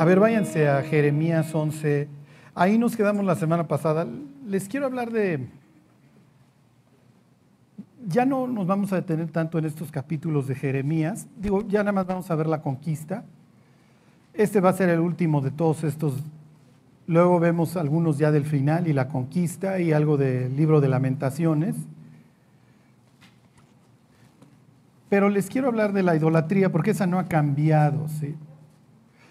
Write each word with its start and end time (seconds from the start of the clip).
A 0.00 0.04
ver, 0.06 0.18
váyanse 0.18 0.66
a 0.66 0.82
Jeremías 0.82 1.54
11. 1.54 2.08
Ahí 2.54 2.78
nos 2.78 2.96
quedamos 2.96 3.22
la 3.22 3.34
semana 3.34 3.68
pasada. 3.68 4.06
Les 4.46 4.66
quiero 4.66 4.86
hablar 4.86 5.10
de... 5.10 5.46
Ya 8.08 8.24
no 8.24 8.46
nos 8.46 8.66
vamos 8.66 8.94
a 8.94 8.96
detener 8.96 9.30
tanto 9.30 9.58
en 9.58 9.66
estos 9.66 9.90
capítulos 9.90 10.46
de 10.46 10.54
Jeremías. 10.54 11.26
Digo, 11.36 11.68
ya 11.68 11.80
nada 11.80 11.92
más 11.92 12.06
vamos 12.06 12.30
a 12.30 12.34
ver 12.34 12.46
la 12.46 12.62
conquista. 12.62 13.26
Este 14.32 14.62
va 14.62 14.70
a 14.70 14.72
ser 14.72 14.88
el 14.88 15.00
último 15.00 15.42
de 15.42 15.50
todos 15.50 15.84
estos. 15.84 16.14
Luego 17.06 17.38
vemos 17.38 17.76
algunos 17.76 18.16
ya 18.16 18.32
del 18.32 18.46
final 18.46 18.88
y 18.88 18.94
la 18.94 19.06
conquista 19.06 19.80
y 19.80 19.92
algo 19.92 20.16
del 20.16 20.56
libro 20.56 20.80
de 20.80 20.88
lamentaciones. 20.88 21.76
Pero 25.10 25.28
les 25.28 25.50
quiero 25.50 25.68
hablar 25.68 25.92
de 25.92 26.02
la 26.02 26.16
idolatría 26.16 26.72
porque 26.72 26.92
esa 26.92 27.06
no 27.06 27.18
ha 27.18 27.24
cambiado. 27.24 28.08
¿sí? 28.08 28.34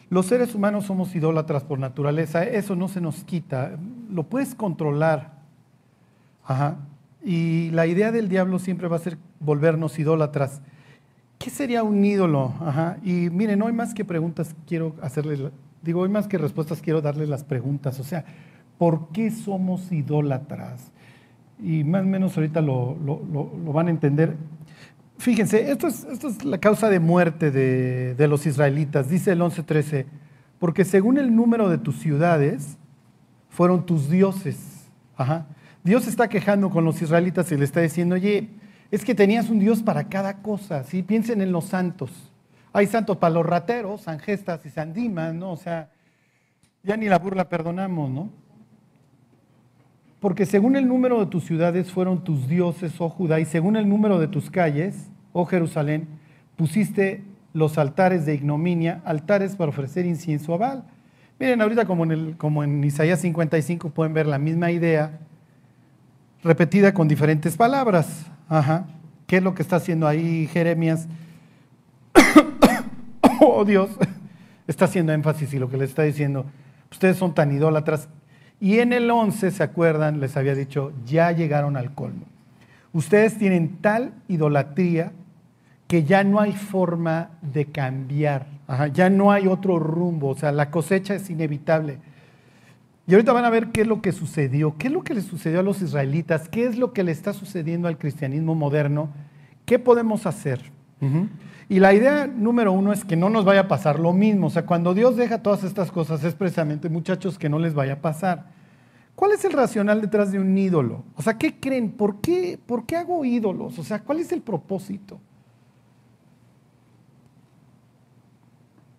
Los 0.10 0.26
seres 0.26 0.56
humanos 0.56 0.86
somos 0.86 1.16
idólatras 1.16 1.64
por 1.64 1.78
naturaleza, 1.78 2.44
eso 2.44 2.76
no 2.76 2.88
se 2.88 3.00
nos 3.00 3.24
quita, 3.24 3.78
lo 4.10 4.24
puedes 4.24 4.56
controlar. 4.56 5.34
Ajá. 6.44 6.78
Y 7.24 7.70
la 7.72 7.86
idea 7.86 8.12
del 8.12 8.28
diablo 8.28 8.58
siempre 8.58 8.88
va 8.88 8.96
a 8.96 9.00
ser 9.00 9.20
volvernos 9.40 10.00
idólatras. 10.00 10.62
¿Qué 11.38 11.52
sería 11.52 11.84
un 11.84 12.04
ídolo? 12.04 12.54
Ajá. 12.60 12.98
Y 13.04 13.30
miren, 13.30 13.62
hoy 13.62 13.72
más 13.72 13.94
que 13.94 14.04
preguntas 14.04 14.56
quiero 14.66 14.96
hacerles, 15.04 15.42
digo, 15.84 16.02
hoy 16.02 16.10
más 16.10 16.28
que 16.28 16.40
respuestas 16.40 16.82
quiero 16.82 17.02
darles 17.02 17.30
las 17.30 17.44
preguntas. 17.44 18.00
O 18.00 18.04
sea, 18.04 18.26
¿por 18.80 19.10
qué 19.10 19.30
somos 19.30 19.92
idólatras? 19.92 20.92
Y 21.62 21.84
más 21.84 22.02
o 22.02 22.08
menos 22.08 22.36
ahorita 22.36 22.62
lo, 22.62 22.98
lo 23.06 23.74
van 23.74 23.88
a 23.88 23.92
entender. 23.92 24.36
Fíjense, 25.20 25.70
esto 25.70 25.88
es, 25.88 26.46
la 26.46 26.60
causa 26.60 26.90
de 26.90 27.02
muerte 27.02 27.52
de, 27.52 28.28
los 28.30 28.46
israelitas, 28.46 29.10
dice 29.10 29.34
el 29.34 29.42
11.13, 29.42 30.06
porque 30.60 30.86
según 30.86 31.18
el 31.18 31.36
número 31.36 31.68
de 31.68 31.78
tus 31.78 32.00
ciudades, 32.00 32.78
fueron 33.50 33.86
tus 33.86 34.10
dioses. 34.10 34.90
Dios 35.84 36.08
está 36.08 36.30
quejando 36.30 36.70
con 36.70 36.86
los 36.86 37.02
israelitas 37.02 37.52
y 37.52 37.58
le 37.58 37.66
está 37.66 37.82
diciendo, 37.82 38.16
oye, 38.16 38.50
es 38.92 39.04
que 39.04 39.14
tenías 39.14 39.50
un 39.50 39.60
Dios 39.60 39.84
para 39.84 40.08
cada 40.08 40.42
cosa, 40.42 40.86
¿sí? 40.86 41.04
Piensen 41.04 41.42
en 41.42 41.52
los 41.52 41.66
santos. 41.66 42.32
Hay 42.72 42.88
santos 42.88 43.18
para 43.18 43.34
los 43.34 43.46
rateros, 43.46 44.02
San 44.02 44.20
Gestas 44.20 44.66
y 44.66 44.70
San 44.70 44.94
Dimas, 44.94 45.34
¿no? 45.34 45.52
O 45.52 45.58
sea, 45.58 45.90
ya 46.82 46.96
ni 46.96 47.08
la 47.08 47.20
burla 47.20 47.50
perdonamos, 47.50 48.10
¿no? 48.10 48.30
Porque 50.20 50.46
según 50.46 50.76
el 50.76 50.88
número 50.88 51.20
de 51.20 51.28
tus 51.28 51.46
ciudades 51.46 51.92
fueron 51.92 52.24
tus 52.24 52.48
dioses, 52.48 53.00
oh 53.00 53.10
Judá, 53.10 53.40
y 53.40 53.46
según 53.46 53.78
el 53.78 53.88
número 53.88 54.20
de 54.20 54.28
tus 54.28 54.50
calles, 54.50 55.10
oh 55.32 55.46
Jerusalén, 55.46 56.08
pusiste 56.58 57.24
los 57.54 57.78
altares 57.78 58.26
de 58.26 58.36
ignominia, 58.36 59.02
altares 59.06 59.56
para 59.56 59.70
ofrecer 59.70 60.06
incienso 60.06 60.54
a 60.54 60.58
Baal. 60.58 60.84
Miren, 61.40 61.62
ahorita 61.62 61.86
como 61.86 62.04
en, 62.04 62.34
como 62.34 62.64
en 62.66 62.84
Isaías 62.84 63.22
55 63.22 63.92
pueden 63.92 64.14
ver 64.14 64.28
la 64.28 64.38
misma 64.38 64.72
idea 64.72 65.20
repetida 66.44 66.94
con 66.94 67.08
diferentes 67.08 67.56
palabras. 67.56 68.26
Ajá. 68.50 68.88
¿Qué 69.26 69.38
es 69.38 69.44
lo 69.44 69.54
que 69.54 69.62
está 69.62 69.78
haciendo 69.78 70.06
ahí 70.06 70.48
Jeremías? 70.48 71.08
oh 73.42 73.64
Dios, 73.64 73.90
está 74.68 74.86
haciendo 74.86 75.14
énfasis 75.14 75.54
y 75.54 75.60
lo 75.60 75.70
que 75.70 75.78
le 75.78 75.86
está 75.86 76.04
diciendo, 76.04 76.46
ustedes 76.92 77.16
son 77.16 77.34
tan 77.34 77.54
idólatras 77.54 78.10
y 78.62 78.80
en 78.80 78.94
el 78.94 79.10
11, 79.10 79.52
¿se 79.52 79.64
acuerdan? 79.64 80.20
Les 80.20 80.36
había 80.36 80.56
dicho, 80.56 80.92
ya 81.06 81.32
llegaron 81.32 81.78
al 81.78 81.94
colmo. 81.94 82.26
Ustedes 82.92 83.38
tienen 83.38 83.78
tal 83.82 84.14
idolatría 84.28 85.12
que 85.88 86.04
ya 86.04 86.24
no 86.24 86.40
hay 86.40 86.54
forma 86.54 87.32
de 87.42 87.66
cambiar, 87.66 88.48
ya 88.94 89.10
no 89.10 89.32
hay 89.32 89.48
otro 89.48 89.80
rumbo, 89.80 90.30
o 90.30 90.36
sea, 90.36 90.52
la 90.52 90.70
cosecha 90.70 91.16
es 91.16 91.30
inevitable. 91.30 91.98
Y 93.08 93.14
ahorita 93.14 93.34
van 93.34 93.46
a 93.46 93.50
ver 93.50 93.70
qué 93.70 93.82
es 93.82 93.88
lo 93.88 94.02
que 94.02 94.12
sucedió, 94.12 94.76
qué 94.78 94.88
es 94.88 94.94
lo 94.94 95.04
que 95.04 95.16
le 95.16 95.22
sucedió 95.22 95.62
a 95.62 95.64
los 95.64 95.82
israelitas, 95.82 96.48
qué 96.48 96.66
es 96.66 96.78
lo 96.78 96.94
que 96.94 97.04
le 97.04 97.12
está 97.12 97.34
sucediendo 97.34 97.88
al 97.88 97.98
cristianismo 97.98 98.54
moderno, 98.54 99.10
qué 99.66 99.80
podemos 99.80 100.28
hacer. 100.28 100.62
Y 101.70 101.80
la 101.80 101.94
idea 101.94 102.28
número 102.28 102.72
uno 102.72 102.92
es 102.92 103.06
que 103.06 103.16
no 103.16 103.30
nos 103.30 103.46
vaya 103.46 103.62
a 103.62 103.68
pasar 103.68 104.00
lo 104.00 104.12
mismo. 104.12 104.48
O 104.48 104.50
sea, 104.50 104.66
cuando 104.66 104.94
Dios 104.94 105.16
deja 105.16 105.44
todas 105.44 105.64
estas 105.64 105.92
cosas 105.92 106.24
es 106.24 106.36
precisamente, 106.36 106.90
muchachos, 106.90 107.38
que 107.38 107.50
no 107.50 107.60
les 107.60 107.74
vaya 107.74 107.94
a 107.94 108.02
pasar. 108.02 108.48
¿Cuál 109.16 109.34
es 109.34 109.44
el 109.46 109.54
racional 109.54 110.02
detrás 110.02 110.32
de 110.32 110.40
un 110.40 110.58
ídolo? 110.58 111.04
O 111.16 111.22
sea, 111.22 111.38
¿qué 111.38 111.60
creen? 111.60 111.92
¿Por 111.92 112.22
qué, 112.22 112.58
¿Por 112.66 112.86
qué 112.86 112.96
hago 112.96 113.24
ídolos? 113.26 113.78
O 113.78 113.84
sea, 113.84 114.00
¿cuál 114.00 114.20
es 114.20 114.32
el 114.32 114.42
propósito? 114.42 115.20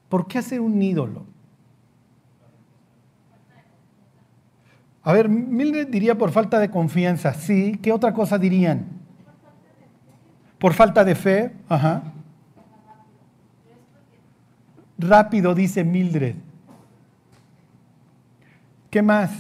¿Por 0.09 0.27
qué 0.27 0.38
hacer 0.38 0.61
un 0.61 0.81
ídolo? 0.81 1.25
A 5.03 5.12
ver, 5.12 5.28
Mildred 5.28 5.88
diría 5.88 6.19
por 6.19 6.31
falta 6.31 6.59
de 6.59 6.71
confianza, 6.71 7.32
sí. 7.32 7.78
¿Qué 7.82 7.91
otra 7.91 8.12
cosa 8.12 8.38
dirían? 8.38 9.00
Por 10.60 10.75
falta 10.75 11.03
de 11.04 11.15
fe, 11.15 11.53
ajá. 11.71 12.03
Rápido, 14.98 15.54
dice 15.54 15.82
Mildred. 15.82 16.37
¿Qué 18.91 19.00
más? 19.00 19.31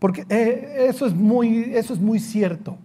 Porque 0.00 0.26
eh, 0.28 0.86
eso, 0.88 1.06
es 1.06 1.14
muy, 1.14 1.72
eso 1.76 1.94
es 1.94 2.00
muy 2.00 2.18
cierto. 2.18 2.76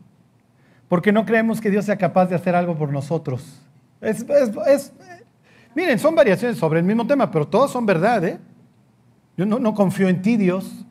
Porque 0.88 1.12
no 1.12 1.26
creemos 1.26 1.60
que 1.60 1.72
Dios 1.72 1.86
sea 1.86 1.98
capaz 1.98 2.28
de 2.28 2.36
hacer 2.36 2.54
algo 2.54 2.78
por 2.78 2.92
nosotros. 2.92 3.60
Es, 4.02 4.24
miren, 5.74 5.98
son 5.98 6.14
variaciones 6.14 6.60
sobre 6.60 6.80
el 6.80 6.86
mismo 6.86 7.08
tema, 7.08 7.32
pero 7.32 7.48
todos 7.48 7.72
son 7.72 7.88
verdad. 7.88 8.24
¿eh? 8.24 8.40
Yo 9.36 9.48
no, 9.48 9.58
no 9.58 9.74
confío 9.74 10.10
en 10.10 10.22
ti, 10.22 10.38
Dios. 10.38 10.86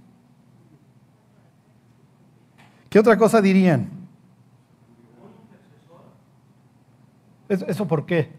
¿Qué 2.90 2.98
otra 2.98 3.16
cosa 3.16 3.40
dirían? 3.40 3.88
¿Eso 7.48 7.86
por 7.86 8.04
qué? 8.04 8.32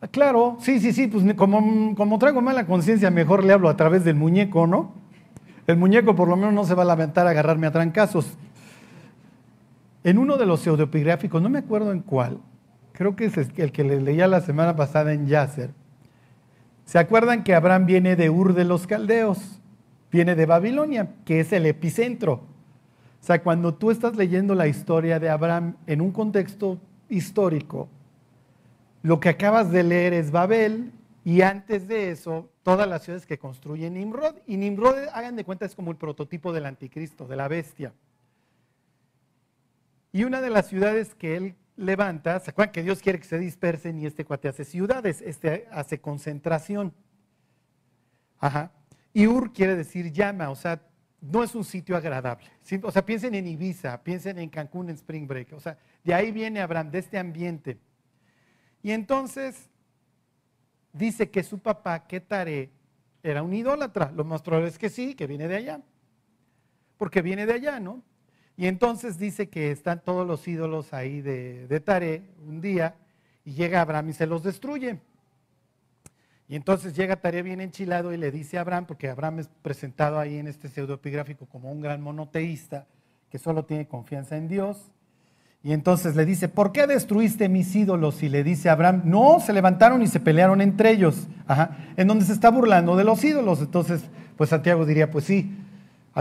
Ah, 0.00 0.08
claro, 0.08 0.56
sí, 0.60 0.80
sí, 0.80 0.92
sí, 0.92 1.06
pues 1.06 1.22
como, 1.34 1.94
como 1.94 2.18
traigo 2.18 2.40
mala 2.40 2.66
conciencia, 2.66 3.10
mejor 3.10 3.44
le 3.44 3.52
hablo 3.52 3.68
a 3.68 3.76
través 3.76 4.04
del 4.04 4.16
muñeco, 4.16 4.66
¿no? 4.66 4.92
El 5.66 5.76
muñeco 5.76 6.16
por 6.16 6.28
lo 6.28 6.36
menos 6.36 6.54
no 6.54 6.64
se 6.64 6.74
va 6.74 6.82
a 6.82 6.86
lamentar 6.86 7.26
a 7.26 7.30
agarrarme 7.30 7.66
a 7.66 7.72
trancazos. 7.72 8.38
En 10.02 10.18
uno 10.18 10.36
de 10.38 10.46
los 10.46 10.60
pseudopigráficos, 10.60 11.40
no 11.40 11.48
me 11.50 11.58
acuerdo 11.58 11.92
en 11.92 12.00
cuál, 12.00 12.38
creo 12.92 13.16
que 13.16 13.26
es 13.26 13.36
el 13.36 13.72
que 13.72 13.84
le 13.84 14.00
leía 14.00 14.28
la 14.28 14.40
semana 14.40 14.76
pasada 14.76 15.12
en 15.12 15.26
Yasser, 15.26 15.72
¿se 16.84 16.98
acuerdan 16.98 17.44
que 17.44 17.54
Abraham 17.54 17.86
viene 17.86 18.16
de 18.16 18.30
Ur 18.30 18.54
de 18.54 18.64
los 18.64 18.86
Caldeos? 18.86 19.60
viene 20.14 20.36
de 20.36 20.46
Babilonia, 20.46 21.16
que 21.24 21.40
es 21.40 21.52
el 21.52 21.66
epicentro. 21.66 22.34
O 22.34 23.26
sea, 23.26 23.42
cuando 23.42 23.74
tú 23.74 23.90
estás 23.90 24.14
leyendo 24.14 24.54
la 24.54 24.68
historia 24.68 25.18
de 25.18 25.28
Abraham 25.28 25.76
en 25.88 26.00
un 26.00 26.12
contexto 26.12 26.78
histórico, 27.08 27.88
lo 29.02 29.18
que 29.18 29.30
acabas 29.30 29.72
de 29.72 29.82
leer 29.82 30.12
es 30.12 30.30
Babel 30.30 30.92
y 31.24 31.40
antes 31.40 31.88
de 31.88 32.12
eso, 32.12 32.48
todas 32.62 32.88
las 32.88 33.02
ciudades 33.02 33.26
que 33.26 33.40
construye 33.40 33.90
Nimrod. 33.90 34.36
Y 34.46 34.56
Nimrod, 34.56 34.94
hagan 35.12 35.34
de 35.34 35.44
cuenta, 35.44 35.66
es 35.66 35.74
como 35.74 35.90
el 35.90 35.96
prototipo 35.96 36.52
del 36.52 36.66
anticristo, 36.66 37.26
de 37.26 37.34
la 37.34 37.48
bestia. 37.48 37.92
Y 40.12 40.22
una 40.22 40.40
de 40.40 40.50
las 40.50 40.68
ciudades 40.68 41.16
que 41.16 41.36
él 41.36 41.56
levanta, 41.76 42.40
¿se 42.40 42.50
acuerdan 42.50 42.72
que 42.72 42.82
Dios 42.82 43.00
quiere 43.00 43.18
que 43.18 43.26
se 43.26 43.38
dispersen 43.38 43.98
y 43.98 44.06
este 44.06 44.24
cuate 44.24 44.48
hace 44.48 44.64
ciudades, 44.64 45.22
este 45.22 45.66
hace 45.70 46.00
concentración? 46.00 46.94
Ajá. 48.38 48.72
Y 49.12 49.26
Ur 49.26 49.52
quiere 49.52 49.76
decir 49.76 50.12
llama, 50.12 50.50
o 50.50 50.56
sea, 50.56 50.80
no 51.20 51.42
es 51.42 51.54
un 51.54 51.64
sitio 51.64 51.96
agradable. 51.96 52.46
O 52.82 52.90
sea, 52.90 53.04
piensen 53.04 53.34
en 53.34 53.46
Ibiza, 53.46 54.02
piensen 54.02 54.38
en 54.38 54.50
Cancún, 54.50 54.90
en 54.90 54.96
Spring 54.96 55.26
Break. 55.26 55.52
O 55.54 55.60
sea, 55.60 55.78
de 56.02 56.12
ahí 56.12 56.30
viene 56.32 56.60
Abraham, 56.60 56.90
de 56.90 56.98
este 56.98 57.18
ambiente. 57.18 57.78
Y 58.82 58.90
entonces 58.90 59.70
dice 60.92 61.30
que 61.30 61.42
su 61.42 61.58
papá, 61.60 62.06
Ketare, 62.06 62.70
era 63.22 63.42
un 63.42 63.54
idólatra. 63.54 64.12
Lo 64.12 64.24
más 64.24 64.42
probable 64.42 64.68
es 64.68 64.78
que 64.78 64.90
sí, 64.90 65.14
que 65.14 65.26
viene 65.26 65.48
de 65.48 65.56
allá. 65.56 65.80
Porque 66.98 67.22
viene 67.22 67.46
de 67.46 67.54
allá, 67.54 67.80
¿no? 67.80 68.02
Y 68.56 68.66
entonces 68.66 69.18
dice 69.18 69.48
que 69.48 69.70
están 69.70 70.02
todos 70.04 70.26
los 70.26 70.46
ídolos 70.46 70.94
ahí 70.94 71.20
de, 71.20 71.80
Tare 71.84 72.22
un 72.46 72.60
día 72.60 72.94
y 73.44 73.52
llega 73.52 73.80
Abraham 73.80 74.10
y 74.10 74.12
se 74.12 74.26
los 74.26 74.42
destruye. 74.42 75.00
Y 76.46 76.56
entonces 76.56 76.94
llega 76.94 77.16
Tarea 77.16 77.42
bien 77.42 77.60
enchilado 77.60 78.12
y 78.12 78.16
le 78.16 78.30
dice 78.30 78.58
a 78.58 78.60
Abraham, 78.60 78.86
porque 78.86 79.08
Abraham 79.08 79.40
es 79.40 79.48
presentado 79.62 80.18
ahí 80.18 80.36
en 80.36 80.46
este 80.46 80.68
pseudoepigráfico 80.68 81.46
como 81.46 81.72
un 81.72 81.80
gran 81.80 82.00
monoteísta 82.00 82.86
que 83.30 83.38
solo 83.38 83.64
tiene 83.64 83.88
confianza 83.88 84.36
en 84.36 84.46
Dios. 84.46 84.90
Y 85.62 85.72
entonces 85.72 86.14
le 86.14 86.26
dice, 86.26 86.48
¿por 86.48 86.72
qué 86.72 86.86
destruiste 86.86 87.48
mis 87.48 87.74
ídolos? 87.74 88.22
Y 88.22 88.28
le 88.28 88.44
dice 88.44 88.68
a 88.68 88.72
Abraham, 88.72 89.02
no, 89.06 89.40
se 89.40 89.54
levantaron 89.54 90.02
y 90.02 90.06
se 90.06 90.20
pelearon 90.20 90.60
entre 90.60 90.90
ellos. 90.90 91.26
en 91.96 92.06
donde 92.06 92.26
se 92.26 92.34
está 92.34 92.50
burlando 92.50 92.94
de 92.96 93.04
los 93.04 93.24
ídolos. 93.24 93.60
Entonces, 93.60 94.04
pues 94.36 94.50
Santiago 94.50 94.84
diría, 94.84 95.10
pues 95.10 95.24
sí, 95.24 95.56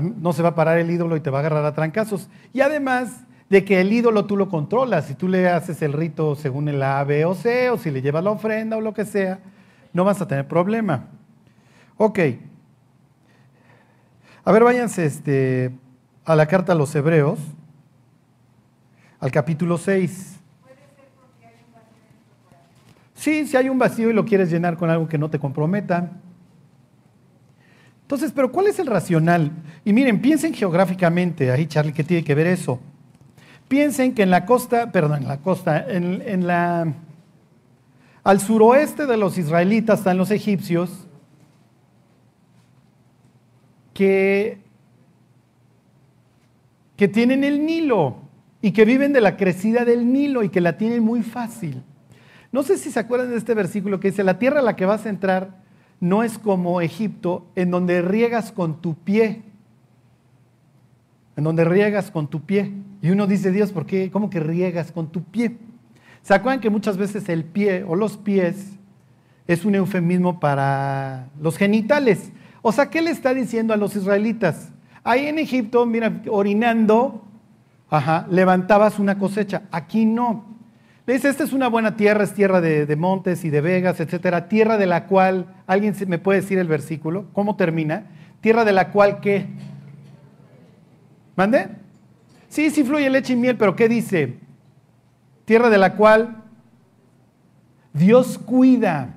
no 0.02 0.34
se 0.34 0.42
va 0.42 0.50
a 0.50 0.56
parar 0.56 0.78
el 0.80 0.90
ídolo 0.90 1.16
y 1.16 1.20
te 1.22 1.30
va 1.30 1.40
a 1.40 1.42
agarrar 1.42 1.66
a 1.66 1.74
trancazos. 1.74 2.30
Y 2.52 2.62
además 2.62 3.26
de 3.50 3.64
que 3.64 3.82
el 3.82 3.94
ídolo 3.94 4.26
tú 4.26 4.36
lo 4.36 4.50
controlas, 4.50 5.06
si 5.06 5.14
tú 5.14 5.28
le 5.28 5.48
haces 5.48 5.82
el 5.82 5.94
rito 5.94 6.36
según 6.36 6.68
el 6.70 6.82
A, 6.82 7.04
B 7.04 7.26
o 7.26 7.36
C, 7.36 7.70
o 7.70 7.78
si 7.78 7.92
le 7.92 8.02
llevas 8.02 8.24
la 8.24 8.32
ofrenda 8.32 8.78
o 8.78 8.82
lo 8.82 8.94
que 8.94 9.06
sea, 9.06 9.40
no 9.94 10.04
vas 10.04 10.22
a 10.22 10.28
tener 10.28 10.48
problema. 10.48 11.06
Ok. 11.98 12.20
A 14.44 14.52
ver, 14.52 14.64
váyanse 14.64 15.06
este, 15.06 15.72
a 16.26 16.36
la 16.36 16.48
carta 16.48 16.74
a 16.74 16.76
los 16.76 16.94
hebreos, 16.96 17.40
al 19.20 19.32
capítulo 19.32 19.78
6. 19.78 20.40
Sí, 23.14 23.46
si 23.48 23.56
hay 23.56 23.70
un 23.70 23.80
vacío 23.80 24.10
y 24.10 24.14
lo 24.14 24.26
quieres 24.26 24.50
llenar 24.52 24.76
con 24.76 24.90
algo 24.90 25.08
que 25.08 25.18
no 25.18 25.30
te 25.30 25.40
comprometa. 25.40 26.12
Entonces, 28.04 28.32
pero 28.34 28.52
¿cuál 28.52 28.68
es 28.68 28.80
el 28.80 28.88
racional? 28.88 29.52
Y 29.84 29.94
miren, 29.94 30.22
piensen 30.22 30.54
geográficamente, 30.54 31.52
ahí 31.52 31.66
Charlie, 31.66 31.94
¿qué 31.94 32.04
tiene 32.04 32.24
que 32.24 32.36
ver 32.36 32.48
eso? 32.48 32.80
Piensen 33.68 34.14
que 34.14 34.24
en 34.24 34.30
la 34.30 34.46
costa, 34.46 34.92
perdón, 34.92 35.24
en 35.24 35.28
la 35.28 35.38
costa, 35.38 35.84
en, 35.88 36.46
la, 36.46 36.94
al 38.24 38.40
suroeste 38.40 39.06
de 39.06 39.18
los 39.18 39.38
israelitas 39.38 40.00
están 40.00 40.18
los 40.18 40.32
egipcios, 40.32 41.08
que, 43.94 44.60
que 46.98 47.08
tienen 47.08 47.44
el 47.44 47.66
Nilo 47.66 48.18
y 48.62 48.72
que 48.72 48.86
viven 48.86 49.14
de 49.14 49.22
la 49.22 49.38
crecida 49.38 49.86
del 49.86 50.12
Nilo 50.12 50.44
y 50.44 50.50
que 50.50 50.62
la 50.62 50.78
tienen 50.78 51.04
muy 51.04 51.22
fácil. 51.24 51.84
No 52.52 52.64
sé 52.64 52.78
si 52.78 52.92
se 52.92 53.00
acuerdan 53.00 53.32
de 53.32 53.38
este 53.38 53.54
versículo 53.54 54.00
que 54.00 54.12
dice, 54.12 54.24
la 54.24 54.38
tierra 54.38 54.60
a 54.60 54.64
la 54.64 54.76
que 54.76 54.86
vas 54.86 55.06
a 55.06 55.10
entrar 55.10 55.63
no 56.04 56.22
es 56.22 56.38
como 56.38 56.82
Egipto, 56.82 57.46
en 57.56 57.72
donde 57.72 58.02
riegas 58.02 58.52
con 58.52 58.82
tu 58.82 58.94
pie, 58.94 59.42
en 61.38 61.46
donde 61.46 61.64
riegas 61.64 62.12
con 62.12 62.28
tu 62.28 62.42
pie. 62.42 62.74
Y 63.02 63.10
uno 63.12 63.26
dice, 63.26 63.54
Dios, 63.54 63.72
¿por 63.72 63.86
qué? 63.86 64.12
¿Cómo 64.12 64.30
que 64.30 64.42
riegas 64.42 64.92
con 64.92 65.08
tu 65.08 65.24
pie? 65.24 65.56
¿Se 66.22 66.34
acuerdan 66.34 66.60
que 66.60 66.70
muchas 66.70 66.98
veces 66.98 67.30
el 67.30 67.46
pie 67.46 67.86
o 67.88 67.96
los 67.96 68.18
pies 68.18 68.74
es 69.48 69.64
un 69.64 69.76
eufemismo 69.76 70.42
para 70.42 71.30
los 71.40 71.56
genitales? 71.56 72.34
O 72.62 72.74
sea, 72.74 72.90
¿qué 72.90 73.02
le 73.02 73.12
está 73.12 73.34
diciendo 73.34 73.74
a 73.74 73.78
los 73.78 73.96
israelitas? 73.96 74.74
Ahí 75.06 75.28
en 75.28 75.40
Egipto, 75.40 75.86
mira, 75.86 76.22
orinando, 76.30 77.24
ajá, 77.90 78.28
levantabas 78.30 79.00
una 79.00 79.18
cosecha. 79.18 79.62
Aquí 79.72 80.06
no. 80.06 80.44
Dice, 81.06 81.28
esta 81.28 81.44
es 81.44 81.52
una 81.52 81.68
buena 81.68 81.98
tierra, 81.98 82.24
es 82.24 82.34
tierra 82.34 82.62
de, 82.62 82.96
montes 82.96 83.44
y 83.44 83.50
de 83.50 83.60
vegas, 83.60 84.00
etcétera. 84.00 84.48
Tierra 84.48 84.78
de 84.78 84.86
la 84.86 85.06
cual, 85.08 85.48
¿alguien 85.68 85.94
me 86.08 86.18
puede 86.18 86.40
decir 86.40 86.58
el 86.60 86.68
versículo? 86.68 87.26
¿Cómo 87.34 87.58
termina? 87.58 88.06
Tierra 88.40 88.64
de 88.64 88.72
la 88.72 88.90
cual, 88.90 89.20
¿qué? 89.20 89.46
¿Mande? 91.36 91.68
Sí, 92.48 92.70
sí 92.70 92.84
fluye 92.84 93.10
leche 93.10 93.34
y 93.34 93.36
miel, 93.36 93.58
pero 93.58 93.76
¿qué 93.76 93.90
dice? 93.90 94.38
Tierra 95.44 95.70
de 95.70 95.78
la 95.78 95.96
cual 95.96 96.38
Dios 97.92 98.38
cuida. 98.38 99.16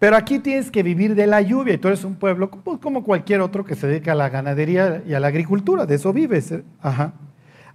Pero 0.00 0.16
aquí 0.16 0.40
tienes 0.40 0.72
que 0.72 0.82
vivir 0.82 1.14
de 1.14 1.26
la 1.28 1.40
lluvia 1.40 1.74
y 1.74 1.78
tú 1.78 1.86
eres 1.86 2.02
un 2.02 2.16
pueblo 2.16 2.50
como 2.50 3.04
cualquier 3.04 3.42
otro 3.42 3.64
que 3.64 3.76
se 3.76 3.86
dedica 3.86 4.12
a 4.12 4.16
la 4.16 4.28
ganadería 4.28 5.02
y 5.06 5.14
a 5.14 5.20
la 5.20 5.28
agricultura, 5.28 5.86
de 5.86 5.94
eso 5.94 6.12
vives. 6.12 6.50
¿eh? 6.50 6.64
Ajá. 6.80 7.12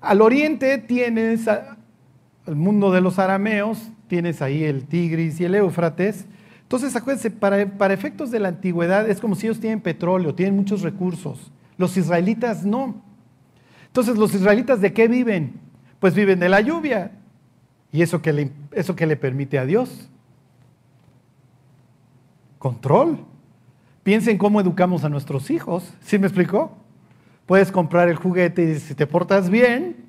Al 0.02 0.22
oriente 0.22 0.80
tienes 0.80 1.48
el 2.46 2.56
mundo 2.56 2.92
de 2.92 3.02
los 3.02 3.20
arameos, 3.20 3.90
tienes 4.08 4.42
ahí 4.42 4.64
el 4.64 4.86
Tigris 4.86 5.40
y 5.40 5.46
el 5.46 5.56
Éufrates. 5.56 6.26
Entonces, 6.62 6.96
acuérdense, 6.96 7.32
para, 7.32 7.66
para 7.78 7.94
efectos 7.94 8.32
de 8.32 8.40
la 8.40 8.50
antigüedad 8.50 9.10
es 9.10 9.20
como 9.20 9.36
si 9.36 9.48
ellos 9.48 9.60
tienen 9.60 9.82
petróleo, 9.82 10.34
tienen 10.34 10.56
muchos 10.56 10.82
recursos. 10.82 11.52
Los 11.78 11.98
israelitas 11.98 12.66
no. 12.66 13.02
Entonces, 13.88 14.18
¿los 14.18 14.34
israelitas 14.34 14.82
de 14.82 14.94
qué 14.94 15.08
viven? 15.08 15.54
Pues 16.00 16.14
viven 16.16 16.40
de 16.40 16.50
la 16.50 16.62
lluvia. 16.62 17.12
¿Y 17.92 18.02
eso 18.02 18.22
que 18.22 18.34
le, 18.34 18.52
eso 18.72 18.96
le 18.98 19.16
permite 19.16 19.58
a 19.58 19.66
Dios? 19.66 20.10
control. 22.66 23.20
Piensen 24.02 24.40
cómo 24.40 24.60
educamos 24.60 25.04
a 25.04 25.10
nuestros 25.10 25.52
hijos. 25.52 25.94
¿Sí 26.02 26.18
me 26.18 26.26
explicó? 26.26 26.76
Puedes 27.46 27.72
comprar 27.72 28.10
el 28.10 28.16
juguete 28.16 28.64
y 28.64 28.80
si 28.80 28.96
te 28.96 29.06
portas 29.06 29.52
bien, 29.52 30.05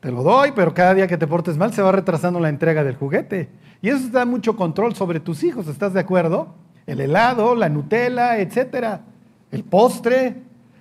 te 0.00 0.10
lo 0.10 0.22
doy, 0.22 0.52
pero 0.54 0.74
cada 0.74 0.94
día 0.94 1.06
que 1.06 1.18
te 1.18 1.26
portes 1.26 1.56
mal 1.56 1.72
se 1.72 1.82
va 1.82 1.92
retrasando 1.92 2.40
la 2.40 2.48
entrega 2.48 2.84
del 2.84 2.96
juguete. 2.96 3.48
Y 3.82 3.88
eso 3.88 4.08
da 4.10 4.24
mucho 4.24 4.56
control 4.56 4.94
sobre 4.94 5.20
tus 5.20 5.44
hijos, 5.44 5.68
¿estás 5.68 5.92
de 5.92 6.00
acuerdo? 6.00 6.54
El 6.86 7.00
helado, 7.00 7.54
la 7.54 7.68
Nutella, 7.68 8.38
etcétera, 8.38 9.02
el 9.50 9.64
postre. 9.64 10.36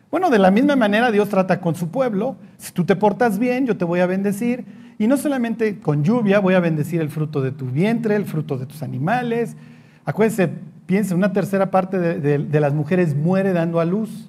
Bueno, 0.09 0.29
de 0.29 0.39
la 0.39 0.51
misma 0.51 0.75
manera 0.75 1.11
Dios 1.11 1.29
trata 1.29 1.61
con 1.61 1.75
su 1.75 1.89
pueblo. 1.89 2.35
Si 2.57 2.71
tú 2.71 2.85
te 2.85 2.95
portas 2.95 3.37
bien, 3.37 3.67
yo 3.67 3.77
te 3.77 3.85
voy 3.85 3.99
a 3.99 4.05
bendecir. 4.05 4.65
Y 4.97 5.07
no 5.07 5.17
solamente 5.17 5.79
con 5.79 6.03
lluvia, 6.03 6.39
voy 6.39 6.55
a 6.55 6.59
bendecir 6.59 6.99
el 6.99 7.09
fruto 7.09 7.41
de 7.41 7.51
tu 7.51 7.67
vientre, 7.67 8.15
el 8.15 8.25
fruto 8.25 8.57
de 8.57 8.65
tus 8.65 8.83
animales. 8.83 9.55
Acuérdense, 10.03 10.49
Piensa, 10.89 11.13
una 11.13 11.33
tercera 11.33 11.69
parte 11.69 11.99
de, 11.99 12.59
las 12.59 12.73
mujeres 12.73 13.15
muere 13.15 13.53
dando 13.53 13.79
a 13.79 13.85
luz. 13.85 14.27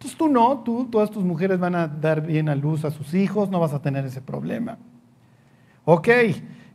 Entonces 0.00 0.16
tú 0.16 0.30
no, 0.30 0.60
tú, 0.60 0.86
todas 0.86 1.10
tus 1.10 1.22
mujeres 1.22 1.60
van 1.60 1.74
a 1.74 1.86
dar 1.86 2.22
bien 2.22 2.48
a 2.48 2.54
luz 2.54 2.86
a 2.86 2.90
sus 2.90 3.12
hijos, 3.12 3.50
no 3.50 3.60
vas 3.60 3.74
a 3.74 3.82
tener 3.82 4.06
ese 4.06 4.22
problema. 4.22 4.78
Ok, 5.84 6.08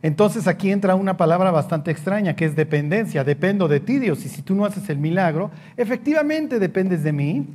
entonces 0.00 0.46
aquí 0.46 0.70
entra 0.70 0.94
una 0.94 1.16
palabra 1.16 1.50
bastante 1.50 1.90
extraña 1.90 2.36
que 2.36 2.44
es 2.44 2.54
dependencia. 2.54 3.24
Dependo 3.24 3.66
de 3.66 3.80
ti, 3.80 3.98
Dios, 3.98 4.24
y 4.24 4.28
si 4.28 4.42
tú 4.42 4.54
no 4.54 4.64
haces 4.64 4.88
el 4.90 4.98
milagro, 4.98 5.50
efectivamente 5.76 6.60
dependes 6.60 7.02
de 7.02 7.12
mí. 7.12 7.46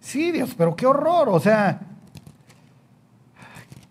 Sí, 0.00 0.32
Dios, 0.32 0.56
pero 0.58 0.74
qué 0.74 0.86
horror. 0.86 1.28
O 1.28 1.38
sea, 1.38 1.82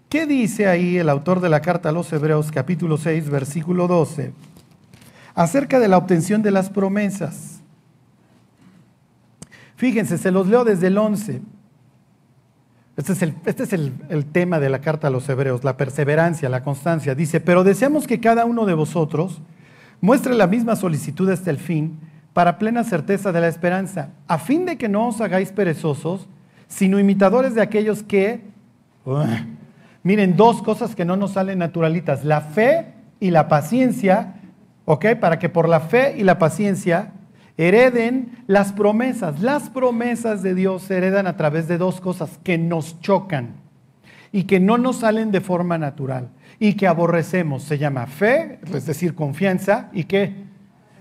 ¿qué 0.09 0.25
dice 0.25 0.68
ahí 0.68 0.98
el 0.98 1.07
autor 1.07 1.39
de 1.39 1.48
la 1.48 1.62
carta 1.62 1.88
a 1.88 1.94
los 1.94 2.12
Hebreos 2.12 2.51
capítulo 2.51 2.98
6, 2.98 3.30
versículo 3.30 3.88
12? 3.88 4.33
acerca 5.33 5.80
de 5.80 5.88
la 5.88 5.98
obtención 5.98 6.42
de 6.42 6.51
las 6.51 6.69
promesas. 6.69 7.61
Fíjense, 9.81 10.19
se 10.19 10.30
los 10.30 10.45
leo 10.45 10.63
desde 10.63 10.86
el 10.86 10.98
11. 11.00 11.42
Este 12.98 13.13
es, 13.13 13.22
el, 13.24 13.33
este 13.48 13.63
es 13.63 13.74
el, 13.74 13.94
el, 14.10 14.25
tema 14.25 14.60
de 14.60 14.69
la 14.69 14.80
carta 14.80 15.07
a 15.07 15.10
los 15.10 15.28
hebreos, 15.28 15.63
la 15.63 15.75
perseverancia, 15.75 16.50
la 16.50 16.63
constancia. 16.63 17.16
Dice, 17.16 17.39
pero 17.39 17.63
deseamos 17.63 18.06
que 18.06 18.19
cada 18.19 18.45
uno 18.45 18.68
de 18.68 18.75
vosotros 18.75 19.42
muestre 20.00 20.36
la 20.36 20.46
misma 20.46 20.75
solicitud 20.75 21.27
hasta 21.32 21.50
el 21.50 21.58
fin, 21.58 22.00
para 22.32 22.60
plena 22.60 22.84
certeza 22.84 23.32
de 23.32 23.41
la 23.41 23.48
esperanza, 23.48 24.10
a 24.27 24.38
fin 24.38 24.67
de 24.67 24.77
que 24.77 24.88
no 24.88 25.08
os 25.08 25.20
hagáis 25.20 25.51
perezosos, 25.51 26.27
sino 26.67 27.00
imitadores 27.00 27.55
de 27.55 27.63
aquellos 27.63 28.03
que, 28.03 28.41
miren, 30.03 30.38
dos 30.38 30.62
cosas 30.62 30.94
que 30.94 31.05
no 31.05 31.17
nos 31.17 31.32
salen 31.32 31.58
naturalitas, 31.58 32.24
la 32.24 32.41
fe 32.41 32.94
y 33.20 33.32
la 33.32 33.48
paciencia, 33.48 34.36
¿ok? 34.86 35.15
Para 35.20 35.39
que 35.39 35.50
por 35.50 35.67
la 35.67 35.79
fe 35.79 36.13
y 36.20 36.24
la 36.24 36.38
paciencia 36.38 37.13
hereden 37.58 38.43
las 38.48 38.74
promesas. 38.74 39.41
Las 39.41 39.70
promesas 39.70 40.43
de 40.43 40.55
Dios 40.55 40.84
se 40.84 40.98
heredan 40.98 41.27
a 41.27 41.38
través 41.38 41.67
de 41.67 41.77
dos 41.77 42.01
cosas 42.01 42.39
que 42.43 42.58
nos 42.58 43.00
chocan 43.01 43.55
y 44.31 44.43
que 44.43 44.60
no 44.60 44.77
nos 44.77 44.98
salen 44.98 45.31
de 45.31 45.41
forma 45.41 45.77
natural 45.77 46.29
y 46.60 46.74
que 46.74 46.88
aborrecemos. 46.88 47.63
Se 47.63 47.77
llama 47.77 48.08
fe, 48.08 48.60
es 48.74 48.86
decir, 48.86 49.15
confianza 49.15 49.89
y 49.93 50.05
qué? 50.05 50.34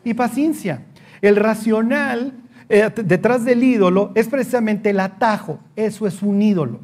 Y 0.04 0.14
paciencia. 0.14 0.82
El 1.20 1.36
racional 1.36 2.32
eh, 2.68 2.88
detrás 3.04 3.44
del 3.44 3.62
ídolo 3.62 4.12
es 4.14 4.28
precisamente 4.28 4.90
el 4.90 5.00
atajo. 5.00 5.60
Eso 5.76 6.06
es 6.06 6.22
un 6.22 6.40
ídolo. 6.40 6.80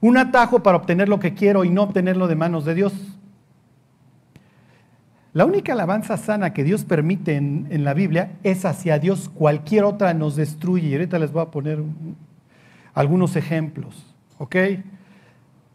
Un 0.00 0.16
atajo 0.16 0.62
para 0.62 0.76
obtener 0.76 1.08
lo 1.08 1.18
que 1.18 1.34
quiero 1.34 1.64
y 1.64 1.70
no 1.70 1.82
obtenerlo 1.82 2.28
de 2.28 2.34
manos 2.34 2.64
de 2.64 2.74
Dios. 2.74 2.92
La 5.34 5.44
única 5.44 5.74
alabanza 5.74 6.16
sana 6.16 6.54
que 6.54 6.64
Dios 6.64 6.84
permite 6.84 7.36
en, 7.36 7.84
la 7.84 7.92
Biblia 7.92 8.32
es 8.42 8.64
hacia 8.64 8.98
Dios. 8.98 9.28
Cualquier 9.28 9.84
otra 9.84 10.14
nos 10.14 10.36
destruye. 10.36 10.88
Y 10.88 10.92
ahorita 10.94 11.18
les 11.18 11.32
voy 11.32 11.42
a 11.42 11.50
poner 11.50 11.82
algunos 12.94 13.36
ejemplos. 13.36 14.14
¿Ok? 14.38 14.56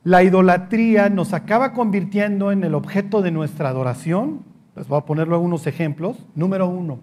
La 0.04 0.24
idolatría 0.24 1.10
nos 1.10 1.34
acaba 1.34 1.74
convirtiendo 1.74 2.52
en 2.52 2.64
el 2.64 2.74
objeto 2.74 3.22
de 3.22 3.32
nuestra 3.32 3.70
adoración. 3.70 4.42
Les 4.76 4.88
voy 4.88 4.98
a 4.98 5.06
poner 5.06 5.30
algunos 5.30 5.68
ejemplos. 5.68 6.18
Número 6.36 6.68
uno. 6.68 7.00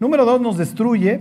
Número 0.00 0.24
dos, 0.24 0.40
nos 0.40 0.58
destruye. 0.58 1.20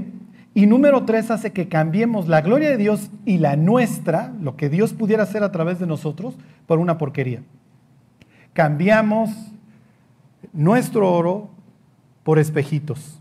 Y 0.54 0.66
número 0.66 1.06
tres, 1.06 1.30
hace 1.30 1.54
que 1.54 1.70
cambiemos 1.70 2.28
la 2.28 2.42
gloria 2.42 2.72
de 2.72 2.78
Dios 2.78 3.12
y 3.24 3.38
la 3.38 3.56
nuestra, 3.56 4.34
lo 4.42 4.58
que 4.58 4.68
Dios 4.68 4.94
pudiera 4.94 5.24
hacer 5.24 5.44
a 5.44 5.52
través 5.52 5.80
de 5.80 5.88
nosotros, 5.88 6.36
por 6.66 6.80
una 6.80 6.98
porquería. 6.98 7.44
Cambiamos 8.52 9.30
nuestro 10.54 11.12
oro 11.12 11.50
por 12.24 12.40
espejitos. 12.40 13.20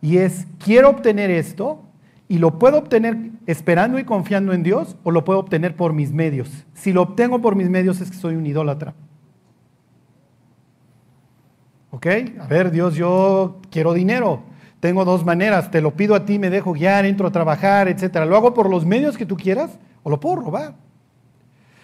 Y 0.00 0.18
es, 0.18 0.46
quiero 0.58 0.90
obtener 0.90 1.30
esto 1.30 1.82
y 2.28 2.38
lo 2.38 2.58
puedo 2.58 2.78
obtener 2.78 3.30
esperando 3.46 3.98
y 3.98 4.04
confiando 4.04 4.52
en 4.52 4.62
Dios 4.62 4.96
o 5.02 5.10
lo 5.10 5.24
puedo 5.24 5.38
obtener 5.38 5.76
por 5.76 5.92
mis 5.92 6.12
medios. 6.12 6.50
Si 6.74 6.92
lo 6.92 7.02
obtengo 7.02 7.40
por 7.40 7.56
mis 7.56 7.68
medios 7.68 8.00
es 8.00 8.10
que 8.10 8.16
soy 8.16 8.34
un 8.34 8.46
idólatra. 8.46 8.94
¿Ok? 11.90 12.06
A 12.40 12.46
ver, 12.46 12.70
Dios, 12.70 12.96
yo 12.96 13.60
quiero 13.70 13.92
dinero. 13.92 14.42
tengo 14.80 15.04
dos 15.04 15.24
maneras, 15.24 15.70
te 15.70 15.80
lo 15.80 15.92
pido 15.92 16.14
a 16.14 16.26
ti, 16.26 16.38
me 16.38 16.50
dejo 16.50 16.72
guiar, 16.72 17.06
entro 17.06 17.28
a 17.28 17.32
trabajar, 17.32 17.88
etcétera. 17.88 18.26
¿Lo 18.26 18.36
hago 18.36 18.52
por 18.52 18.68
los 18.68 18.84
medios 18.84 19.16
que 19.16 19.24
tú 19.24 19.36
quieras 19.36 19.78
o 20.02 20.10
lo 20.10 20.20
puedo 20.20 20.36
robar? 20.36 20.74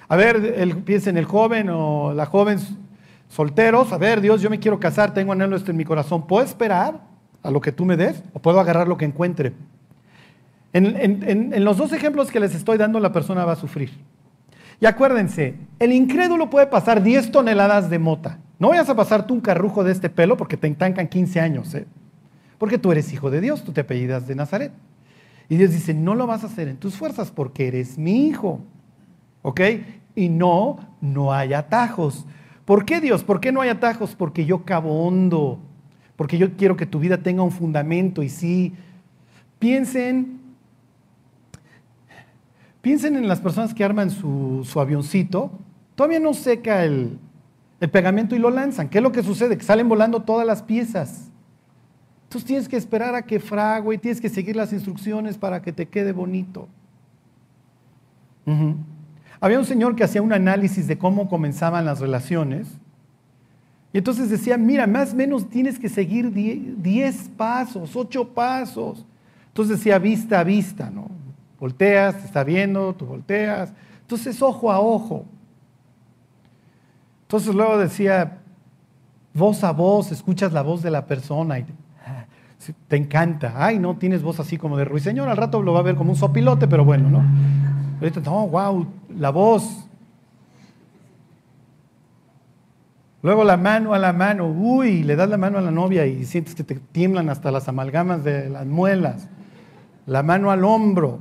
A 0.09 0.17
ver, 0.17 0.55
el, 0.57 0.77
piensa 0.79 1.09
en 1.09 1.17
el 1.17 1.25
joven 1.25 1.69
o 1.71 2.13
la 2.13 2.27
joven 2.27 2.59
solteros, 3.31 3.91
a 3.95 3.97
ver, 3.97 4.21
Dios, 4.21 4.43
yo 4.43 4.51
me 4.51 4.61
quiero 4.61 4.79
casar, 4.79 5.15
tengo 5.15 5.33
anhelo 5.33 5.57
esto 5.57 5.71
en 5.71 5.79
mi 5.79 5.87
corazón. 5.87 6.27
¿Puedo 6.27 6.45
esperar 6.45 7.01
a 7.43 7.51
lo 7.51 7.63
que 7.63 7.73
tú 7.73 7.87
me 7.87 7.97
des 7.97 8.23
o 8.35 8.39
puedo 8.39 8.61
agarrar 8.61 8.87
lo 8.87 8.99
que 8.99 9.07
encuentre? 9.07 9.55
en 10.73 11.65
los 11.65 11.79
dos 11.79 11.93
ejemplos 11.93 12.31
que 12.31 12.39
les 12.39 12.55
estoy 12.55 12.79
dando, 12.79 13.01
la 13.01 13.11
persona 13.11 13.45
va 13.45 13.55
a 13.55 13.57
sufrir. 13.57 13.91
Y 14.81 14.87
acuérdense, 14.87 15.57
el 15.79 15.93
incrédulo 15.93 16.49
puede 16.49 16.67
pasar 16.67 17.03
10 17.03 17.31
toneladas 17.31 17.91
de 17.91 17.99
mota. 17.99 18.39
No 18.59 18.71
vayas 18.71 18.89
a 18.89 18.97
pasar 18.97 19.27
tú 19.27 19.35
un 19.35 19.41
carrujo 19.41 19.85
de 19.85 19.93
este 19.93 20.09
pelo 20.09 20.37
porque 20.37 20.57
te 20.57 20.67
entancan 20.67 21.07
15 21.07 21.41
años, 21.41 21.75
¿eh? 21.75 21.87
porque 22.59 22.79
tú 22.79 22.91
eres 22.91 23.13
hijo 23.13 23.31
de 23.31 23.41
Dios, 23.41 23.63
tú 23.63 23.73
te 23.73 23.83
apellidas 23.83 24.27
de 24.27 24.35
Nazaret. 24.35 24.73
Y 25.49 25.57
Dios 25.57 25.73
dice, 25.73 25.93
no 25.93 26.15
lo 26.15 26.27
vas 26.27 26.45
a 26.45 26.47
hacer 26.47 26.69
en 26.69 26.77
tus 26.77 26.95
fuerzas 26.95 27.31
porque 27.31 27.69
eres 27.69 27.99
mi 27.99 28.27
hijo. 28.27 28.61
¿Ok? 29.43 29.61
Y 30.15 30.29
no, 30.29 30.79
no 31.01 31.33
hay 31.33 31.53
atajos. 31.53 32.27
¿Por 32.65 32.85
qué 32.85 33.01
Dios? 33.01 33.25
¿Por 33.25 33.41
qué 33.41 33.53
no 33.53 33.61
hay 33.61 33.71
atajos? 33.71 34.15
Porque 34.15 34.45
yo 34.45 34.65
cabo 34.65 35.07
hondo. 35.07 35.59
Porque 36.17 36.39
yo 36.39 36.57
quiero 36.57 36.77
que 36.77 36.87
tu 36.87 36.99
vida 36.99 37.19
tenga 37.19 37.43
un 37.43 37.51
fundamento. 37.51 38.23
Y 38.23 38.29
sí, 38.29 38.75
piensen 39.59 40.41
Piensen 42.83 43.17
en 43.17 43.29
las 43.29 43.41
personas 43.41 43.75
que 43.75 43.85
arman 43.85 44.11
su, 44.11 44.65
avioncito, 44.77 45.51
todavía 45.95 46.19
no 46.19 46.33
seca 46.33 46.85
el, 46.85 47.19
pegamento 47.93 48.35
y 48.35 48.39
lo 48.39 48.51
lanzan. 48.51 48.89
¿Qué 48.89 48.99
es 48.99 49.03
lo 49.03 49.13
que 49.13 49.23
sucede? 49.23 49.59
Que 49.59 49.65
salen 49.65 49.89
volando 49.89 50.23
todas 50.23 50.47
las 50.47 50.63
piezas. 50.63 51.31
Entonces 52.25 52.47
tienes 52.47 52.69
que 52.69 52.77
esperar 52.77 53.15
a 53.15 53.23
que 53.23 53.41
frague 53.41 53.95
y 53.95 53.99
tienes 53.99 54.21
que 54.21 54.29
seguir 54.29 54.57
las 54.57 54.73
instrucciones 54.73 55.37
para 55.37 55.61
que 55.61 55.73
te 55.73 55.89
quede 55.89 56.13
bonito. 56.13 56.69
Había 59.41 59.59
un 59.59 59.65
señor 59.65 59.97
que 59.97 60.05
hacía 60.05 60.23
un 60.23 60.33
análisis 60.33 60.87
de 60.87 60.99
cómo 60.99 61.29
comenzaban 61.29 61.85
las 61.85 62.01
relaciones. 62.01 62.69
Y 63.93 63.99
entonces 63.99 64.31
decía, 64.31 64.57
mira, 64.59 64.87
más 64.87 65.13
o 65.13 65.17
menos 65.17 65.49
tienes 65.49 65.79
que 65.79 65.89
seguir 65.89 66.33
10 66.33 67.31
pasos, 67.37 67.97
8 67.97 68.29
pasos. 68.29 69.05
Entonces 69.49 69.79
decía 69.79 69.99
vista 69.99 70.41
a 70.41 70.45
vista, 70.45 70.91
¿no? 70.91 71.09
Volteas, 71.59 72.19
te 72.19 72.27
está 72.27 72.45
viendo, 72.45 72.95
tú 72.95 73.07
volteas. 73.07 73.73
Entonces, 74.03 74.41
ojo 74.43 74.71
a 74.73 74.81
ojo. 74.81 75.25
Entonces 77.23 77.55
luego 77.55 77.79
decía, 77.79 78.39
voz 79.33 79.63
a 79.63 79.73
voz, 79.73 80.11
escuchas 80.11 80.53
la 80.53 80.63
voz 80.63 80.83
de 80.83 80.91
la 80.91 81.07
persona 81.07 81.59
y 81.59 81.67
te 82.89 82.97
encanta. 82.97 83.55
Ay, 83.57 83.79
no, 83.79 83.97
tienes 83.97 84.23
voz 84.23 84.41
así 84.41 84.57
como 84.57 84.77
de 84.77 84.85
ruiseñor, 84.85 85.29
al 85.29 85.37
rato 85.37 85.63
lo 85.63 85.73
va 85.73 85.81
a 85.81 85.83
ver 85.83 85.95
como 85.95 86.11
un 86.11 86.17
sopilote, 86.17 86.67
pero 86.67 86.85
bueno, 86.85 87.09
¿no? 87.09 87.23
Ahorita, 88.01 88.21
no, 88.21 88.49
wow, 88.49 88.87
la 89.19 89.31
voz. 89.31 89.87
Luego 93.23 93.45
la 93.45 93.57
mano 93.57 93.93
a 93.93 93.99
la 93.99 94.13
mano, 94.13 94.47
uy, 94.47 95.03
le 95.03 95.15
das 95.15 95.29
la 95.29 95.37
mano 95.37 95.59
a 95.59 95.61
la 95.61 95.71
novia 95.71 96.07
y 96.07 96.25
sientes 96.25 96.55
que 96.55 96.65
te 96.65 96.77
tiemblan 96.77 97.29
hasta 97.29 97.51
las 97.51 97.69
amalgamas 97.69 98.25
de 98.25 98.49
las 98.49 98.67
muelas. 98.67 99.29
La 100.07 100.23
mano 100.23 100.51
al 100.51 100.65
hombro. 100.65 101.21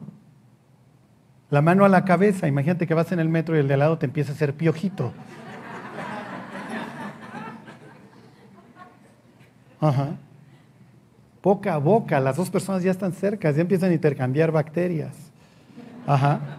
La 1.49 1.61
mano 1.61 1.83
a 1.83 1.89
la 1.89 2.05
cabeza, 2.05 2.47
imagínate 2.47 2.87
que 2.87 2.93
vas 2.93 3.11
en 3.11 3.19
el 3.19 3.27
metro 3.27 3.55
y 3.55 3.59
el 3.59 3.67
de 3.67 3.73
al 3.73 3.79
lado 3.79 3.97
te 3.97 4.05
empieza 4.05 4.31
a 4.31 4.35
hacer 4.35 4.53
piojito. 4.53 5.11
Ajá. 9.81 10.15
Boca 11.41 11.73
a 11.73 11.77
boca, 11.77 12.19
las 12.19 12.35
dos 12.35 12.49
personas 12.49 12.83
ya 12.83 12.91
están 12.91 13.13
cerca, 13.13 13.51
ya 13.51 13.61
empiezan 13.61 13.91
a 13.91 13.93
intercambiar 13.93 14.51
bacterias. 14.51 15.15
Ajá. 16.05 16.58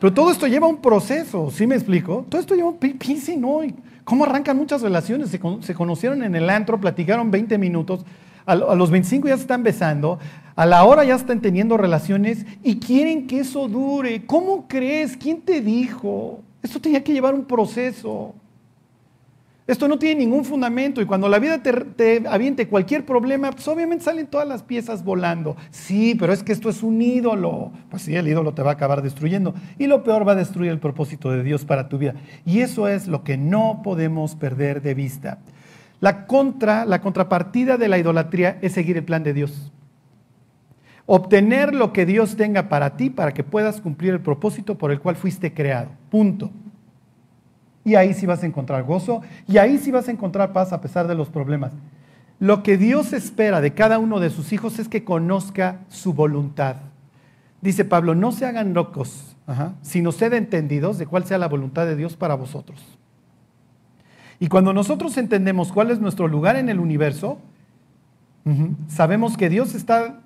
Pero 0.00 0.14
todo 0.14 0.30
esto 0.30 0.46
lleva 0.46 0.66
un 0.66 0.78
proceso, 0.78 1.50
¿sí 1.50 1.66
me 1.66 1.74
explico? 1.74 2.24
Todo 2.28 2.40
esto 2.40 2.54
lleva 2.54 2.70
un 2.70 2.78
piensen 2.78 3.44
hoy. 3.44 3.74
¿Cómo 4.04 4.24
arrancan 4.24 4.56
muchas 4.56 4.80
relaciones? 4.80 5.28
Se, 5.28 5.38
se, 5.60 5.74
conocieron 5.74 6.24
en 6.24 6.34
el 6.34 6.48
antro, 6.48 6.80
platicaron 6.80 7.30
20 7.30 7.58
minutos, 7.58 8.04
a, 8.46 8.54
los 8.54 8.90
25 8.90 9.28
ya 9.28 9.36
se 9.36 9.42
están 9.42 9.62
besando, 9.62 10.18
a 10.56 10.64
la 10.66 10.84
hora 10.84 11.04
ya 11.04 11.14
están 11.14 11.40
teniendo 11.40 11.76
relaciones 11.76 12.46
y 12.64 12.80
quieren 12.80 13.26
que 13.26 13.40
eso 13.40 13.68
dure. 13.68 14.24
¿Cómo 14.24 14.66
crees? 14.66 15.16
¿Quién 15.18 15.42
te 15.42 15.60
dijo? 15.60 16.40
Esto 16.62 16.80
tenía 16.80 17.04
que 17.04 17.12
llevar 17.12 17.34
un 17.34 17.44
proceso. 17.44 18.34
Esto 19.70 19.86
no 19.86 20.00
tiene 20.00 20.24
ningún 20.24 20.44
fundamento 20.44 21.00
y 21.00 21.06
cuando 21.06 21.28
la 21.28 21.38
vida 21.38 21.62
te, 21.62 22.24
aviente 22.28 22.66
cualquier 22.66 23.06
problema, 23.06 23.52
pues 23.52 23.68
obviamente 23.68 24.04
salen 24.04 24.26
todas 24.26 24.48
las 24.48 24.64
piezas 24.64 25.04
volando. 25.04 25.56
Sí, 25.70 26.16
pero 26.18 26.32
es 26.32 26.42
que 26.42 26.50
esto 26.50 26.68
es 26.68 26.82
un 26.82 27.00
ídolo. 27.00 27.70
Pues 27.88 28.02
sí, 28.02 28.16
el 28.16 28.26
ídolo 28.26 28.52
te 28.52 28.62
va 28.62 28.70
a 28.70 28.72
acabar 28.72 29.00
destruyendo 29.00 29.54
y 29.78 29.86
lo 29.86 30.02
peor 30.02 30.26
va 30.26 30.32
a 30.32 30.34
destruir 30.34 30.72
el 30.72 30.80
propósito 30.80 31.30
de 31.30 31.44
Dios 31.44 31.64
para 31.64 31.88
tu 31.88 31.98
vida. 31.98 32.14
Y 32.44 32.62
eso 32.62 32.88
es 32.88 33.06
lo 33.06 33.22
que 33.22 33.36
no 33.36 33.80
podemos 33.84 34.34
perder 34.34 34.82
de 34.82 34.94
vista. 34.94 35.38
La 36.00 36.26
contra, 36.26 36.84
la 36.84 37.00
contrapartida 37.00 37.76
de 37.76 37.86
la 37.86 37.98
idolatría 37.98 38.58
es 38.62 38.72
seguir 38.72 38.96
el 38.96 39.04
plan 39.04 39.22
de 39.22 39.34
Dios. 39.34 39.70
Obtener 41.06 41.76
lo 41.76 41.92
que 41.92 42.06
Dios 42.06 42.34
tenga 42.34 42.68
para 42.68 42.96
ti 42.96 43.08
para 43.08 43.32
que 43.32 43.44
puedas 43.44 43.80
cumplir 43.80 44.14
el 44.14 44.20
propósito 44.20 44.76
por 44.76 44.90
el 44.90 44.98
cual 44.98 45.14
fuiste 45.14 45.54
creado. 45.54 45.90
Punto. 46.10 46.50
Y 47.84 47.94
ahí 47.94 48.14
sí 48.14 48.26
vas 48.26 48.42
a 48.42 48.46
encontrar 48.46 48.84
gozo 48.84 49.22
y 49.48 49.58
ahí 49.58 49.78
sí 49.78 49.90
vas 49.90 50.08
a 50.08 50.10
encontrar 50.10 50.52
paz 50.52 50.72
a 50.72 50.80
pesar 50.80 51.08
de 51.08 51.14
los 51.14 51.28
problemas. 51.28 51.72
Lo 52.38 52.62
que 52.62 52.76
Dios 52.76 53.12
espera 53.12 53.60
de 53.60 53.74
cada 53.74 53.98
uno 53.98 54.20
de 54.20 54.30
sus 54.30 54.52
hijos 54.52 54.78
es 54.78 54.88
que 54.88 55.04
conozca 55.04 55.80
su 55.88 56.12
voluntad. 56.12 56.76
Dice 57.60 57.84
Pablo, 57.84 58.14
no 58.14 58.32
se 58.32 58.46
hagan 58.46 58.72
locos, 58.72 59.36
sino 59.82 60.12
sed 60.12 60.32
entendidos 60.32 60.98
de 60.98 61.06
cuál 61.06 61.24
sea 61.24 61.38
la 61.38 61.48
voluntad 61.48 61.86
de 61.86 61.96
Dios 61.96 62.16
para 62.16 62.34
vosotros. 62.34 62.98
Y 64.38 64.48
cuando 64.48 64.72
nosotros 64.72 65.18
entendemos 65.18 65.70
cuál 65.70 65.90
es 65.90 66.00
nuestro 66.00 66.28
lugar 66.28 66.56
en 66.56 66.70
el 66.70 66.80
universo, 66.80 67.38
sabemos 68.88 69.36
que 69.36 69.50
Dios 69.50 69.74
está 69.74 70.20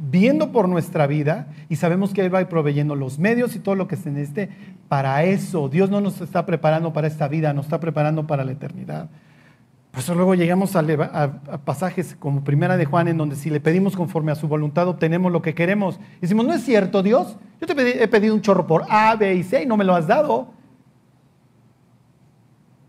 viendo 0.00 0.50
por 0.50 0.68
nuestra 0.68 1.06
vida 1.06 1.48
y 1.68 1.76
sabemos 1.76 2.14
que 2.14 2.24
Él 2.24 2.34
va 2.34 2.42
proveyendo 2.48 2.96
los 2.96 3.18
medios 3.18 3.54
y 3.54 3.58
todo 3.58 3.74
lo 3.74 3.86
que 3.86 3.96
se 3.96 4.10
necesite 4.10 4.48
para 4.88 5.22
eso. 5.24 5.68
Dios 5.68 5.90
no 5.90 6.00
nos 6.00 6.20
está 6.20 6.46
preparando 6.46 6.92
para 6.92 7.06
esta 7.06 7.28
vida, 7.28 7.52
nos 7.52 7.66
está 7.66 7.80
preparando 7.80 8.26
para 8.26 8.44
la 8.44 8.52
eternidad. 8.52 9.10
Por 9.90 10.00
eso 10.00 10.14
luego 10.14 10.34
llegamos 10.34 10.76
a, 10.76 11.40
pasajes 11.64 12.16
como 12.18 12.44
Primera 12.44 12.76
de 12.76 12.84
Juan, 12.84 13.08
en 13.08 13.18
donde 13.18 13.36
si 13.36 13.50
le 13.50 13.60
pedimos 13.60 13.96
conforme 13.96 14.32
a 14.32 14.36
su 14.36 14.48
voluntad, 14.48 14.88
obtenemos 14.88 15.32
lo 15.32 15.42
que 15.42 15.54
queremos. 15.54 15.98
Y 16.18 16.22
decimos, 16.22 16.46
no 16.46 16.54
es 16.54 16.64
cierto, 16.64 17.02
Dios. 17.02 17.36
Yo 17.60 17.66
te 17.66 18.02
he 18.02 18.08
pedido 18.08 18.34
un 18.34 18.40
chorro 18.40 18.66
por 18.66 18.84
A, 18.88 19.16
B 19.16 19.34
y 19.34 19.42
C 19.42 19.64
y 19.64 19.66
no 19.66 19.76
me 19.76 19.84
lo 19.84 19.94
has 19.94 20.06
dado. 20.06 20.52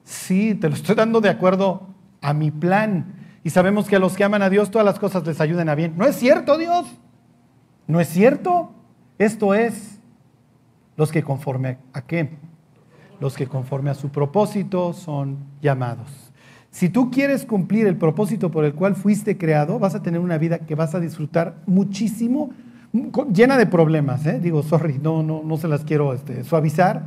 Sí, 0.04 0.56
te 0.56 0.70
lo 0.70 0.76
estoy 0.76 0.96
dando 0.96 1.20
de 1.20 1.30
acuerdo 1.30 1.88
a 2.22 2.34
mi 2.34 2.52
plan. 2.52 3.21
Y 3.44 3.50
sabemos 3.50 3.88
que 3.88 3.96
a 3.96 4.00
los 4.00 4.16
que 4.16 4.24
aman 4.24 4.42
a 4.42 4.50
Dios 4.50 4.72
todas 4.72 4.86
las 4.86 5.00
cosas 5.00 5.26
les 5.26 5.42
ayudan 5.42 5.70
a 5.70 5.76
bien. 5.76 5.94
No 5.98 6.06
es 6.06 6.16
cierto, 6.16 6.58
Dios. 6.58 6.86
No 7.88 8.00
es 8.00 8.08
cierto. 8.08 8.72
Esto 9.18 9.54
es 9.54 10.00
los 10.98 11.12
que 11.12 11.24
conforme 11.24 11.78
a 11.94 12.02
qué? 12.02 12.30
Los 13.20 13.36
que 13.36 13.48
conforme 13.48 13.90
a 13.90 13.96
su 13.96 14.10
propósito 14.10 14.94
son 14.94 15.38
llamados. 15.62 16.32
Si 16.70 16.90
tú 16.90 17.12
quieres 17.12 17.46
cumplir 17.46 17.86
el 17.88 17.98
propósito 17.98 18.50
por 18.50 18.64
el 18.64 18.74
cual 18.74 18.96
fuiste 18.96 19.38
creado, 19.38 19.78
vas 19.78 19.96
a 19.96 20.02
tener 20.02 20.20
una 20.20 20.38
vida 20.38 20.60
que 20.60 20.76
vas 20.76 20.96
a 20.96 21.00
disfrutar 21.00 21.56
muchísimo, 21.66 22.52
llena 23.34 23.58
de 23.58 23.66
problemas. 23.66 24.26
¿eh? 24.26 24.40
Digo, 24.40 24.64
sorry, 24.64 25.00
no, 25.00 25.22
no, 25.22 25.42
no 25.44 25.58
se 25.58 25.68
las 25.68 25.84
quiero 25.84 26.14
este, 26.14 26.44
suavizar 26.44 27.04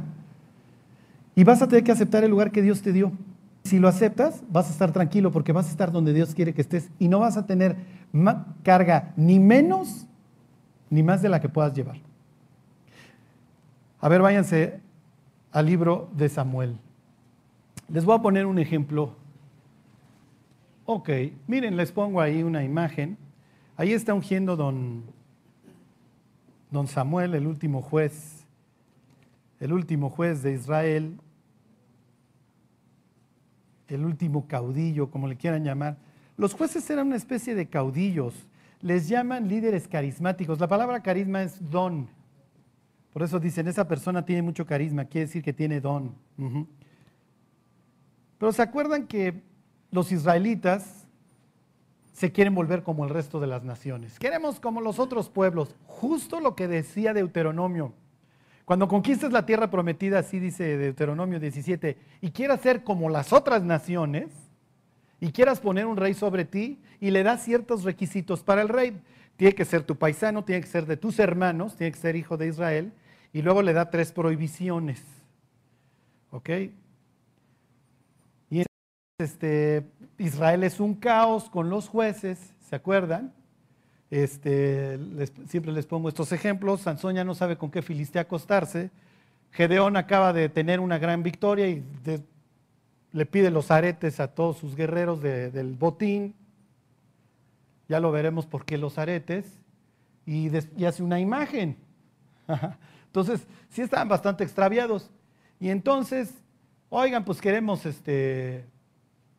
y 1.36 1.44
vas 1.44 1.62
a 1.62 1.68
tener 1.68 1.84
que 1.84 1.92
aceptar 1.92 2.24
el 2.24 2.30
lugar 2.30 2.50
que 2.50 2.62
Dios 2.62 2.82
te 2.82 2.92
dio. 2.92 3.12
Si 3.64 3.78
lo 3.78 3.88
aceptas, 3.88 4.42
vas 4.50 4.68
a 4.68 4.72
estar 4.72 4.92
tranquilo 4.92 5.32
porque 5.32 5.52
vas 5.52 5.68
a 5.68 5.70
estar 5.70 5.90
donde 5.90 6.12
Dios 6.12 6.34
quiere 6.34 6.52
que 6.52 6.60
estés 6.60 6.90
y 6.98 7.08
no 7.08 7.20
vas 7.20 7.38
a 7.38 7.46
tener 7.46 7.76
carga 8.62 9.14
ni 9.16 9.38
menos 9.38 10.06
ni 10.90 11.02
más 11.02 11.22
de 11.22 11.30
la 11.30 11.40
que 11.40 11.48
puedas 11.48 11.72
llevar. 11.72 11.96
A 14.00 14.08
ver, 14.10 14.20
váyanse 14.20 14.80
al 15.50 15.64
libro 15.64 16.10
de 16.14 16.28
Samuel. 16.28 16.76
Les 17.88 18.04
voy 18.04 18.18
a 18.18 18.22
poner 18.22 18.44
un 18.44 18.58
ejemplo. 18.58 19.14
Ok, 20.84 21.08
miren, 21.46 21.78
les 21.78 21.90
pongo 21.90 22.20
ahí 22.20 22.42
una 22.42 22.62
imagen. 22.64 23.16
Ahí 23.78 23.94
está 23.94 24.12
ungiendo 24.12 24.56
don, 24.56 25.04
don 26.70 26.86
Samuel, 26.86 27.34
el 27.34 27.46
último 27.46 27.80
juez, 27.80 28.44
el 29.58 29.72
último 29.72 30.10
juez 30.10 30.42
de 30.42 30.52
Israel 30.52 31.18
el 33.88 34.04
último 34.04 34.46
caudillo, 34.46 35.10
como 35.10 35.28
le 35.28 35.36
quieran 35.36 35.64
llamar. 35.64 35.98
Los 36.36 36.54
jueces 36.54 36.88
eran 36.90 37.08
una 37.08 37.16
especie 37.16 37.54
de 37.54 37.68
caudillos, 37.68 38.34
les 38.80 39.08
llaman 39.08 39.48
líderes 39.48 39.88
carismáticos. 39.88 40.60
La 40.60 40.68
palabra 40.68 41.02
carisma 41.02 41.42
es 41.42 41.58
don. 41.70 42.08
Por 43.12 43.22
eso 43.22 43.38
dicen, 43.38 43.68
esa 43.68 43.86
persona 43.86 44.24
tiene 44.24 44.42
mucho 44.42 44.66
carisma, 44.66 45.04
quiere 45.04 45.26
decir 45.26 45.42
que 45.42 45.52
tiene 45.52 45.80
don. 45.80 46.14
Pero 48.38 48.52
se 48.52 48.62
acuerdan 48.62 49.06
que 49.06 49.42
los 49.90 50.10
israelitas 50.10 51.06
se 52.12 52.32
quieren 52.32 52.54
volver 52.54 52.82
como 52.82 53.04
el 53.04 53.10
resto 53.10 53.40
de 53.40 53.46
las 53.46 53.64
naciones. 53.64 54.18
Queremos 54.18 54.60
como 54.60 54.80
los 54.80 54.98
otros 54.98 55.28
pueblos, 55.28 55.74
justo 55.86 56.40
lo 56.40 56.54
que 56.54 56.68
decía 56.68 57.14
Deuteronomio. 57.14 57.92
Cuando 58.64 58.88
conquistes 58.88 59.30
la 59.30 59.44
tierra 59.44 59.70
prometida, 59.70 60.20
así 60.20 60.38
dice 60.38 60.78
Deuteronomio 60.78 61.38
17, 61.38 61.98
y 62.22 62.30
quieras 62.30 62.60
ser 62.62 62.82
como 62.82 63.10
las 63.10 63.32
otras 63.32 63.62
naciones, 63.62 64.30
y 65.20 65.32
quieras 65.32 65.60
poner 65.60 65.86
un 65.86 65.96
rey 65.96 66.14
sobre 66.14 66.44
ti, 66.44 66.80
y 67.00 67.10
le 67.10 67.22
das 67.22 67.44
ciertos 67.44 67.84
requisitos 67.84 68.42
para 68.42 68.62
el 68.62 68.68
rey. 68.68 69.00
Tiene 69.36 69.54
que 69.54 69.64
ser 69.64 69.82
tu 69.82 69.96
paisano, 69.96 70.44
tiene 70.44 70.62
que 70.62 70.68
ser 70.68 70.86
de 70.86 70.96
tus 70.96 71.18
hermanos, 71.18 71.76
tiene 71.76 71.92
que 71.92 71.98
ser 71.98 72.16
hijo 72.16 72.36
de 72.36 72.48
Israel, 72.48 72.92
y 73.32 73.42
luego 73.42 73.60
le 73.62 73.74
da 73.74 73.90
tres 73.90 74.12
prohibiciones. 74.12 75.02
¿Ok? 76.30 76.50
Y 78.48 78.64
este, 79.18 79.86
Israel 80.18 80.64
es 80.64 80.80
un 80.80 80.94
caos 80.94 81.50
con 81.50 81.68
los 81.68 81.88
jueces, 81.88 82.54
¿se 82.60 82.76
acuerdan? 82.76 83.34
Este, 84.14 84.96
siempre 85.48 85.72
les 85.72 85.86
pongo 85.86 86.08
estos 86.08 86.30
ejemplos. 86.30 86.82
Sansón 86.82 87.16
ya 87.16 87.24
no 87.24 87.34
sabe 87.34 87.56
con 87.56 87.72
qué 87.72 87.82
filistea 87.82 88.22
acostarse. 88.22 88.92
Gedeón 89.50 89.96
acaba 89.96 90.32
de 90.32 90.48
tener 90.48 90.78
una 90.78 90.98
gran 90.98 91.24
victoria 91.24 91.66
y 91.66 91.82
le 93.10 93.26
pide 93.26 93.50
los 93.50 93.72
aretes 93.72 94.20
a 94.20 94.28
todos 94.28 94.58
sus 94.58 94.76
guerreros 94.76 95.20
del 95.20 95.74
botín. 95.74 96.32
Ya 97.88 97.98
lo 97.98 98.12
veremos 98.12 98.46
por 98.46 98.64
qué 98.64 98.78
los 98.78 98.98
aretes. 98.98 99.58
Y, 100.24 100.48
y 100.76 100.84
hace 100.84 101.02
una 101.02 101.18
imagen. 101.18 101.76
Entonces, 103.06 103.48
sí 103.68 103.82
estaban 103.82 104.08
bastante 104.08 104.44
extraviados. 104.44 105.10
Y 105.58 105.70
entonces, 105.70 106.32
oigan, 106.88 107.24
pues 107.24 107.40
queremos, 107.40 107.84
este, 107.84 108.64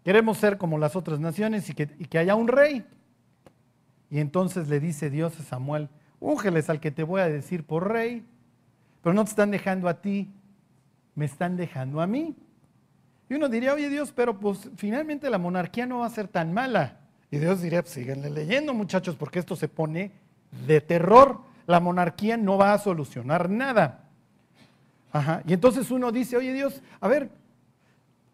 queremos 0.03 0.37
ser 0.37 0.57
como 0.57 0.77
las 0.77 0.97
otras 0.97 1.21
naciones 1.21 1.69
y 1.69 1.73
que 1.73 2.17
haya 2.17 2.35
un 2.35 2.49
rey. 2.49 2.85
Y 4.09 4.19
entonces 4.19 4.67
le 4.67 4.79
dice 4.79 5.09
Dios 5.09 5.39
a 5.39 5.43
Samuel, 5.43 5.89
úngeles 6.19 6.69
al 6.69 6.79
que 6.79 6.91
te 6.91 7.03
voy 7.03 7.21
a 7.21 7.27
decir 7.27 7.63
por 7.63 7.91
rey, 7.91 8.25
pero 9.01 9.13
no 9.13 9.23
te 9.23 9.31
están 9.31 9.51
dejando 9.51 9.87
a 9.87 10.01
ti, 10.01 10.31
me 11.15 11.25
están 11.25 11.57
dejando 11.57 12.01
a 12.01 12.07
mí. 12.07 12.35
Y 13.29 13.33
uno 13.33 13.49
diría, 13.49 13.73
oye 13.73 13.89
Dios, 13.89 14.11
pero 14.15 14.39
pues 14.39 14.69
finalmente 14.75 15.29
la 15.29 15.37
monarquía 15.37 15.85
no 15.85 15.99
va 15.99 16.05
a 16.05 16.09
ser 16.09 16.27
tan 16.27 16.53
mala. 16.53 16.99
Y 17.31 17.37
Dios 17.37 17.61
diría, 17.61 17.81
pues 17.81 17.97
leyendo 17.97 18.73
muchachos, 18.73 19.15
porque 19.15 19.39
esto 19.39 19.55
se 19.55 19.67
pone 19.67 20.11
de 20.67 20.81
terror. 20.81 21.41
La 21.65 21.79
monarquía 21.79 22.37
no 22.37 22.57
va 22.57 22.73
a 22.73 22.77
solucionar 22.77 23.49
nada. 23.49 24.09
Ajá. 25.11 25.41
Y 25.47 25.53
entonces 25.53 25.89
uno 25.89 26.11
dice, 26.11 26.37
oye 26.37 26.53
Dios, 26.53 26.81
a 26.99 27.07
ver, 27.07 27.29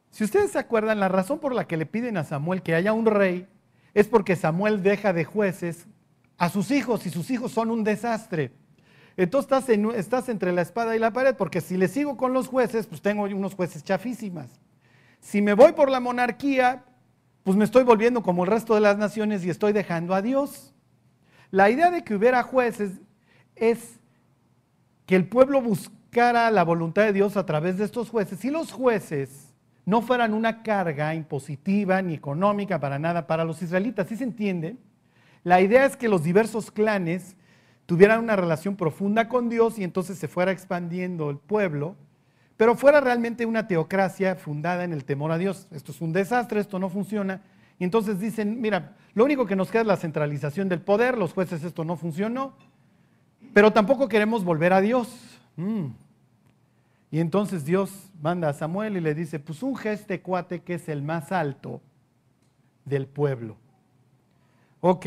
si 0.09 0.25
ustedes 0.25 0.51
se 0.51 0.59
acuerdan, 0.59 0.99
la 0.99 1.07
razón 1.07 1.39
por 1.39 1.55
la 1.55 1.65
que 1.65 1.77
le 1.77 1.85
piden 1.85 2.17
a 2.17 2.25
Samuel 2.25 2.61
que 2.61 2.75
haya 2.75 2.91
un 2.91 3.05
rey 3.05 3.47
es 3.93 4.07
porque 4.07 4.35
Samuel 4.35 4.83
deja 4.83 5.13
de 5.13 5.25
jueces 5.25 5.87
a 6.37 6.49
sus 6.49 6.71
hijos 6.71 7.05
y 7.05 7.09
sus 7.09 7.29
hijos 7.29 7.51
son 7.51 7.69
un 7.69 7.83
desastre. 7.83 8.51
Entonces 9.17 9.51
estás, 9.51 9.95
estás 9.95 10.29
entre 10.29 10.53
la 10.53 10.61
espada 10.61 10.95
y 10.95 10.99
la 10.99 11.11
pared, 11.11 11.35
porque 11.35 11.61
si 11.61 11.77
le 11.77 11.87
sigo 11.87 12.17
con 12.17 12.33
los 12.33 12.47
jueces, 12.47 12.87
pues 12.87 13.01
tengo 13.01 13.23
unos 13.23 13.55
jueces 13.55 13.83
chafísimas. 13.83 14.59
Si 15.19 15.41
me 15.41 15.53
voy 15.53 15.73
por 15.73 15.89
la 15.89 15.99
monarquía, 15.99 16.85
pues 17.43 17.57
me 17.57 17.65
estoy 17.65 17.83
volviendo 17.83 18.23
como 18.23 18.43
el 18.43 18.49
resto 18.49 18.73
de 18.73 18.81
las 18.81 18.97
naciones 18.97 19.43
y 19.43 19.49
estoy 19.49 19.73
dejando 19.73 20.15
a 20.15 20.21
Dios. 20.21 20.73
La 21.51 21.69
idea 21.69 21.91
de 21.91 22.03
que 22.03 22.15
hubiera 22.15 22.43
jueces 22.43 22.93
es 23.55 23.99
que 25.05 25.15
el 25.15 25.27
pueblo 25.27 25.61
buscara 25.61 26.49
la 26.49 26.63
voluntad 26.63 27.03
de 27.03 27.13
Dios 27.13 27.35
a 27.37 27.45
través 27.45 27.77
de 27.77 27.85
estos 27.85 28.09
jueces 28.09 28.43
y 28.45 28.49
los 28.49 28.71
jueces 28.71 29.50
no 29.85 30.01
fueran 30.01 30.33
una 30.33 30.63
carga 30.63 31.13
impositiva 31.15 32.01
ni 32.01 32.13
económica 32.13 32.79
para 32.79 32.99
nada 32.99 33.27
para 33.27 33.45
los 33.45 33.61
israelitas. 33.61 34.07
¿Sí 34.07 34.15
se 34.15 34.23
entiende? 34.23 34.75
La 35.43 35.61
idea 35.61 35.85
es 35.85 35.97
que 35.97 36.09
los 36.09 36.23
diversos 36.23 36.71
clanes 36.71 37.35
tuvieran 37.85 38.19
una 38.19 38.35
relación 38.35 38.75
profunda 38.75 39.27
con 39.27 39.49
Dios 39.49 39.79
y 39.79 39.83
entonces 39.83 40.17
se 40.17 40.27
fuera 40.27 40.51
expandiendo 40.51 41.29
el 41.29 41.37
pueblo, 41.37 41.95
pero 42.57 42.75
fuera 42.75 43.01
realmente 43.01 43.45
una 43.45 43.67
teocracia 43.67 44.35
fundada 44.35 44.83
en 44.83 44.93
el 44.93 45.03
temor 45.03 45.31
a 45.31 45.37
Dios. 45.37 45.67
Esto 45.71 45.91
es 45.91 45.99
un 45.99 46.13
desastre, 46.13 46.59
esto 46.59 46.77
no 46.77 46.89
funciona. 46.89 47.41
Y 47.79 47.83
entonces 47.83 48.19
dicen, 48.19 48.61
mira, 48.61 48.95
lo 49.15 49.25
único 49.25 49.47
que 49.47 49.55
nos 49.55 49.71
queda 49.71 49.81
es 49.81 49.87
la 49.87 49.97
centralización 49.97 50.69
del 50.69 50.81
poder, 50.81 51.17
los 51.17 51.33
jueces 51.33 51.63
esto 51.63 51.83
no 51.83 51.97
funcionó, 51.97 52.53
pero 53.53 53.73
tampoco 53.73 54.07
queremos 54.07 54.43
volver 54.43 54.73
a 54.73 54.81
Dios. 54.81 55.39
Mm. 55.55 55.87
Y 57.11 57.19
entonces 57.19 57.65
Dios 57.65 58.09
manda 58.21 58.47
a 58.49 58.53
Samuel 58.53 58.95
y 58.95 59.01
le 59.01 59.13
dice, 59.13 59.37
pues 59.37 59.61
un 59.61 59.77
este 59.83 60.21
cuate 60.21 60.61
que 60.61 60.75
es 60.75 60.87
el 60.87 61.01
más 61.01 61.33
alto 61.33 61.81
del 62.85 63.05
pueblo. 63.05 63.57
Ok, 64.79 65.05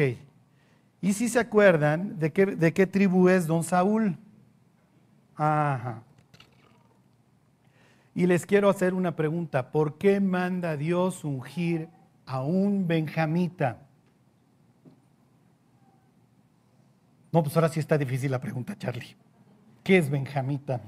y 1.00 1.12
si 1.14 1.28
se 1.28 1.38
acuerdan 1.38 2.18
de 2.18 2.32
qué, 2.32 2.46
de 2.46 2.72
qué 2.72 2.86
tribu 2.86 3.28
es 3.28 3.46
don 3.46 3.64
Saúl. 3.64 4.16
Ajá. 5.34 6.02
Y 8.14 8.26
les 8.26 8.46
quiero 8.46 8.68
hacer 8.68 8.94
una 8.94 9.16
pregunta, 9.16 9.72
¿por 9.72 9.98
qué 9.98 10.20
manda 10.20 10.76
Dios 10.76 11.24
ungir 11.24 11.88
a 12.26 12.42
un 12.42 12.86
benjamita? 12.86 13.78
No, 17.32 17.42
pues 17.42 17.56
ahora 17.56 17.68
sí 17.68 17.80
está 17.80 17.98
difícil 17.98 18.30
la 18.30 18.40
pregunta, 18.40 18.78
Charlie. 18.78 19.16
¿Qué 19.82 19.98
es 19.98 20.08
benjamita? 20.08 20.80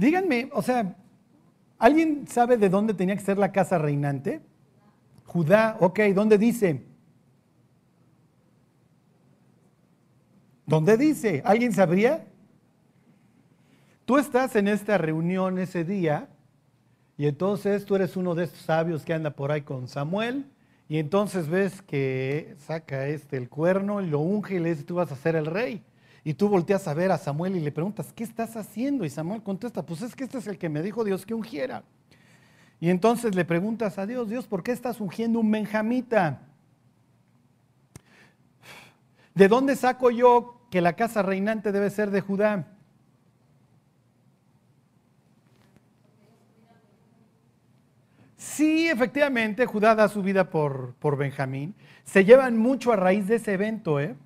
Díganme, 0.00 0.48
o 0.54 0.62
sea, 0.62 0.96
¿alguien 1.78 2.26
sabe 2.26 2.56
de 2.56 2.70
dónde 2.70 2.94
tenía 2.94 3.14
que 3.16 3.22
ser 3.22 3.36
la 3.36 3.52
casa 3.52 3.76
reinante? 3.76 4.40
Judá, 5.26 5.76
ok, 5.78 6.00
¿dónde 6.14 6.38
dice? 6.38 6.86
¿Dónde 10.64 10.96
dice? 10.96 11.42
¿Alguien 11.44 11.74
sabría? 11.74 12.24
Tú 14.06 14.16
estás 14.16 14.56
en 14.56 14.68
esta 14.68 14.96
reunión 14.96 15.58
ese 15.58 15.84
día 15.84 16.30
y 17.18 17.26
entonces 17.26 17.84
tú 17.84 17.94
eres 17.94 18.16
uno 18.16 18.34
de 18.34 18.44
estos 18.44 18.62
sabios 18.62 19.04
que 19.04 19.12
anda 19.12 19.32
por 19.32 19.52
ahí 19.52 19.60
con 19.60 19.86
Samuel 19.86 20.46
y 20.88 20.96
entonces 20.96 21.46
ves 21.46 21.82
que 21.82 22.54
saca 22.66 23.06
este 23.06 23.36
el 23.36 23.50
cuerno 23.50 24.00
y 24.00 24.06
lo 24.06 24.20
unge 24.20 24.54
y 24.54 24.60
le 24.60 24.70
dice 24.70 24.84
tú 24.84 24.94
vas 24.94 25.12
a 25.12 25.16
ser 25.16 25.36
el 25.36 25.44
rey. 25.44 25.84
Y 26.22 26.34
tú 26.34 26.48
volteas 26.48 26.86
a 26.86 26.94
ver 26.94 27.10
a 27.12 27.18
Samuel 27.18 27.56
y 27.56 27.60
le 27.60 27.72
preguntas, 27.72 28.12
¿qué 28.14 28.24
estás 28.24 28.56
haciendo? 28.56 29.04
Y 29.04 29.10
Samuel 29.10 29.42
contesta, 29.42 29.84
pues 29.84 30.02
es 30.02 30.14
que 30.14 30.24
este 30.24 30.38
es 30.38 30.46
el 30.46 30.58
que 30.58 30.68
me 30.68 30.82
dijo 30.82 31.02
Dios 31.02 31.24
que 31.24 31.34
ungiera. 31.34 31.82
Y 32.78 32.90
entonces 32.90 33.34
le 33.34 33.44
preguntas 33.44 33.98
a 33.98 34.06
Dios, 34.06 34.28
Dios, 34.28 34.46
¿por 34.46 34.62
qué 34.62 34.72
estás 34.72 35.00
ungiendo 35.00 35.40
un 35.40 35.50
benjamita? 35.50 36.40
¿De 39.34 39.48
dónde 39.48 39.76
saco 39.76 40.10
yo 40.10 40.60
que 40.70 40.80
la 40.80 40.94
casa 40.94 41.22
reinante 41.22 41.72
debe 41.72 41.90
ser 41.90 42.10
de 42.10 42.20
Judá? 42.20 42.66
Sí, 48.36 48.88
efectivamente, 48.88 49.64
Judá 49.66 49.94
da 49.94 50.08
su 50.08 50.22
vida 50.22 50.50
por, 50.50 50.94
por 50.98 51.16
Benjamín. 51.16 51.74
Se 52.04 52.24
llevan 52.24 52.58
mucho 52.58 52.92
a 52.92 52.96
raíz 52.96 53.28
de 53.28 53.36
ese 53.36 53.52
evento, 53.54 54.00
¿eh? 54.00 54.16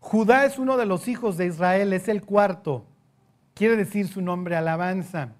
Judá 0.00 0.46
es 0.46 0.58
uno 0.58 0.76
de 0.76 0.86
los 0.86 1.06
hijos 1.08 1.36
de 1.36 1.46
Israel, 1.46 1.92
es 1.92 2.08
el 2.08 2.22
cuarto. 2.22 2.86
Quiere 3.54 3.76
decir 3.76 4.08
su 4.08 4.22
nombre 4.22 4.56
alabanza. 4.56 5.34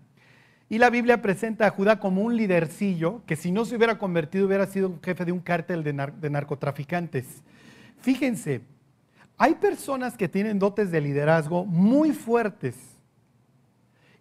Y 0.68 0.78
la 0.78 0.90
Biblia 0.90 1.20
presenta 1.20 1.66
a 1.66 1.70
Judá 1.70 1.98
como 1.98 2.22
un 2.22 2.36
lidercillo 2.36 3.22
que 3.26 3.34
si 3.34 3.50
no 3.50 3.64
se 3.64 3.74
hubiera 3.74 3.98
convertido 3.98 4.46
hubiera 4.46 4.66
sido 4.66 5.00
jefe 5.02 5.24
de 5.24 5.32
un 5.32 5.40
cártel 5.40 5.82
de, 5.82 6.30
narcotraficantes. 6.30 7.42
Fíjense, 8.00 8.60
hay 9.36 9.54
personas 9.54 10.16
que 10.16 10.28
tienen 10.28 10.60
dotes 10.60 10.92
de 10.92 11.00
liderazgo 11.00 11.64
muy 11.64 12.12
fuertes. 12.12 12.76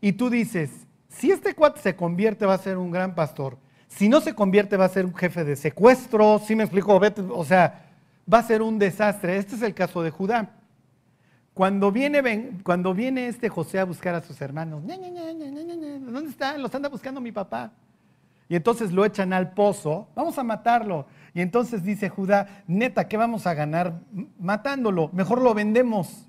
Y 0.02 0.14
tú 0.14 0.30
dices, 0.30 0.88
si 1.10 1.30
este 1.30 1.54
cuate 1.54 1.82
se 1.82 1.96
convierte 1.96 2.46
va 2.46 2.56
a 2.56 2.60
ser 2.60 2.78
un 2.78 2.90
gran 2.90 3.14
pastor. 3.14 3.58
Si 3.88 4.08
no 4.08 4.22
se 4.22 4.34
convierte 4.34 4.78
va 4.78 4.86
a 4.86 4.90
ser 4.90 5.06
un 5.06 5.16
jefe 5.16 5.44
de 5.44 5.56
secuestro. 5.56 6.40
¿Sí 6.40 6.56
me 6.56 6.64
explico? 6.64 7.00
O 7.32 7.46
sea, 7.46 7.89
va 8.32 8.40
a 8.40 8.44
ser 8.44 8.62
un 8.62 8.78
desastre. 8.80 9.38
Este 9.38 9.56
es 9.56 9.62
el 9.62 9.74
caso 9.74 10.02
de 10.02 10.12
Judá. 10.12 10.56
Cuando 11.54 11.92
viene, 11.92 12.62
cuando 12.64 12.94
viene 12.94 13.28
este 13.28 13.50
José 13.50 13.80
a 13.80 13.86
buscar 13.86 14.16
a 14.16 14.22
sus 14.22 14.40
hermanos, 14.40 14.84
¿dónde 14.86 16.30
están? 16.30 16.62
Los 16.62 16.74
anda 16.74 16.88
buscando 16.88 17.20
mi 17.20 17.32
papá. 17.32 17.72
Y 18.48 18.56
entonces 18.56 18.92
lo 18.92 19.06
echan 19.06 19.34
al 19.34 19.54
pozo, 19.54 20.08
vamos 20.16 20.38
a 20.38 20.44
matarlo. 20.44 21.06
Y 21.34 21.42
entonces 21.42 21.84
dice 21.84 22.10
Judá, 22.10 22.64
neta, 22.66 23.08
¿qué 23.08 23.18
vamos 23.18 23.46
a 23.46 23.54
ganar 23.54 24.00
matándolo? 24.40 25.10
Mejor 25.14 25.42
lo 25.42 25.54
vendemos. 25.54 26.26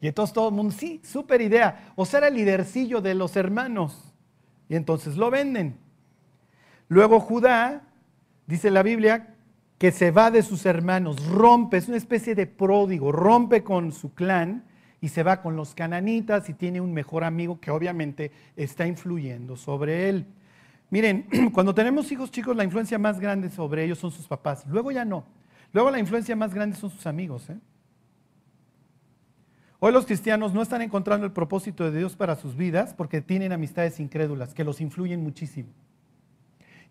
Y 0.00 0.08
entonces 0.08 0.34
todo 0.34 0.50
el 0.50 0.54
mundo, 0.54 0.72
sí, 0.76 1.00
súper 1.02 1.40
idea. 1.40 1.92
O 1.96 2.04
sea, 2.04 2.18
era 2.18 2.28
el 2.28 2.34
lidercillo 2.34 3.00
de 3.00 3.14
los 3.14 3.36
hermanos. 3.36 4.14
Y 4.68 4.76
entonces 4.76 5.16
lo 5.16 5.30
venden. 5.30 5.78
Luego 6.88 7.20
Judá, 7.20 7.82
dice 8.46 8.70
la 8.70 8.82
Biblia, 8.82 9.33
que 9.78 9.90
se 9.90 10.10
va 10.10 10.30
de 10.30 10.42
sus 10.42 10.66
hermanos, 10.66 11.26
rompe, 11.28 11.76
es 11.76 11.88
una 11.88 11.96
especie 11.96 12.34
de 12.34 12.46
pródigo, 12.46 13.12
rompe 13.12 13.64
con 13.64 13.92
su 13.92 14.14
clan 14.14 14.64
y 15.00 15.08
se 15.08 15.22
va 15.22 15.42
con 15.42 15.56
los 15.56 15.74
cananitas 15.74 16.48
y 16.48 16.54
tiene 16.54 16.80
un 16.80 16.92
mejor 16.92 17.24
amigo 17.24 17.60
que 17.60 17.70
obviamente 17.70 18.30
está 18.56 18.86
influyendo 18.86 19.56
sobre 19.56 20.08
él. 20.08 20.26
Miren, 20.90 21.26
cuando 21.52 21.74
tenemos 21.74 22.10
hijos 22.12 22.30
chicos, 22.30 22.56
la 22.56 22.64
influencia 22.64 22.98
más 22.98 23.20
grande 23.20 23.50
sobre 23.50 23.84
ellos 23.84 23.98
son 23.98 24.12
sus 24.12 24.26
papás. 24.26 24.64
Luego 24.66 24.92
ya 24.92 25.04
no. 25.04 25.24
Luego 25.72 25.90
la 25.90 25.98
influencia 25.98 26.36
más 26.36 26.54
grande 26.54 26.76
son 26.76 26.88
sus 26.90 27.06
amigos. 27.06 27.50
¿eh? 27.50 27.58
Hoy 29.80 29.92
los 29.92 30.06
cristianos 30.06 30.54
no 30.54 30.62
están 30.62 30.82
encontrando 30.82 31.26
el 31.26 31.32
propósito 31.32 31.90
de 31.90 31.98
Dios 31.98 32.14
para 32.14 32.36
sus 32.36 32.56
vidas 32.56 32.94
porque 32.94 33.20
tienen 33.20 33.52
amistades 33.52 33.98
incrédulas 34.00 34.54
que 34.54 34.64
los 34.64 34.80
influyen 34.80 35.22
muchísimo. 35.22 35.68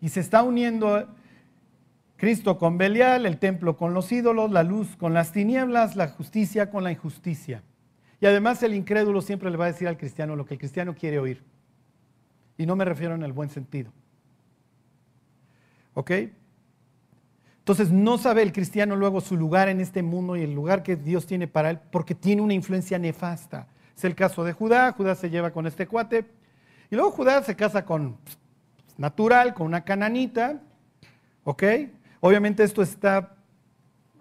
Y 0.00 0.10
se 0.10 0.20
está 0.20 0.42
uniendo 0.42 1.08
Cristo 2.24 2.56
con 2.56 2.78
Belial, 2.78 3.26
el 3.26 3.36
templo 3.36 3.76
con 3.76 3.92
los 3.92 4.10
ídolos, 4.10 4.50
la 4.50 4.62
luz 4.62 4.96
con 4.96 5.12
las 5.12 5.30
tinieblas, 5.30 5.94
la 5.94 6.08
justicia 6.08 6.70
con 6.70 6.82
la 6.82 6.90
injusticia. 6.90 7.62
Y 8.18 8.24
además 8.24 8.62
el 8.62 8.72
incrédulo 8.72 9.20
siempre 9.20 9.50
le 9.50 9.58
va 9.58 9.66
a 9.66 9.72
decir 9.72 9.88
al 9.88 9.98
cristiano 9.98 10.34
lo 10.34 10.46
que 10.46 10.54
el 10.54 10.58
cristiano 10.58 10.94
quiere 10.94 11.18
oír. 11.18 11.44
Y 12.56 12.64
no 12.64 12.76
me 12.76 12.86
refiero 12.86 13.14
en 13.14 13.24
el 13.24 13.34
buen 13.34 13.50
sentido. 13.50 13.92
¿Ok? 15.92 16.12
Entonces 17.58 17.92
no 17.92 18.16
sabe 18.16 18.40
el 18.40 18.54
cristiano 18.54 18.96
luego 18.96 19.20
su 19.20 19.36
lugar 19.36 19.68
en 19.68 19.82
este 19.82 20.02
mundo 20.02 20.34
y 20.34 20.40
el 20.44 20.54
lugar 20.54 20.82
que 20.82 20.96
Dios 20.96 21.26
tiene 21.26 21.46
para 21.46 21.68
él 21.68 21.78
porque 21.92 22.14
tiene 22.14 22.40
una 22.40 22.54
influencia 22.54 22.98
nefasta. 22.98 23.68
Es 23.94 24.02
el 24.02 24.14
caso 24.14 24.44
de 24.44 24.54
Judá. 24.54 24.92
Judá 24.92 25.14
se 25.14 25.28
lleva 25.28 25.50
con 25.50 25.66
este 25.66 25.86
cuate. 25.86 26.24
Y 26.90 26.96
luego 26.96 27.10
Judá 27.10 27.42
se 27.42 27.54
casa 27.54 27.84
con 27.84 28.14
pues, 28.14 28.38
natural, 28.96 29.52
con 29.52 29.66
una 29.66 29.84
cananita. 29.84 30.62
¿Ok? 31.44 31.64
Obviamente 32.26 32.64
esto 32.64 32.80
está, 32.80 33.34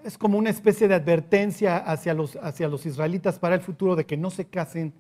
es 0.04 0.18
como 0.18 0.38
una 0.38 0.50
especie 0.50 0.90
de 0.90 0.96
advertencia 0.96 1.78
hacia 1.78 2.14
los, 2.14 2.36
hacia 2.36 2.68
los 2.68 2.86
israelitas 2.86 3.40
para 3.40 3.56
el 3.56 3.62
futuro 3.62 3.96
de 3.96 4.06
que 4.06 4.18
no 4.18 4.30
se 4.30 4.44
casen 4.44 4.94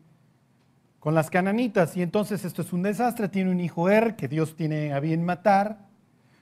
con 1.01 1.13
las 1.13 1.29
cananitas. 1.29 1.97
Y 1.97 2.01
entonces 2.01 2.45
esto 2.45 2.61
es 2.61 2.71
un 2.71 2.81
desastre. 2.81 3.27
Tiene 3.27 3.51
un 3.51 3.59
hijo 3.59 3.89
Er 3.89 4.15
que 4.15 4.29
Dios 4.29 4.55
tiene 4.55 4.93
a 4.93 5.01
bien 5.01 5.25
matar. 5.25 5.79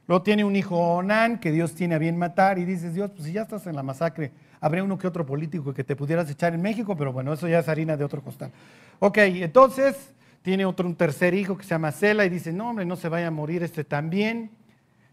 Luego 0.06 0.21
tiene 0.21 0.43
un 0.43 0.56
hijo 0.56 0.78
Onán 0.78 1.39
que 1.39 1.52
Dios 1.52 1.74
tiene 1.74 1.95
a 1.95 1.97
bien 1.97 2.15
matar. 2.15 2.60
Y 2.60 2.65
dices, 2.65 2.93
Dios, 2.93 3.10
pues 3.10 3.24
si 3.24 3.34
ya 3.34 3.41
estás 3.41 3.65
en 3.65 3.76
la 3.76 3.82
masacre, 3.82 4.32
habría 4.60 4.84
uno 4.84 5.00
que 5.00 5.08
otro 5.08 5.26
político 5.26 5.74
que 5.74 5.84
te 5.84 5.95
pudieras 5.95 6.30
echar 6.30 6.54
en 6.54 6.62
México, 6.62 6.95
pero 6.95 7.12
bueno, 7.12 7.34
eso 7.34 7.47
ya 7.47 7.58
es 7.58 7.69
harina 7.69 7.97
de 7.97 8.04
otro 8.04 8.21
costal. 8.21 8.52
Ok, 9.00 9.17
entonces 9.17 10.13
tiene 10.43 10.65
otro, 10.65 10.88
un 10.88 10.93
tercer 10.93 11.34
hijo 11.34 11.58
que 11.58 11.63
se 11.63 11.71
llama 11.71 11.91
Sela 11.91 12.24
y 12.24 12.30
dice, 12.30 12.54
no, 12.54 12.69
hombre, 12.69 12.86
no 12.86 12.97
se 12.97 13.10
vaya 13.10 13.30
a 13.30 13.32
morir 13.32 13.63
este 13.63 13.84
también. 13.84 14.61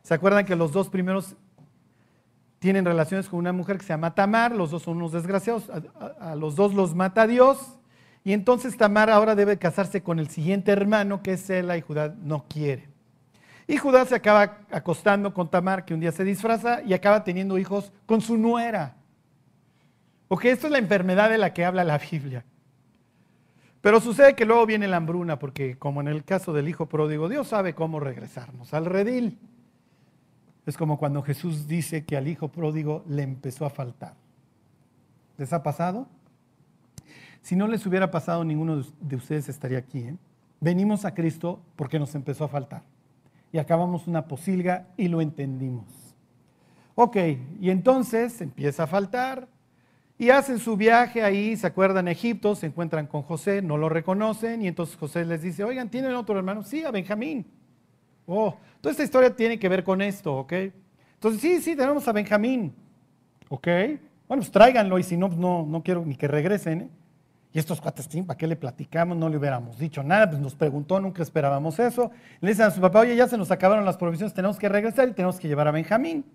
¿Se 0.03 0.15
acuerdan 0.15 0.45
que 0.45 0.57
los 0.57 0.73
dos 0.73 0.89
primeros 0.89 1.37
tienen 2.59 2.85
relaciones 2.85 3.29
con 3.29 3.39
una 3.39 3.53
mujer 3.53 3.79
que 3.79 3.85
se 3.85 3.91
llama 3.91 4.15
Tamar? 4.15 4.55
Los 4.55 4.71
dos 4.71 4.83
son 4.83 4.97
unos 4.97 5.13
desgraciados. 5.13 5.71
A, 5.71 6.35
los 6.35 6.57
dos 6.57 6.75
los 6.75 6.95
mata 6.95 7.27
Dios. 7.27 7.79
Y 8.25 8.33
entonces 8.33 8.77
Tamar 8.77 9.11
ahora 9.11 9.35
debe 9.35 9.59
casarse 9.59 10.03
con 10.03 10.19
el 10.19 10.29
siguiente 10.29 10.73
hermano, 10.73 11.23
que 11.23 11.35
es 11.35 11.41
Sela, 11.41 11.77
y 11.77 11.81
Judá 11.81 12.15
no 12.21 12.45
quiere. 12.49 12.89
Y 13.67 13.77
Judá 13.77 14.05
se 14.07 14.15
acaba 14.15 14.59
acostando 14.71 15.33
con 15.33 15.49
Tamar, 15.51 15.85
que 15.85 15.95
un 15.95 16.01
día 16.01 16.13
se 16.13 16.25
disfraza, 16.25 16.83
y 16.83 16.95
acaba 16.95 17.23
teniendo 17.23 17.59
hijos 17.59 17.93
con 18.07 18.21
su 18.21 18.37
nuera. 18.37 18.97
Porque 20.27 20.51
esto 20.51 20.67
es 20.67 20.73
la 20.73 20.79
enfermedad 20.79 21.31
de 21.31 21.39
la 21.39 21.53
que 21.55 21.65
habla 21.65 21.85
la 21.85 21.99
Biblia. 21.99 22.45
Pero 23.81 24.01
sucede 24.01 24.35
que 24.35 24.45
luego 24.45 24.67
viene 24.67 24.89
la 24.89 24.97
hambruna, 24.97 25.39
porque 25.39 25.79
como 25.79 26.01
en 26.01 26.09
el 26.09 26.25
caso 26.25 26.53
del 26.53 26.69
hijo 26.69 26.87
pródigo, 26.87 27.29
Dios 27.29 27.49
sabe 27.49 27.75
cómo 27.75 28.01
regresarnos 28.01 28.75
al 28.75 28.87
redil. 28.87 29.39
Es 30.69 30.77
como 30.77 30.99
cuando 30.99 31.23
Jesús 31.23 31.67
dice 31.67 32.05
que 32.05 32.15
al 32.15 32.29
hijo 32.29 32.49
pródigo 32.49 33.03
le 33.09 33.23
empezó 33.23 33.65
a 33.65 33.71
faltar. 33.71 34.13
¿Les 35.39 35.51
ha 35.55 35.63
pasado? 35.63 36.07
Si 37.41 37.57
no 37.57 37.67
les 37.67 37.87
hubiera 37.87 38.11
pasado, 38.11 38.45
ninguno 38.45 38.83
de 39.01 39.17
ustedes 39.17 39.49
estaría 39.49 39.79
aquí. 39.79 40.01
¿eh? 40.01 40.17
Venimos 40.61 41.07
a 41.07 41.15
Cristo 41.15 41.63
porque 41.75 41.99
nos 41.99 42.15
empezó 42.15 42.45
a 42.45 42.49
faltar. 42.49 42.83
Y 43.51 43.57
acabamos 43.57 44.07
una 44.09 44.29
posilga 44.29 44.89
y 44.99 45.09
lo 45.09 45.23
entendimos. 45.23 45.87
Ok, 46.97 47.17
y 47.63 47.71
entonces 47.71 48.39
empieza 48.43 48.83
a 48.83 48.87
faltar. 48.87 49.49
Y 50.19 50.29
hacen 50.29 50.59
su 50.59 50.77
viaje 50.77 51.23
ahí, 51.23 51.57
se 51.57 51.67
acuerdan 51.67 52.09
Egipto, 52.09 52.55
se 52.55 52.67
encuentran 52.67 53.07
con 53.07 53.23
José, 53.23 53.63
no 53.63 53.79
lo 53.79 53.89
reconocen. 53.89 54.61
Y 54.61 54.69
entonces 54.69 54.97
José 54.97 55.25
les 55.25 55.41
dice, 55.41 55.65
oigan, 55.65 55.89
¿tienen 55.89 56.13
otro 56.13 56.37
hermano? 56.37 56.63
Sí, 56.63 56.85
a 56.85 56.91
Benjamín. 56.91 57.58
Oh, 58.31 58.55
toda 58.83 58.91
esta 58.91 59.03
historia 59.03 59.35
tiene 59.35 59.59
que 59.59 59.71
ver 59.71 59.83
con 59.83 60.03
esto, 60.03 60.37
¿ok? 60.37 60.53
Entonces, 61.15 61.41
sí, 61.41 61.63
sí, 61.63 61.75
tenemos 61.75 62.07
a 62.07 62.13
Benjamín. 62.13 62.75
¿Ok? 63.49 63.67
Bueno, 64.29 64.43
pues 64.43 64.51
tráiganlo 64.51 64.99
y 64.99 65.03
si 65.03 65.17
no, 65.17 65.29
no, 65.29 65.65
no 65.67 65.83
quiero 65.83 66.05
ni 66.05 66.15
que 66.15 66.29
regresen. 66.29 66.83
¿eh? 66.83 66.91
Y 67.55 67.59
estos 67.59 67.81
cuates, 67.81 68.07
¿para 68.27 68.37
qué 68.37 68.47
le 68.47 68.55
platicamos? 68.55 69.17
No 69.17 69.31
le 69.31 69.39
hubiéramos 69.39 69.79
dicho 69.79 70.03
nada, 70.03 70.29
pues 70.29 70.43
nos 70.43 70.55
preguntó, 70.55 71.01
nunca 71.01 71.23
esperábamos 71.23 71.79
eso. 71.79 72.11
Le 72.43 72.51
dicen 72.51 72.67
a 72.67 72.71
su 72.71 72.83
papá, 72.83 73.01
oye, 73.01 73.17
ya 73.17 73.27
se 73.27 73.39
nos 73.39 73.51
acabaron 73.51 73.87
las 73.87 73.97
provisiones, 73.97 74.35
tenemos 74.35 74.59
que 74.59 74.69
regresar 74.69 75.09
y 75.09 75.13
tenemos 75.13 75.41
que 75.41 75.49
llevar 75.49 75.67
a 75.67 75.71
Benjamín. 75.71 76.27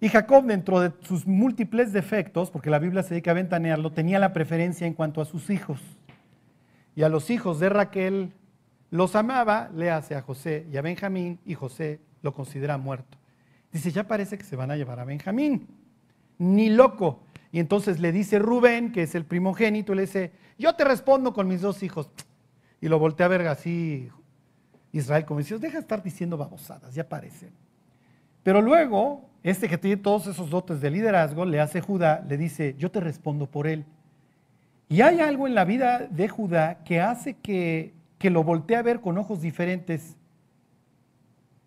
Y 0.00 0.08
Jacob, 0.08 0.46
dentro 0.46 0.80
de 0.80 0.92
sus 1.02 1.26
múltiples 1.26 1.92
defectos, 1.92 2.50
porque 2.50 2.70
la 2.70 2.78
Biblia 2.78 3.02
se 3.02 3.10
dedica 3.10 3.32
a 3.32 3.34
ventanearlo, 3.34 3.92
tenía 3.92 4.18
la 4.18 4.32
preferencia 4.32 4.86
en 4.86 4.94
cuanto 4.94 5.20
a 5.20 5.26
sus 5.26 5.50
hijos. 5.50 5.78
Y 6.96 7.02
a 7.02 7.10
los 7.10 7.28
hijos 7.28 7.60
de 7.60 7.68
Raquel 7.68 8.32
los 8.90 9.14
amaba, 9.14 9.70
le 9.74 9.90
hace 9.90 10.14
a 10.14 10.22
José 10.22 10.66
y 10.70 10.76
a 10.76 10.82
Benjamín, 10.82 11.38
y 11.44 11.54
José 11.54 12.00
lo 12.22 12.34
considera 12.34 12.76
muerto. 12.76 13.18
Dice, 13.72 13.92
ya 13.92 14.06
parece 14.06 14.36
que 14.36 14.44
se 14.44 14.56
van 14.56 14.70
a 14.70 14.76
llevar 14.76 14.98
a 15.00 15.04
Benjamín. 15.04 15.68
Ni 16.38 16.70
loco. 16.70 17.20
Y 17.52 17.60
entonces 17.60 18.00
le 18.00 18.12
dice 18.12 18.38
Rubén, 18.38 18.92
que 18.92 19.04
es 19.04 19.14
el 19.14 19.24
primogénito, 19.24 19.94
le 19.94 20.02
dice, 20.02 20.32
yo 20.58 20.74
te 20.74 20.84
respondo 20.84 21.32
con 21.32 21.46
mis 21.46 21.60
dos 21.60 21.82
hijos. 21.82 22.10
Y 22.80 22.88
lo 22.88 22.98
voltea 22.98 23.26
a 23.26 23.28
ver 23.28 23.46
así 23.46 24.10
Israel 24.92 25.24
como 25.24 25.38
dice, 25.40 25.58
deja 25.58 25.74
de 25.74 25.80
estar 25.80 26.02
diciendo 26.02 26.36
babosadas, 26.36 26.94
ya 26.94 27.08
parece. 27.08 27.52
Pero 28.42 28.60
luego, 28.60 29.28
este 29.42 29.68
que 29.68 29.78
tiene 29.78 29.98
todos 29.98 30.26
esos 30.26 30.50
dotes 30.50 30.80
de 30.80 30.90
liderazgo, 30.90 31.44
le 31.44 31.60
hace 31.60 31.80
Judá, 31.80 32.24
le 32.28 32.36
dice, 32.36 32.74
yo 32.78 32.90
te 32.90 33.00
respondo 33.00 33.46
por 33.46 33.66
él. 33.66 33.84
Y 34.88 35.02
hay 35.02 35.20
algo 35.20 35.46
en 35.46 35.54
la 35.54 35.64
vida 35.64 36.08
de 36.10 36.28
Judá 36.28 36.82
que 36.84 37.00
hace 37.00 37.34
que, 37.34 37.94
que 38.20 38.28
lo 38.28 38.44
voltee 38.44 38.76
a 38.76 38.82
ver 38.82 39.00
con 39.00 39.16
ojos 39.16 39.40
diferentes. 39.40 40.14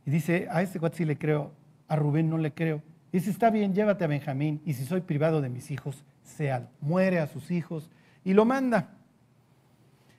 Y 0.06 0.12
dice, 0.12 0.48
a 0.52 0.62
este 0.62 0.80
cuate 0.80 0.98
sí 0.98 1.04
le 1.04 1.18
creo, 1.18 1.52
a 1.88 1.96
Rubén 1.96 2.30
no 2.30 2.38
le 2.38 2.54
creo. 2.54 2.84
Dice, 3.12 3.32
está 3.32 3.50
bien, 3.50 3.74
llévate 3.74 4.04
a 4.04 4.08
Benjamín 4.08 4.62
y 4.64 4.74
si 4.74 4.86
soy 4.86 5.02
privado 5.02 5.42
de 5.42 5.50
mis 5.50 5.72
hijos, 5.72 6.06
sea, 6.22 6.70
muere 6.80 7.18
a 7.18 7.26
sus 7.26 7.50
hijos 7.50 7.90
y 8.24 8.36
lo 8.36 8.46
manda. 8.46 8.92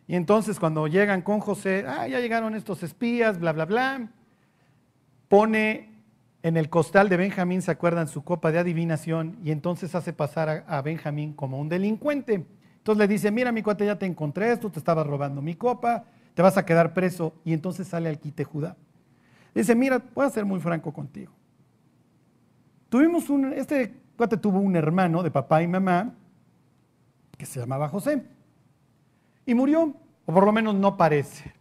Y 0.09 0.17
entonces 0.17 0.59
cuando 0.59 0.89
llegan 0.89 1.23
con 1.23 1.39
José, 1.39 1.85
ah, 1.87 2.09
ya 2.09 2.19
llegaron 2.19 2.57
estos 2.57 2.83
espías, 2.83 3.39
bla, 3.39 3.53
bla, 3.53 3.65
bla, 3.65 4.09
pone 5.29 5.93
en 6.43 6.57
el 6.57 6.69
costal 6.69 7.09
de 7.09 7.17
Benjamín, 7.17 7.63
¿se 7.63 7.71
acuerdan? 7.71 8.09
Su 8.09 8.25
copa 8.25 8.51
de 8.51 8.59
adivinación 8.59 9.39
y 9.45 9.53
entonces 9.53 9.95
hace 9.95 10.13
pasar 10.13 10.49
a, 10.49 10.79
a 10.79 10.83
Benjamín 10.83 11.33
como 11.33 11.61
un 11.61 11.69
delincuente. 11.69 12.45
Entonces 12.79 12.99
le 12.99 13.07
dice, 13.07 13.31
mira 13.31 13.53
mi 13.53 13.63
cuate, 13.63 13.87
ya 13.87 13.97
te 13.97 14.05
encontré 14.05 14.51
esto, 14.51 14.69
te 14.69 14.81
estaba 14.81 15.05
robando 15.05 15.41
mi 15.41 15.55
copa, 15.55 16.07
te 16.35 16.43
vas 16.43 16.57
a 16.57 16.67
quedar 16.67 16.93
preso. 16.93 17.35
Y 17.45 17.53
entonces 17.53 17.89
sale 17.89 18.09
al 18.09 18.19
quite 18.19 18.45
Judá. 18.45 18.77
Dice, 19.55 19.75
mira, 19.75 20.03
voy 20.15 20.27
a 20.27 20.31
ser 20.31 20.45
muy 20.45 20.61
franco 20.61 20.93
contigo. 20.93 21.33
Tuvimos 22.89 23.31
un, 23.31 23.53
este 23.53 23.95
cuate 24.17 24.37
tuvo 24.37 24.59
un 24.59 24.77
hermano 24.77 25.23
de 25.23 25.31
papá 25.31 25.63
y 25.63 25.69
mamá 25.69 26.15
que 27.37 27.47
se 27.47 27.61
llamaba 27.61 27.89
José 27.89 28.25
y 29.47 29.55
murió, 29.55 29.95
o 30.27 30.33
por 30.33 30.45
lo 30.45 30.53
menos 30.53 30.75
no 30.75 30.97
parece. 30.97 31.53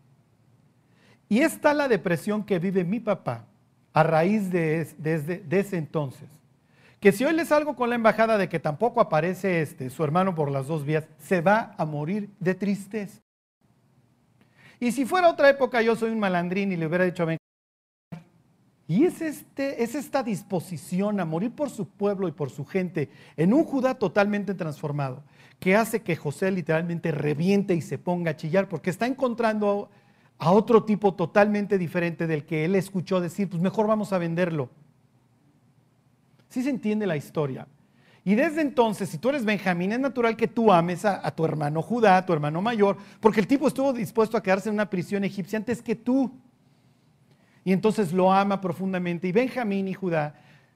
Y 1.29 1.39
está 1.39 1.73
la 1.73 1.87
depresión 1.87 2.43
que 2.43 2.59
vive 2.59 2.83
mi 2.83 2.99
papá 2.99 3.45
a 3.93 4.03
raíz 4.03 4.51
de, 4.51 4.85
de 4.97 5.59
ese 5.59 5.77
entonces. 5.77 6.29
Que 6.99 7.11
si 7.11 7.25
hoy 7.25 7.33
le 7.33 7.45
salgo 7.45 7.75
con 7.75 7.89
la 7.89 7.95
embajada 7.95 8.37
de 8.37 8.47
que 8.47 8.59
tampoco 8.59 9.01
aparece 9.01 9.61
este, 9.61 9.89
su 9.89 10.03
hermano 10.03 10.35
por 10.35 10.49
las 10.49 10.67
dos 10.67 10.85
vías, 10.85 11.05
se 11.17 11.41
va 11.41 11.75
a 11.77 11.85
morir 11.85 12.29
de 12.39 12.55
tristeza. 12.55 13.22
Y 14.83 14.91
si 14.91 15.05
fuera 15.05 15.29
otra 15.29 15.49
época, 15.49 15.81
yo 15.81 15.95
soy 15.95 16.11
un 16.11 16.19
malandrín 16.19 16.73
y 16.73 16.75
le 16.75 16.85
hubiera 16.85 17.05
dicho 17.05 17.23
a 17.23 17.37
y 18.85 19.05
es, 19.05 19.21
este, 19.21 19.81
es 19.81 19.95
esta 19.95 20.23
disposición 20.23 21.21
a 21.21 21.25
morir 21.25 21.55
por 21.55 21.69
su 21.69 21.87
pueblo 21.87 22.27
y 22.27 22.33
por 22.33 22.49
su 22.49 22.65
gente 22.65 23.09
en 23.37 23.53
un 23.53 23.63
Judá 23.63 23.95
totalmente 23.95 24.53
transformado, 24.53 25.23
que 25.61 25.77
hace 25.77 26.01
que 26.01 26.17
José 26.17 26.51
literalmente 26.51 27.13
reviente 27.13 27.73
y 27.73 27.81
se 27.81 27.97
ponga 27.97 28.31
a 28.31 28.35
chillar, 28.35 28.67
porque 28.67 28.89
está 28.89 29.07
encontrando 29.07 29.89
a 30.37 30.51
otro 30.51 30.83
tipo 30.83 31.13
totalmente 31.13 31.77
diferente 31.77 32.27
del 32.27 32.43
que 32.43 32.65
él 32.65 32.75
escuchó 32.75 33.21
decir, 33.21 33.49
pues 33.49 33.61
mejor 33.61 33.87
vamos 33.87 34.11
a 34.11 34.17
venderlo. 34.17 34.69
Sí 36.49 36.61
se 36.61 36.69
entiende 36.69 37.07
la 37.07 37.15
historia. 37.15 37.69
Y 38.25 38.35
desde 38.35 38.61
entonces, 38.61 39.09
si 39.09 39.17
tú 39.17 39.29
eres 39.29 39.43
Benjamín, 39.43 39.91
es 39.91 39.99
natural 39.99 40.37
que 40.37 40.47
tú 40.47 40.71
ames 40.71 41.03
a, 41.03 41.29
tu 41.31 41.43
hermano 41.43 41.81
Judá, 41.81 42.17
a 42.17 42.25
tu 42.25 42.31
hermano 42.31 42.61
mayor, 42.61 42.97
porque 43.19 43.41
el 43.41 43.47
tipo 43.47 43.67
estuvo 43.67 43.91
dispuesto 43.91 44.37
a 44.37 44.43
quedarse 44.43 44.69
en 44.69 44.75
una 44.75 44.89
prisión 44.89 45.23
egipcia 45.25 45.57
antes 45.57 45.81
que 45.81 45.95
tú. 45.95 46.31
Y 47.65 47.73
entonces 47.73 48.13
lo 48.13 48.31
ama 48.31 48.61
profundamente. 48.61 49.27
Y 49.27 49.33
Benjamín 49.33 49.89
y 49.89 49.93
Judá 49.93 50.35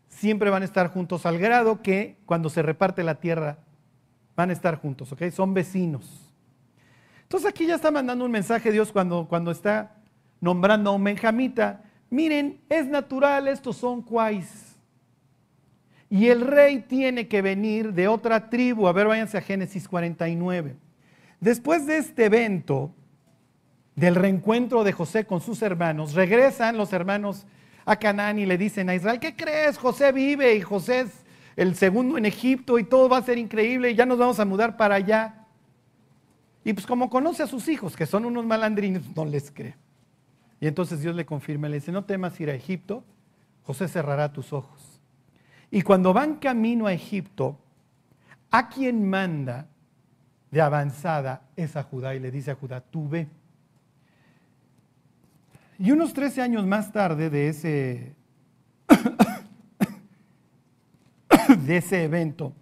siempre 0.09 0.49
van 0.49 0.61
a 0.61 0.65
estar 0.65 0.89
juntos 0.89 1.25
al 1.25 1.37
grado 1.37 1.81
que 1.81 2.17
cuando 2.25 2.49
se 2.49 2.61
reparte 2.61 3.03
la 3.03 3.15
tierra 3.15 3.59
van 4.35 4.49
a 4.49 4.53
estar 4.53 4.75
juntos, 4.75 5.11
¿ok? 5.11 5.29
Son 5.31 5.53
vecinos. 5.53 6.33
Entonces 7.23 7.49
aquí 7.49 7.65
ya 7.65 7.75
está 7.75 7.91
mandando 7.91 8.25
un 8.25 8.31
mensaje 8.31 8.71
Dios 8.71 8.91
cuando, 8.91 9.27
cuando 9.27 9.51
está 9.51 9.95
nombrando 10.41 10.89
a 10.89 10.93
un 10.93 11.03
benjamita. 11.03 11.83
Miren, 12.09 12.61
es 12.69 12.87
natural, 12.87 13.47
estos 13.47 13.77
son 13.77 14.01
cuais. 14.01 14.66
Y 16.09 16.27
el 16.27 16.41
rey 16.41 16.79
tiene 16.79 17.27
que 17.27 17.41
venir 17.41 17.93
de 17.93 18.07
otra 18.07 18.49
tribu. 18.49 18.87
A 18.87 18.93
ver, 18.93 19.07
váyanse 19.07 19.37
a 19.37 19.41
Génesis 19.41 19.87
49. 19.87 20.75
Después 21.39 21.85
de 21.85 21.97
este 21.97 22.25
evento, 22.25 22.93
del 23.95 24.15
reencuentro 24.15 24.83
de 24.83 24.93
José 24.93 25.25
con 25.25 25.41
sus 25.41 25.61
hermanos, 25.61 26.13
regresan 26.13 26.77
los 26.77 26.93
hermanos 26.93 27.45
a 27.85 27.95
Canaán 27.95 28.37
y 28.39 28.45
le 28.45 28.57
dicen 28.57 28.89
a 28.89 28.95
Israel, 28.95 29.19
¿qué 29.19 29.35
crees? 29.35 29.77
José 29.77 30.11
vive 30.11 30.55
y 30.55 30.61
José 30.61 31.01
es 31.01 31.25
el 31.55 31.75
segundo 31.75 32.17
en 32.17 32.25
Egipto 32.25 32.77
y 32.79 32.83
todo 32.83 33.09
va 33.09 33.17
a 33.17 33.23
ser 33.23 33.37
increíble 33.37 33.91
y 33.91 33.95
ya 33.95 34.05
nos 34.05 34.17
vamos 34.19 34.39
a 34.39 34.45
mudar 34.45 34.77
para 34.77 34.95
allá. 34.95 35.47
Y 36.63 36.73
pues 36.73 36.85
como 36.85 37.09
conoce 37.09 37.43
a 37.43 37.47
sus 37.47 37.67
hijos, 37.67 37.95
que 37.95 38.05
son 38.05 38.25
unos 38.25 38.45
malandrines, 38.45 39.01
no 39.15 39.25
les 39.25 39.51
cree. 39.51 39.75
Y 40.59 40.67
entonces 40.67 41.01
Dios 41.01 41.15
le 41.15 41.25
confirma, 41.25 41.69
le 41.69 41.75
dice, 41.75 41.91
no 41.91 42.03
temas 42.05 42.39
ir 42.39 42.49
a 42.49 42.53
Egipto, 42.53 43.03
José 43.63 43.87
cerrará 43.87 44.31
tus 44.31 44.53
ojos. 44.53 44.86
Y 45.69 45.81
cuando 45.81 46.13
van 46.13 46.35
camino 46.35 46.87
a 46.87 46.93
Egipto, 46.93 47.57
a 48.51 48.69
quien 48.69 49.09
manda 49.09 49.67
de 50.51 50.61
avanzada 50.61 51.41
es 51.55 51.75
a 51.75 51.83
Judá 51.83 52.15
y 52.15 52.19
le 52.19 52.31
dice 52.31 52.51
a 52.51 52.55
Judá, 52.55 52.81
tú 52.81 53.09
ve. 53.09 53.27
Y 55.79 55.91
unos 55.91 56.13
13 56.13 56.41
años 56.41 56.65
más 56.65 56.91
tarde 56.91 57.29
de 57.29 57.49
ese, 57.49 58.15
de 61.65 61.77
ese 61.77 62.03
evento, 62.03 62.53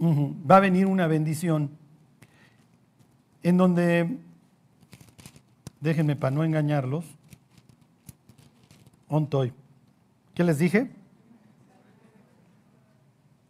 va 0.00 0.58
a 0.58 0.60
venir 0.60 0.86
una 0.86 1.06
bendición 1.06 1.70
en 3.42 3.56
donde, 3.56 4.18
déjenme 5.80 6.16
para 6.16 6.34
no 6.34 6.44
engañarlos, 6.44 7.04
ontoy. 9.08 9.52
¿Qué 10.38 10.44
les 10.44 10.60
dije? 10.60 10.88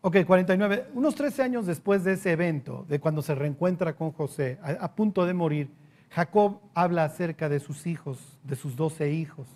Ok, 0.01 0.25
49. 0.27 0.87
Unos 0.95 1.15
13 1.17 1.43
años 1.43 1.67
después 1.67 2.03
de 2.03 2.15
ese 2.15 2.33
evento, 2.33 2.87
de 2.89 2.99
cuando 2.99 3.21
se 3.21 3.35
reencuentra 3.35 3.95
con 3.95 4.11
José, 4.13 4.59
a, 4.63 4.95
punto 4.95 5.27
de 5.27 5.35
morir, 5.35 5.71
Jacob 6.09 6.63
habla 6.73 7.05
acerca 7.05 7.51
de 7.51 7.61
sus 7.61 7.87
hijos, 7.87 8.39
de 8.43 8.57
sus 8.57 8.75
12 8.75 9.13
hijos. 9.13 9.47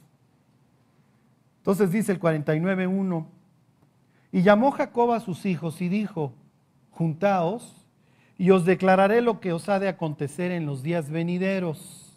Entonces 1.60 1.90
dice 1.90 2.12
el 2.12 2.20
49.1, 2.20 3.24
y 4.30 4.42
llamó 4.42 4.70
Jacob 4.70 5.12
a 5.12 5.20
sus 5.20 5.46
hijos 5.46 5.80
y 5.80 5.88
dijo, 5.88 6.34
juntaos 6.90 7.86
y 8.36 8.50
os 8.50 8.66
declararé 8.66 9.22
lo 9.22 9.40
que 9.40 9.54
os 9.54 9.70
ha 9.70 9.78
de 9.78 9.88
acontecer 9.88 10.50
en 10.50 10.66
los 10.66 10.82
días 10.82 11.08
venideros. 11.08 12.14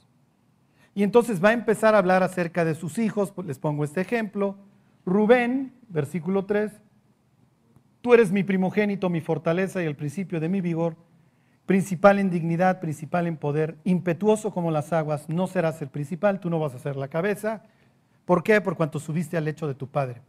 Y 0.93 1.03
entonces 1.03 1.41
va 1.41 1.51
a 1.51 1.53
empezar 1.53 1.95
a 1.95 1.99
hablar 1.99 2.21
acerca 2.21 2.65
de 2.65 2.75
sus 2.75 2.97
hijos, 2.97 3.31
pues 3.31 3.47
les 3.47 3.59
pongo 3.59 3.85
este 3.85 4.01
ejemplo. 4.01 4.57
Rubén, 5.05 5.73
versículo 5.89 6.45
3, 6.45 6.71
Tú 8.05 8.13
eres 8.13 8.31
mi 8.31 8.43
primogénito, 8.43 9.09
mi 9.09 9.19
fortaleza 9.19 9.81
y 9.81 9.87
el 9.87 9.95
principio 9.95 10.39
de 10.39 10.47
mi 10.47 10.61
vigor, 10.61 10.95
principal 11.65 12.19
en 12.19 12.29
dignidad, 12.29 12.79
principal 12.79 13.25
en 13.25 13.35
poder, 13.35 13.77
impetuoso 13.83 14.51
como 14.51 14.69
las 14.69 14.93
aguas, 14.93 15.27
no 15.27 15.47
serás 15.47 15.81
el 15.81 15.89
principal, 15.89 16.39
tú 16.39 16.51
no 16.51 16.59
vas 16.59 16.75
a 16.75 16.77
ser 16.77 16.97
la 16.97 17.07
cabeza. 17.07 17.63
¿Por 18.25 18.43
qué? 18.43 18.61
Por 18.61 18.77
cuanto 18.77 18.99
subiste 18.99 19.37
al 19.37 19.45
lecho 19.45 19.67
de 19.67 19.73
tu 19.73 19.87
padre. 19.87 20.21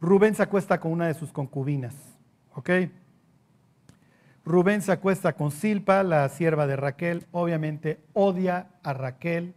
Rubén 0.00 0.34
se 0.34 0.42
acuesta 0.42 0.80
con 0.80 0.90
una 0.90 1.06
de 1.06 1.14
sus 1.14 1.30
concubinas. 1.30 1.94
¿Ok? 2.56 2.70
Rubén 4.44 4.82
se 4.82 4.90
acuesta 4.90 5.34
con 5.34 5.52
Silpa, 5.52 6.02
la 6.02 6.28
sierva 6.28 6.66
de 6.66 6.74
Raquel. 6.74 7.26
Obviamente 7.30 8.00
odia 8.12 8.66
a 8.82 8.92
Raquel, 8.92 9.54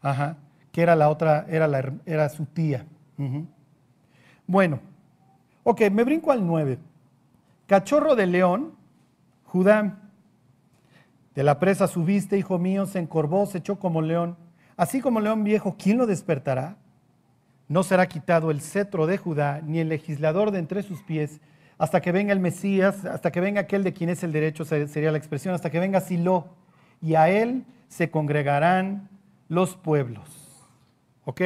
ajá, 0.00 0.38
que 0.72 0.80
era 0.80 0.96
la 0.96 1.10
otra, 1.10 1.44
era, 1.50 1.68
era 2.06 2.30
su 2.30 2.46
tía. 2.46 2.86
Bueno, 4.48 4.80
Ok, 5.70 5.82
me 5.90 6.02
brinco 6.02 6.32
al 6.32 6.46
9. 6.46 6.78
Cachorro 7.66 8.16
de 8.16 8.26
león, 8.26 8.72
Judá. 9.44 9.98
De 11.34 11.42
la 11.42 11.58
presa 11.58 11.86
subiste, 11.86 12.38
hijo 12.38 12.58
mío, 12.58 12.86
se 12.86 12.98
encorvó, 12.98 13.44
se 13.44 13.58
echó 13.58 13.78
como 13.78 14.00
león. 14.00 14.38
Así 14.78 15.02
como 15.02 15.20
león 15.20 15.44
viejo, 15.44 15.76
¿quién 15.78 15.98
lo 15.98 16.06
despertará? 16.06 16.76
No 17.68 17.82
será 17.82 18.06
quitado 18.08 18.50
el 18.50 18.62
cetro 18.62 19.06
de 19.06 19.18
Judá, 19.18 19.60
ni 19.62 19.78
el 19.78 19.90
legislador 19.90 20.52
de 20.52 20.60
entre 20.60 20.82
sus 20.82 21.02
pies, 21.02 21.42
hasta 21.76 22.00
que 22.00 22.12
venga 22.12 22.32
el 22.32 22.40
Mesías, 22.40 23.04
hasta 23.04 23.30
que 23.30 23.42
venga 23.42 23.60
aquel 23.60 23.84
de 23.84 23.92
quien 23.92 24.08
es 24.08 24.24
el 24.24 24.32
derecho, 24.32 24.64
sería 24.64 25.12
la 25.12 25.18
expresión, 25.18 25.54
hasta 25.54 25.68
que 25.68 25.80
venga 25.80 26.00
Silo, 26.00 26.46
y 27.02 27.14
a 27.14 27.28
él 27.28 27.66
se 27.88 28.10
congregarán 28.10 29.10
los 29.48 29.76
pueblos. 29.76 30.70
¿Ok? 31.26 31.42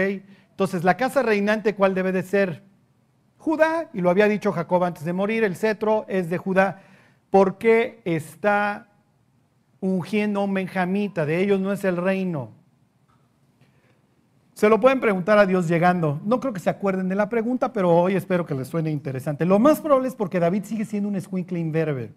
Entonces, 0.51 0.85
la 0.85 0.97
casa 0.97 1.25
reinante, 1.25 1.75
¿cuál 1.75 1.97
debe 1.97 2.13
de 2.13 2.23
ser? 2.23 2.71
Judá, 3.43 3.91
y 3.93 4.01
lo 4.01 4.09
había 4.09 4.29
dicho 4.29 4.53
Jacob 4.53 4.85
antes 4.85 5.05
de 5.05 5.13
morir, 5.13 5.43
el 5.43 5.57
cetro 5.57 6.05
es 6.07 6.31
de 6.31 6.39
Judá. 6.39 6.81
¿Por 7.29 7.59
qué 7.59 8.01
está 8.05 8.87
ungiendo 9.81 10.39
a 10.39 10.45
un 10.45 10.55
benjamita? 10.55 11.27
De 11.27 11.41
ellos 11.43 11.59
no 11.59 11.73
es 11.73 11.83
el 11.83 11.97
reino. 11.97 12.51
Se 14.55 14.69
lo 14.69 14.79
pueden 14.79 15.01
preguntar 15.01 15.39
a 15.39 15.47
Dios 15.47 15.67
llegando. 15.67 16.21
No 16.25 16.39
creo 16.39 16.53
que 16.53 16.61
se 16.61 16.71
acuerden 16.71 17.09
de 17.09 17.17
la 17.17 17.29
pregunta, 17.29 17.73
pero 17.73 17.91
hoy 17.91 18.15
espero 18.15 18.47
que 18.47 18.55
les 18.55 18.69
suene 18.69 18.93
interesante. 18.93 19.45
Lo 19.45 19.59
más 19.59 19.81
probable 19.81 20.07
es 20.07 20.15
porque 20.15 20.39
David 20.39 20.63
sigue 20.63 20.85
siendo 20.85 21.09
un 21.09 21.17
escuincle 21.17 21.59
imberbe. 21.59 22.13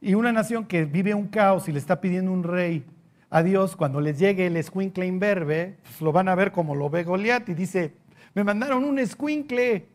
Y 0.00 0.14
una 0.14 0.32
nación 0.32 0.64
que 0.64 0.86
vive 0.86 1.12
un 1.12 1.26
caos 1.26 1.68
y 1.68 1.72
le 1.72 1.78
está 1.78 2.00
pidiendo 2.00 2.32
un 2.32 2.42
rey 2.42 2.86
a 3.28 3.42
Dios, 3.42 3.76
cuando 3.76 4.00
les 4.00 4.18
llegue 4.18 4.46
el 4.46 4.56
escuincle 4.56 5.06
imberbe, 5.06 5.76
pues 5.82 6.00
lo 6.00 6.10
van 6.10 6.28
a 6.28 6.34
ver 6.34 6.52
como 6.52 6.74
lo 6.74 6.88
ve 6.88 7.04
Goliat 7.04 7.46
y 7.50 7.54
dice, 7.54 7.92
me 8.34 8.44
mandaron 8.44 8.84
un 8.84 8.98
escuincle 8.98 9.86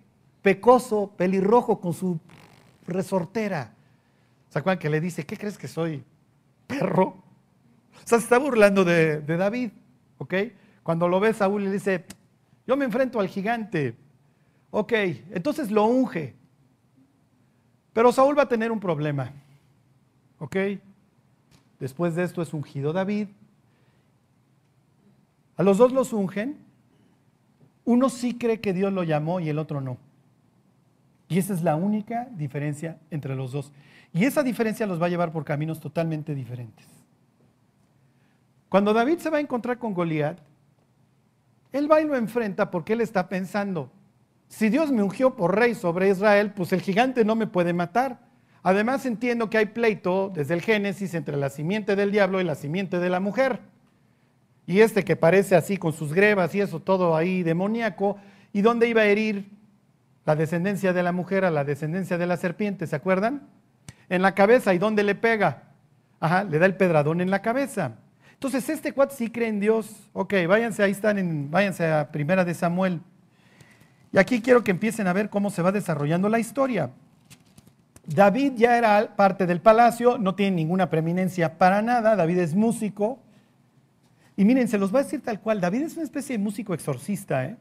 pecoso, 0.41 1.13
pelirrojo, 1.17 1.79
con 1.79 1.93
su 1.93 2.19
resortera. 2.87 3.73
¿Se 4.49 4.59
acuerdan 4.59 4.79
que 4.79 4.89
le 4.89 5.01
dice, 5.01 5.25
¿qué 5.25 5.37
crees 5.37 5.57
que 5.57 5.67
soy? 5.67 6.03
¿Perro? 6.65 7.03
O 7.03 8.07
sea, 8.07 8.17
se 8.17 8.23
está 8.23 8.37
burlando 8.37 8.83
de, 8.85 9.21
de 9.21 9.37
David, 9.37 9.71
¿ok? 10.17 10.33
Cuando 10.83 11.07
lo 11.07 11.19
ve 11.19 11.33
Saúl 11.33 11.65
le 11.65 11.71
dice, 11.71 12.05
yo 12.65 12.77
me 12.77 12.85
enfrento 12.85 13.19
al 13.19 13.27
gigante. 13.27 13.95
Ok, 14.71 14.93
entonces 15.31 15.71
lo 15.71 15.85
unge. 15.85 16.35
Pero 17.93 18.11
Saúl 18.11 18.37
va 18.37 18.43
a 18.43 18.47
tener 18.47 18.71
un 18.71 18.79
problema. 18.79 19.33
¿Ok? 20.39 20.55
Después 21.79 22.15
de 22.15 22.23
esto 22.23 22.41
es 22.41 22.53
ungido 22.53 22.93
David. 22.93 23.27
A 25.57 25.63
los 25.63 25.77
dos 25.77 25.91
los 25.91 26.13
ungen 26.13 26.57
uno 27.89 28.09
sí 28.09 28.35
cree 28.37 28.61
que 28.61 28.71
Dios 28.71 28.93
lo 28.93 29.03
llamó 29.03 29.39
y 29.39 29.49
el 29.49 29.57
otro 29.57 29.81
no. 29.81 29.97
Y 31.27 31.39
esa 31.39 31.55
es 31.55 31.63
la 31.63 31.75
única 31.75 32.27
diferencia 32.35 32.99
entre 33.09 33.35
los 33.35 33.51
dos. 33.51 33.73
Y 34.13 34.25
esa 34.25 34.43
diferencia 34.43 34.85
los 34.85 35.01
va 35.01 35.07
a 35.07 35.09
llevar 35.09 35.31
por 35.31 35.43
caminos 35.43 35.79
totalmente 35.79 36.35
diferentes. 36.35 36.85
Cuando 38.69 38.93
David 38.93 39.17
se 39.17 39.31
va 39.31 39.37
a 39.37 39.41
encontrar 39.41 39.79
con 39.79 39.95
Goliat, 39.95 40.37
él 41.71 41.91
va 41.91 41.99
y 41.99 42.05
lo 42.05 42.15
enfrenta 42.15 42.69
porque 42.69 42.93
él 42.93 43.01
está 43.01 43.27
pensando, 43.27 43.91
si 44.49 44.69
Dios 44.69 44.91
me 44.91 45.01
ungió 45.01 45.35
por 45.35 45.57
rey 45.57 45.73
sobre 45.73 46.11
Israel, 46.11 46.53
pues 46.53 46.71
el 46.73 46.81
gigante 46.81 47.25
no 47.25 47.35
me 47.35 47.47
puede 47.47 47.73
matar. 47.73 48.19
Además 48.61 49.03
entiendo 49.07 49.49
que 49.49 49.57
hay 49.57 49.65
pleito 49.65 50.31
desde 50.31 50.53
el 50.53 50.61
Génesis 50.61 51.15
entre 51.15 51.37
la 51.37 51.49
simiente 51.49 51.95
del 51.95 52.11
diablo 52.11 52.39
y 52.39 52.43
la 52.43 52.53
simiente 52.53 52.99
de 52.99 53.09
la 53.09 53.19
mujer 53.19 53.61
y 54.69 54.81
este 54.81 55.03
que 55.03 55.15
parece 55.15 55.55
así 55.55 55.77
con 55.77 55.93
sus 55.93 56.13
grebas 56.13 56.53
y 56.53 56.61
eso 56.61 56.79
todo 56.79 57.15
ahí 57.15 57.41
demoníaco, 57.41 58.17
¿y 58.53 58.61
dónde 58.61 58.87
iba 58.87 59.01
a 59.01 59.05
herir 59.05 59.49
la 60.27 60.35
descendencia 60.35 60.93
de 60.93 61.01
la 61.01 61.11
mujer 61.11 61.43
a 61.43 61.49
la 61.49 61.63
descendencia 61.63 62.19
de 62.19 62.27
la 62.27 62.37
serpiente? 62.37 62.85
¿Se 62.85 62.95
acuerdan? 62.95 63.47
En 64.09 64.21
la 64.21 64.35
cabeza, 64.35 64.71
¿y 64.75 64.77
dónde 64.77 65.01
le 65.01 65.15
pega? 65.15 65.63
Ajá, 66.19 66.43
le 66.43 66.59
da 66.59 66.67
el 66.67 66.75
pedradón 66.75 67.19
en 67.19 67.31
la 67.31 67.41
cabeza. 67.41 67.95
Entonces, 68.33 68.69
este 68.69 68.93
cuate 68.93 69.15
sí 69.15 69.31
cree 69.31 69.47
en 69.47 69.59
Dios. 69.59 70.07
Ok, 70.13 70.35
váyanse, 70.47 70.83
ahí 70.83 70.91
están, 70.91 71.49
váyanse 71.49 71.91
a 71.91 72.11
Primera 72.11 72.45
de 72.45 72.53
Samuel. 72.53 73.01
Y 74.13 74.19
aquí 74.19 74.39
quiero 74.39 74.63
que 74.63 74.69
empiecen 74.69 75.07
a 75.07 75.13
ver 75.13 75.31
cómo 75.31 75.49
se 75.49 75.63
va 75.63 75.71
desarrollando 75.71 76.29
la 76.29 76.37
historia. 76.37 76.91
David 78.05 78.53
ya 78.55 78.77
era 78.77 79.15
parte 79.15 79.47
del 79.47 79.61
palacio, 79.61 80.19
no 80.19 80.35
tiene 80.35 80.57
ninguna 80.57 80.91
preeminencia 80.91 81.57
para 81.57 81.81
nada, 81.81 82.15
David 82.15 82.37
es 82.37 82.53
músico, 82.53 83.23
y 84.39 84.45
miren, 84.45 84.69
se 84.69 84.77
los 84.77 84.89
voy 84.89 85.01
a 85.01 85.03
decir 85.03 85.21
tal 85.21 85.41
cual, 85.41 85.59
David 85.59 85.81
es 85.81 85.95
una 85.95 86.05
especie 86.05 86.37
de 86.37 86.41
músico 86.41 86.73
exorcista. 86.73 87.43
¿eh? 87.43 87.57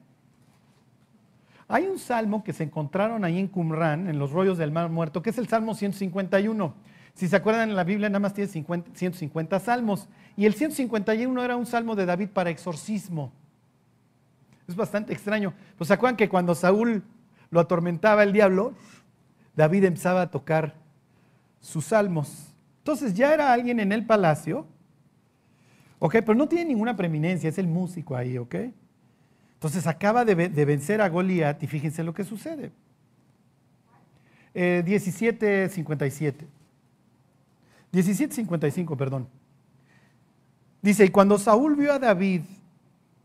Hay 1.66 1.88
un 1.88 1.98
salmo 1.98 2.44
que 2.44 2.52
se 2.52 2.62
encontraron 2.62 3.24
ahí 3.24 3.36
en 3.40 3.48
Qumran, 3.48 4.06
en 4.06 4.16
los 4.16 4.30
rollos 4.30 4.58
del 4.58 4.70
mar 4.70 4.88
muerto, 4.88 5.20
que 5.20 5.30
es 5.30 5.38
el 5.38 5.48
Salmo 5.48 5.74
151. 5.74 6.74
Si 7.14 7.26
se 7.26 7.34
acuerdan, 7.34 7.70
en 7.70 7.74
la 7.74 7.82
Biblia 7.82 8.08
nada 8.08 8.20
más 8.20 8.32
tiene 8.32 8.48
150 8.48 9.58
salmos. 9.58 10.08
Y 10.36 10.46
el 10.46 10.54
151 10.54 11.42
era 11.42 11.56
un 11.56 11.66
salmo 11.66 11.96
de 11.96 12.06
David 12.06 12.28
para 12.28 12.50
exorcismo. 12.50 13.32
Es 14.68 14.76
bastante 14.76 15.12
extraño. 15.12 15.54
Pues 15.76 15.88
se 15.88 15.94
acuerdan 15.94 16.16
que 16.16 16.28
cuando 16.28 16.54
Saúl 16.54 17.02
lo 17.50 17.58
atormentaba 17.58 18.22
el 18.22 18.32
diablo, 18.32 18.74
David 19.56 19.82
empezaba 19.82 20.22
a 20.22 20.30
tocar 20.30 20.76
sus 21.60 21.86
salmos. 21.86 22.54
Entonces 22.82 23.14
ya 23.14 23.34
era 23.34 23.52
alguien 23.52 23.80
en 23.80 23.90
el 23.90 24.06
palacio 24.06 24.64
Ok, 25.98 26.12
pero 26.24 26.34
no 26.34 26.48
tiene 26.48 26.66
ninguna 26.66 26.96
preeminencia, 26.96 27.48
es 27.48 27.58
el 27.58 27.66
músico 27.66 28.16
ahí, 28.16 28.38
ok. 28.38 28.54
Entonces 29.54 29.86
acaba 29.88 30.24
de, 30.24 30.34
vencer 30.34 31.00
a 31.00 31.08
Goliat 31.08 31.60
y 31.62 31.66
fíjense 31.66 32.04
lo 32.04 32.14
que 32.14 32.22
sucede. 32.24 32.70
17.57. 34.54 36.34
Eh, 36.34 36.46
17.55, 37.92 38.96
perdón. 38.96 39.28
Dice, 40.80 41.04
y 41.04 41.08
cuando 41.08 41.38
Saúl 41.38 41.74
vio 41.74 41.92
a 41.92 41.98
David 41.98 42.42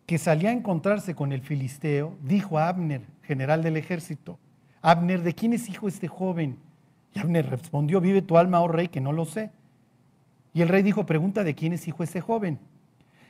que 0.07 0.17
salía 0.17 0.49
a 0.49 0.53
encontrarse 0.53 1.13
con 1.13 1.31
el 1.31 1.41
filisteo, 1.41 2.17
dijo 2.23 2.57
a 2.57 2.67
Abner, 2.67 3.01
general 3.21 3.62
del 3.62 3.77
ejército, 3.77 4.39
Abner, 4.81 5.21
¿de 5.21 5.33
quién 5.33 5.53
es 5.53 5.69
hijo 5.69 5.88
este 5.88 6.07
joven? 6.07 6.57
Y 7.13 7.19
Abner 7.19 7.47
respondió, 7.47 8.01
vive 8.01 8.23
tu 8.23 8.38
alma, 8.38 8.59
oh 8.62 8.67
rey, 8.67 8.88
que 8.88 8.99
no 9.01 9.12
lo 9.13 9.25
sé. 9.25 9.51
Y 10.54 10.62
el 10.62 10.70
rey 10.70 10.84
dijo, 10.84 11.06
pregunta 11.06 11.44
de 11.44 11.56
quién 11.56 11.74
es 11.74 11.88
hijo 11.88 12.04
ese 12.04 12.22
joven. 12.22 12.60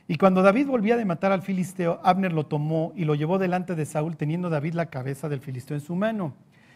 Y 0.06 0.16
cuando 0.16 0.42
David 0.42 0.66
volvía 0.66 0.96
de 0.96 1.06
matar 1.06 1.32
al 1.32 1.40
filisteo, 1.40 2.00
Abner 2.04 2.32
lo 2.32 2.44
tomó 2.46 2.92
y 2.94 3.04
lo 3.04 3.14
llevó 3.14 3.38
delante 3.38 3.74
de 3.74 3.86
Saúl, 3.86 4.16
teniendo 4.16 4.50
David 4.50 4.74
la 4.74 4.86
cabeza 4.86 5.30
del 5.30 5.40
filisteo 5.40 5.76
en 5.76 5.80
su 5.80 5.94
mano. 5.94 6.34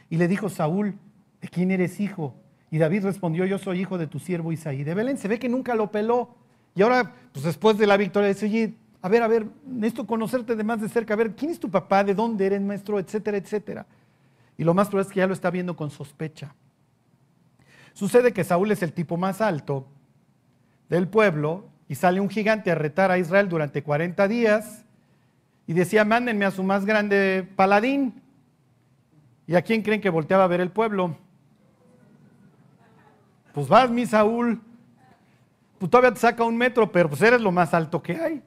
Y 0.08 0.16
le 0.16 0.28
dijo 0.28 0.48
Saúl, 0.48 0.94
¿de 1.42 1.48
quién 1.48 1.70
eres 1.70 2.00
hijo? 2.00 2.34
Y 2.70 2.78
David 2.78 3.04
respondió, 3.04 3.44
yo 3.44 3.58
soy 3.58 3.80
hijo 3.80 3.98
de 3.98 4.06
tu 4.06 4.18
siervo 4.18 4.50
Isaí. 4.50 4.84
De 4.84 4.94
Belén 4.94 5.18
se 5.18 5.28
ve 5.28 5.38
que 5.38 5.48
nunca 5.50 5.74
lo 5.74 5.90
peló. 5.90 6.34
Y 6.74 6.80
ahora, 6.80 7.14
pues 7.32 7.44
después 7.44 7.76
de 7.76 7.86
la 7.86 7.98
victoria, 7.98 8.28
dice, 8.28 8.46
oye, 8.46 8.74
a 9.02 9.08
ver, 9.08 9.22
a 9.22 9.28
ver, 9.28 9.46
necesito 9.66 10.06
conocerte 10.06 10.56
de 10.56 10.64
más 10.64 10.80
de 10.80 10.88
cerca, 10.88 11.14
a 11.14 11.16
ver, 11.16 11.34
¿quién 11.34 11.50
es 11.50 11.60
tu 11.60 11.70
papá? 11.70 12.02
¿De 12.04 12.14
dónde 12.14 12.46
eres 12.46 12.62
maestro? 12.62 12.98
Etcétera, 12.98 13.36
etcétera. 13.36 13.86
Y 14.56 14.64
lo 14.64 14.72
más 14.72 14.88
probable 14.88 15.08
es 15.08 15.12
que 15.12 15.20
ya 15.20 15.26
lo 15.26 15.34
está 15.34 15.50
viendo 15.50 15.76
con 15.76 15.90
sospecha. 15.90 16.54
Sucede 17.92 18.32
que 18.32 18.44
Saúl 18.44 18.70
es 18.70 18.82
el 18.82 18.92
tipo 18.92 19.16
más 19.16 19.40
alto 19.40 19.86
del 20.88 21.08
pueblo 21.08 21.68
y 21.88 21.94
sale 21.94 22.20
un 22.20 22.28
gigante 22.28 22.70
a 22.70 22.74
retar 22.74 23.10
a 23.10 23.18
Israel 23.18 23.48
durante 23.48 23.82
40 23.82 24.28
días 24.28 24.84
y 25.66 25.72
decía, 25.72 26.04
mándenme 26.04 26.44
a 26.44 26.50
su 26.50 26.62
más 26.62 26.84
grande 26.84 27.46
paladín. 27.56 28.22
¿Y 29.46 29.54
a 29.54 29.62
quién 29.62 29.82
creen 29.82 30.00
que 30.00 30.10
volteaba 30.10 30.44
a 30.44 30.48
ver 30.48 30.60
el 30.60 30.70
pueblo? 30.70 31.16
Pues 33.52 33.68
vas, 33.68 33.90
mi 33.90 34.06
Saúl. 34.06 34.60
Pues 35.78 35.90
todavía 35.90 36.12
te 36.12 36.20
saca 36.20 36.44
un 36.44 36.56
metro, 36.56 36.90
pero 36.90 37.08
pues 37.08 37.22
eres 37.22 37.40
lo 37.40 37.52
más 37.52 37.72
alto 37.72 38.02
que 38.02 38.16
hay. 38.16 38.42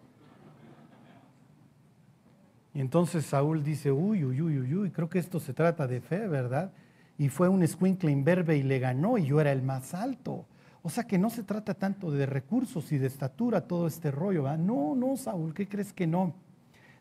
Y 2.73 2.79
entonces 2.79 3.25
Saúl 3.25 3.63
dice, 3.63 3.91
uy, 3.91 4.23
uy, 4.23 4.41
uy, 4.41 4.59
uy, 4.59 4.75
uy, 4.75 4.91
creo 4.91 5.09
que 5.09 5.19
esto 5.19 5.39
se 5.39 5.53
trata 5.53 5.87
de 5.87 6.01
fe, 6.01 6.27
¿verdad? 6.27 6.71
Y 7.17 7.29
fue 7.29 7.49
un 7.49 7.63
escuincle 7.63 8.11
imberbe 8.11 8.57
y 8.57 8.63
le 8.63 8.79
ganó 8.79 9.17
y 9.17 9.25
yo 9.25 9.41
era 9.41 9.51
el 9.51 9.61
más 9.61 9.93
alto. 9.93 10.45
O 10.83 10.89
sea 10.89 11.03
que 11.03 11.17
no 11.17 11.29
se 11.29 11.43
trata 11.43 11.73
tanto 11.73 12.09
de 12.11 12.25
recursos 12.25 12.91
y 12.91 12.97
de 12.97 13.07
estatura 13.07 13.61
todo 13.61 13.87
este 13.87 14.09
rollo, 14.09 14.43
¿verdad? 14.43 14.57
No, 14.57 14.95
no, 14.95 15.15
Saúl, 15.15 15.53
¿qué 15.53 15.67
crees 15.67 15.93
que 15.93 16.07
no? 16.07 16.33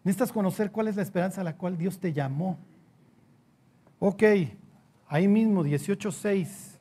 Necesitas 0.04 0.32
conocer 0.32 0.70
cuál 0.70 0.88
es 0.88 0.96
la 0.96 1.02
esperanza 1.02 1.40
a 1.40 1.44
la 1.44 1.56
cual 1.56 1.78
Dios 1.78 1.98
te 1.98 2.12
llamó. 2.12 2.58
Ok, 3.98 4.22
ahí 5.08 5.28
mismo, 5.28 5.64
18.6, 5.64 6.78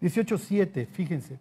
18.7, 0.00 0.86
fíjense. 0.86 1.38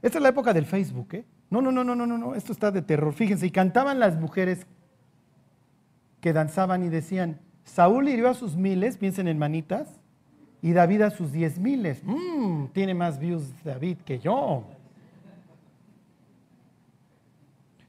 Esta 0.00 0.18
es 0.18 0.22
la 0.22 0.28
época 0.28 0.52
del 0.52 0.66
Facebook, 0.66 1.08
¿eh? 1.12 1.24
No, 1.50 1.60
no, 1.60 1.70
no, 1.70 1.84
no, 1.84 1.94
no, 1.94 2.06
no, 2.06 2.34
esto 2.34 2.52
está 2.52 2.70
de 2.70 2.82
terror. 2.82 3.12
Fíjense, 3.12 3.46
y 3.46 3.50
cantaban 3.50 4.00
las 4.00 4.18
mujeres 4.18 4.66
que 6.20 6.32
danzaban 6.32 6.82
y 6.82 6.88
decían, 6.88 7.40
Saúl 7.64 8.08
hirió 8.08 8.28
a 8.28 8.34
sus 8.34 8.56
miles, 8.56 8.96
piensen 8.96 9.28
en 9.28 9.38
manitas, 9.38 10.00
y 10.62 10.72
David 10.72 11.02
a 11.02 11.10
sus 11.10 11.32
diez 11.32 11.58
miles. 11.58 12.02
Mm, 12.04 12.66
tiene 12.72 12.94
más 12.94 13.18
views 13.18 13.42
David 13.64 13.98
que 13.98 14.20
yo. 14.20 14.62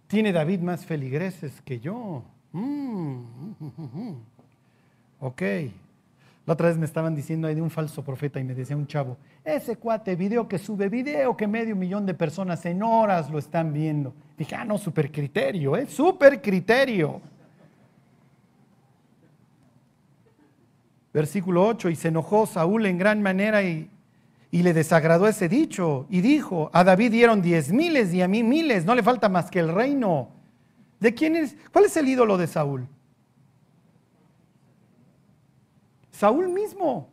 Tiene 0.07 0.31
David 0.33 0.59
más 0.59 0.83
feligreses 0.85 1.61
que 1.61 1.79
yo. 1.79 2.23
Mm, 2.51 3.21
ok. 5.19 5.41
La 6.45 6.53
otra 6.53 6.67
vez 6.67 6.77
me 6.77 6.85
estaban 6.85 7.15
diciendo 7.15 7.47
ahí 7.47 7.55
de 7.55 7.61
un 7.61 7.69
falso 7.69 8.03
profeta 8.03 8.39
y 8.39 8.43
me 8.43 8.53
decía 8.53 8.75
un 8.75 8.85
chavo, 8.85 9.17
ese 9.45 9.77
cuate, 9.77 10.15
video 10.15 10.45
que 10.47 10.57
sube, 10.57 10.89
video 10.89 11.37
que 11.37 11.47
medio 11.47 11.75
millón 11.75 12.05
de 12.05 12.13
personas 12.13 12.65
en 12.65 12.83
horas 12.83 13.29
lo 13.29 13.39
están 13.39 13.71
viendo. 13.71 14.13
Dije, 14.37 14.55
ah, 14.55 14.65
no, 14.65 14.77
super 14.77 15.09
criterio, 15.09 15.77
¿eh? 15.77 15.85
Super 15.87 16.41
criterio. 16.41 17.21
Versículo 21.13 21.67
8, 21.67 21.89
y 21.89 21.95
se 21.95 22.07
enojó 22.07 22.47
Saúl 22.47 22.87
en 22.87 22.97
gran 22.97 23.21
manera 23.21 23.63
y, 23.63 23.89
le 24.51 24.73
desagradó 24.73 25.27
ese 25.27 25.49
dicho 25.49 26.05
y 26.09 26.21
dijo, 26.21 26.69
a 26.73 26.83
David 26.83 27.11
dieron 27.11 27.41
diez 27.41 27.71
miles 27.71 28.13
y 28.13 28.21
a 28.21 28.27
mí 28.27 28.43
miles, 28.43 28.85
no 28.85 28.93
le 28.93 29.01
falta 29.01 29.27
más 29.27 29.49
que 29.49 29.59
el 29.59 29.73
reino. 29.73 30.29
¿De 30.99 31.13
quién 31.13 31.35
es? 31.35 31.55
¿Cuál 31.71 31.85
es 31.85 31.97
el 31.97 32.07
ídolo 32.07 32.37
de 32.37 32.47
Saúl? 32.47 32.87
Saúl 36.11 36.49
mismo. 36.49 37.09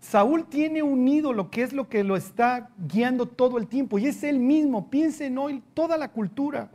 Saúl 0.00 0.46
tiene 0.46 0.82
un 0.82 1.06
ídolo 1.06 1.50
que 1.50 1.62
es 1.62 1.72
lo 1.72 1.88
que 1.88 2.02
lo 2.02 2.16
está 2.16 2.70
guiando 2.76 3.26
todo 3.26 3.58
el 3.58 3.68
tiempo 3.68 3.98
y 3.98 4.06
es 4.06 4.22
él 4.24 4.38
mismo. 4.38 4.90
Piensen 4.90 5.38
hoy 5.38 5.62
toda 5.74 5.96
la 5.96 6.10
cultura, 6.10 6.70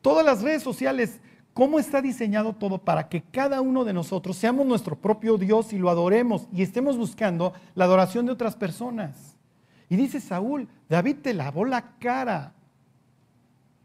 todas 0.00 0.24
las 0.24 0.42
redes 0.42 0.62
sociales 0.62 1.20
cómo 1.56 1.78
está 1.78 2.02
diseñado 2.02 2.52
todo 2.52 2.76
para 2.76 3.08
que 3.08 3.22
cada 3.22 3.62
uno 3.62 3.86
de 3.86 3.94
nosotros 3.94 4.36
seamos 4.36 4.66
nuestro 4.66 4.94
propio 4.94 5.38
Dios 5.38 5.72
y 5.72 5.78
lo 5.78 5.88
adoremos 5.88 6.46
y 6.52 6.60
estemos 6.60 6.98
buscando 6.98 7.54
la 7.74 7.86
adoración 7.86 8.26
de 8.26 8.32
otras 8.32 8.54
personas. 8.54 9.38
Y 9.88 9.96
dice 9.96 10.20
Saúl, 10.20 10.68
David 10.90 11.16
te 11.22 11.32
lavó 11.32 11.64
la 11.64 11.96
cara. 11.98 12.52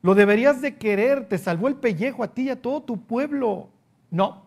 Lo 0.01 0.15
deberías 0.15 0.61
de 0.61 0.75
querer, 0.75 1.29
te 1.29 1.37
salvó 1.37 1.69
el 1.69 1.75
pellejo 1.75 2.25
a 2.25 2.33
ti 2.33 2.41
y 2.41 2.49
a 2.49 2.61
todo 2.61 2.81
tu 2.81 2.99
pueblo. 3.05 3.69
No. 4.09 4.43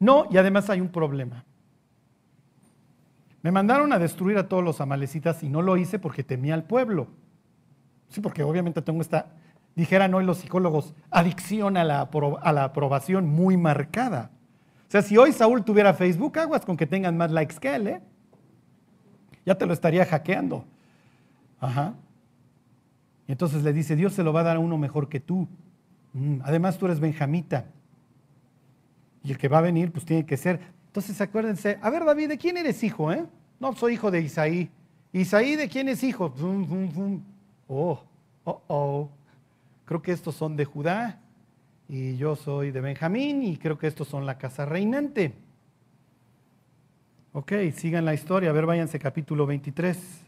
No, 0.00 0.26
y 0.32 0.36
además 0.36 0.68
hay 0.68 0.80
un 0.80 0.88
problema. 0.88 1.44
Me 3.40 3.52
mandaron 3.52 3.92
a 3.92 4.00
destruir 4.00 4.36
a 4.36 4.48
todos 4.48 4.64
los 4.64 4.80
amalecitas 4.80 5.44
y 5.44 5.48
no 5.48 5.62
lo 5.62 5.76
hice 5.76 6.00
porque 6.00 6.24
temía 6.24 6.54
al 6.54 6.64
pueblo. 6.64 7.06
Sí, 8.08 8.20
porque 8.20 8.42
obviamente 8.42 8.82
tengo 8.82 9.00
esta 9.00 9.28
dijeran 9.74 10.14
hoy 10.14 10.24
los 10.24 10.38
psicólogos, 10.38 10.94
adicción 11.10 11.76
a 11.76 11.84
la, 11.84 12.08
a 12.42 12.52
la 12.52 12.64
aprobación 12.64 13.26
muy 13.26 13.56
marcada. 13.56 14.30
O 14.88 14.90
sea, 14.90 15.02
si 15.02 15.16
hoy 15.16 15.32
Saúl 15.32 15.64
tuviera 15.64 15.94
Facebook, 15.94 16.38
aguas 16.38 16.64
con 16.64 16.76
que 16.76 16.86
tengan 16.86 17.16
más 17.16 17.30
likes 17.30 17.56
que 17.56 17.74
él, 17.74 17.86
¿eh? 17.88 18.02
Ya 19.44 19.56
te 19.56 19.66
lo 19.66 19.72
estaría 19.72 20.06
hackeando. 20.06 20.64
Ajá. 21.60 21.94
Y 23.26 23.32
entonces 23.32 23.62
le 23.62 23.72
dice, 23.72 23.96
Dios 23.96 24.12
se 24.12 24.22
lo 24.22 24.32
va 24.32 24.40
a 24.40 24.44
dar 24.44 24.56
a 24.56 24.60
uno 24.60 24.78
mejor 24.78 25.08
que 25.08 25.20
tú. 25.20 25.48
Mm, 26.12 26.38
además 26.44 26.78
tú 26.78 26.86
eres 26.86 27.00
benjamita. 27.00 27.66
Y 29.22 29.32
el 29.32 29.38
que 29.38 29.48
va 29.48 29.58
a 29.58 29.62
venir, 29.62 29.90
pues 29.90 30.04
tiene 30.04 30.24
que 30.24 30.36
ser. 30.36 30.60
Entonces 30.86 31.20
acuérdense, 31.20 31.78
a 31.82 31.90
ver 31.90 32.04
David, 32.04 32.28
¿de 32.28 32.38
quién 32.38 32.56
eres 32.56 32.82
hijo? 32.84 33.12
Eh? 33.12 33.26
No, 33.58 33.74
soy 33.74 33.94
hijo 33.94 34.10
de 34.10 34.20
Isaí. 34.20 34.70
¿Isaí 35.12 35.56
de 35.56 35.68
quién 35.68 35.88
es 35.88 36.04
hijo? 36.04 36.32
Oh, 37.66 38.00
oh, 38.44 38.62
oh 38.68 39.10
creo 39.84 40.02
que 40.02 40.12
estos 40.12 40.34
son 40.34 40.56
de 40.56 40.64
Judá 40.64 41.20
y 41.88 42.16
yo 42.16 42.36
soy 42.36 42.70
de 42.70 42.80
Benjamín 42.80 43.42
y 43.42 43.56
creo 43.56 43.78
que 43.78 43.86
estos 43.86 44.08
son 44.08 44.26
la 44.26 44.38
casa 44.38 44.64
reinante. 44.64 45.34
Ok, 47.32 47.52
sigan 47.74 48.04
la 48.04 48.14
historia, 48.14 48.50
a 48.50 48.52
ver, 48.52 48.64
váyanse 48.64 48.98
capítulo 48.98 49.46
23. 49.46 50.24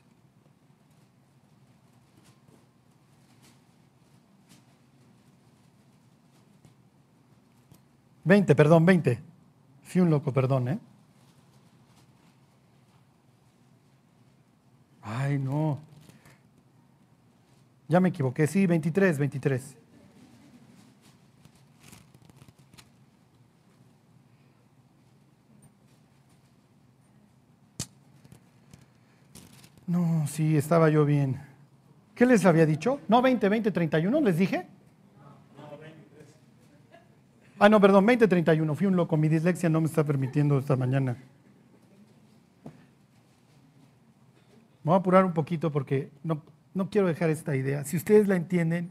Veinte, 8.24 8.57
perdón, 8.57 8.85
veinte. 8.85 9.22
Fui 9.85 10.01
un 10.01 10.11
loco, 10.11 10.33
perdón, 10.33 10.68
¿eh? 10.68 10.78
Ay, 15.01 15.39
no. 15.39 15.78
Ya 17.89 18.01
me 18.01 18.09
equivoqué, 18.09 18.47
sí, 18.47 18.66
23, 18.66 19.18
23. 19.18 19.76
No, 29.87 30.26
sí, 30.26 30.57
estaba 30.57 30.91
yo 30.91 31.05
bien. 31.05 31.41
¿Qué 32.16 32.26
les 32.26 32.45
había 32.45 32.66
dicho? 32.66 33.01
No, 33.07 33.22
20, 33.22 33.49
20, 33.49 33.70
31, 33.70 34.20
les 34.20 34.37
dije. 34.37 34.66
No, 35.57 35.78
23. 35.78 36.26
Ah, 37.61 37.68
no, 37.68 37.80
perdón, 37.80 38.05
20, 38.05 38.26
31. 38.26 38.74
Fui 38.74 38.87
un 38.89 38.97
loco, 38.97 39.16
mi 39.16 39.28
dislexia 39.28 39.68
no 39.68 39.80
me 39.80 39.87
está 39.87 40.03
permitiendo 40.03 40.59
esta 40.59 40.74
mañana. 40.74 41.16
Me 44.82 44.91
voy 44.91 44.95
a 44.95 44.97
apurar 44.97 45.24
un 45.24 45.32
poquito 45.32 45.70
porque 45.70 46.11
no, 46.24 46.43
no 46.77 46.91
quiero 46.91 47.07
dejar 47.07 47.31
esta 47.31 47.57
idea. 47.57 47.85
Si 47.85 47.97
ustedes 47.97 48.29
la 48.29 48.37
entienden, 48.37 48.91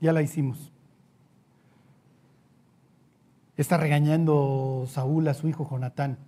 ya 0.00 0.12
la 0.12 0.22
hicimos. 0.22 0.72
Está 3.56 3.76
regañando 3.76 4.86
Saúl 4.88 5.28
a 5.28 5.34
su 5.34 5.46
hijo 5.46 5.68
Jonatán. 5.70 6.18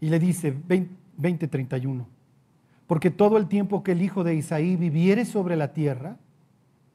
Y 0.00 0.08
le 0.08 0.18
dice, 0.18 0.56
20:31, 0.56 2.06
porque 2.86 3.10
todo 3.10 3.36
el 3.36 3.46
tiempo 3.46 3.82
que 3.82 3.92
el 3.92 4.00
hijo 4.00 4.24
de 4.24 4.36
Isaí 4.36 4.76
viviere 4.76 5.26
sobre 5.26 5.56
la 5.56 5.74
tierra, 5.74 6.16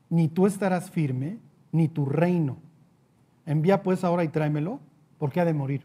ni 0.09 0.27
tú 0.27 0.47
estarás 0.47 0.89
firme, 0.89 1.37
ni 1.71 1.87
tu 1.89 2.07
reino. 2.07 2.57
Envía 3.45 3.83
pues 3.83 4.03
ahora 4.03 4.23
y 4.23 4.29
tráemelo, 4.29 4.79
porque 5.19 5.39
ha 5.39 5.45
de 5.45 5.53
morir. 5.53 5.83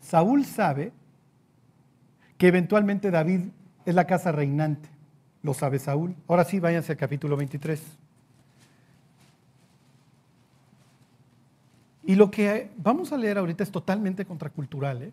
Saúl 0.00 0.46
sabe 0.46 0.92
que 2.38 2.48
eventualmente 2.48 3.10
David 3.10 3.42
es 3.84 3.94
la 3.94 4.06
casa 4.06 4.32
reinante. 4.32 4.88
Lo 5.42 5.54
sabe 5.54 5.78
Saúl. 5.78 6.14
Ahora 6.28 6.44
sí, 6.44 6.60
váyanse 6.60 6.92
al 6.92 6.98
capítulo 6.98 7.36
23. 7.36 7.82
Y 12.04 12.14
lo 12.14 12.30
que 12.30 12.70
vamos 12.76 13.12
a 13.12 13.16
leer 13.16 13.38
ahorita 13.38 13.62
es 13.62 13.70
totalmente 13.70 14.24
contracultural. 14.24 15.02
¿eh? 15.02 15.12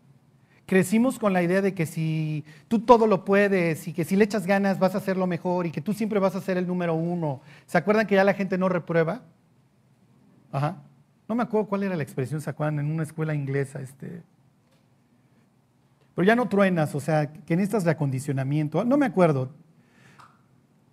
Crecimos 0.65 1.20
con 1.20 1.34
la 1.34 1.41
idea 1.43 1.61
de 1.61 1.74
que 1.74 1.86
si 1.86 2.43
tú 2.67 2.80
todo 2.80 3.07
lo 3.07 3.26
puedes 3.26 3.88
y 3.88 3.93
que 3.93 4.05
si 4.05 4.15
le 4.15 4.26
echas 4.26 4.45
ganas 4.45 4.80
vas 4.80 4.95
a 4.95 4.99
hacerlo 4.99 5.28
mejor 5.28 5.65
y 5.65 5.72
que 5.72 5.82
tú 5.82 5.93
siempre 5.93 6.20
vas 6.20 6.36
a 6.36 6.41
ser 6.41 6.57
el 6.57 6.67
número 6.67 6.93
uno. 6.93 7.41
¿Se 7.65 7.78
acuerdan 7.78 8.07
que 8.07 8.15
ya 8.15 8.24
la 8.24 8.34
gente 8.34 8.57
no 8.57 8.70
reprueba? 8.70 9.22
Ajá. 10.51 10.82
No 11.28 11.36
me 11.36 11.43
acuerdo 11.43 11.67
cuál 11.67 11.84
era 11.84 11.95
la 11.95 12.03
expresión, 12.03 12.41
¿se 12.41 12.49
acuerdan? 12.49 12.80
En 12.80 12.91
una 12.91 13.03
escuela 13.03 13.36
inglesa, 13.36 13.82
este. 13.82 14.24
Pero 16.20 16.28
ya 16.28 16.36
no 16.36 16.49
truenas, 16.49 16.93
o 16.95 16.99
sea, 16.99 17.32
que 17.32 17.55
necesitas 17.55 17.86
reacondicionamiento. 17.86 18.84
No 18.84 18.97
me 18.97 19.05
acuerdo. 19.05 19.51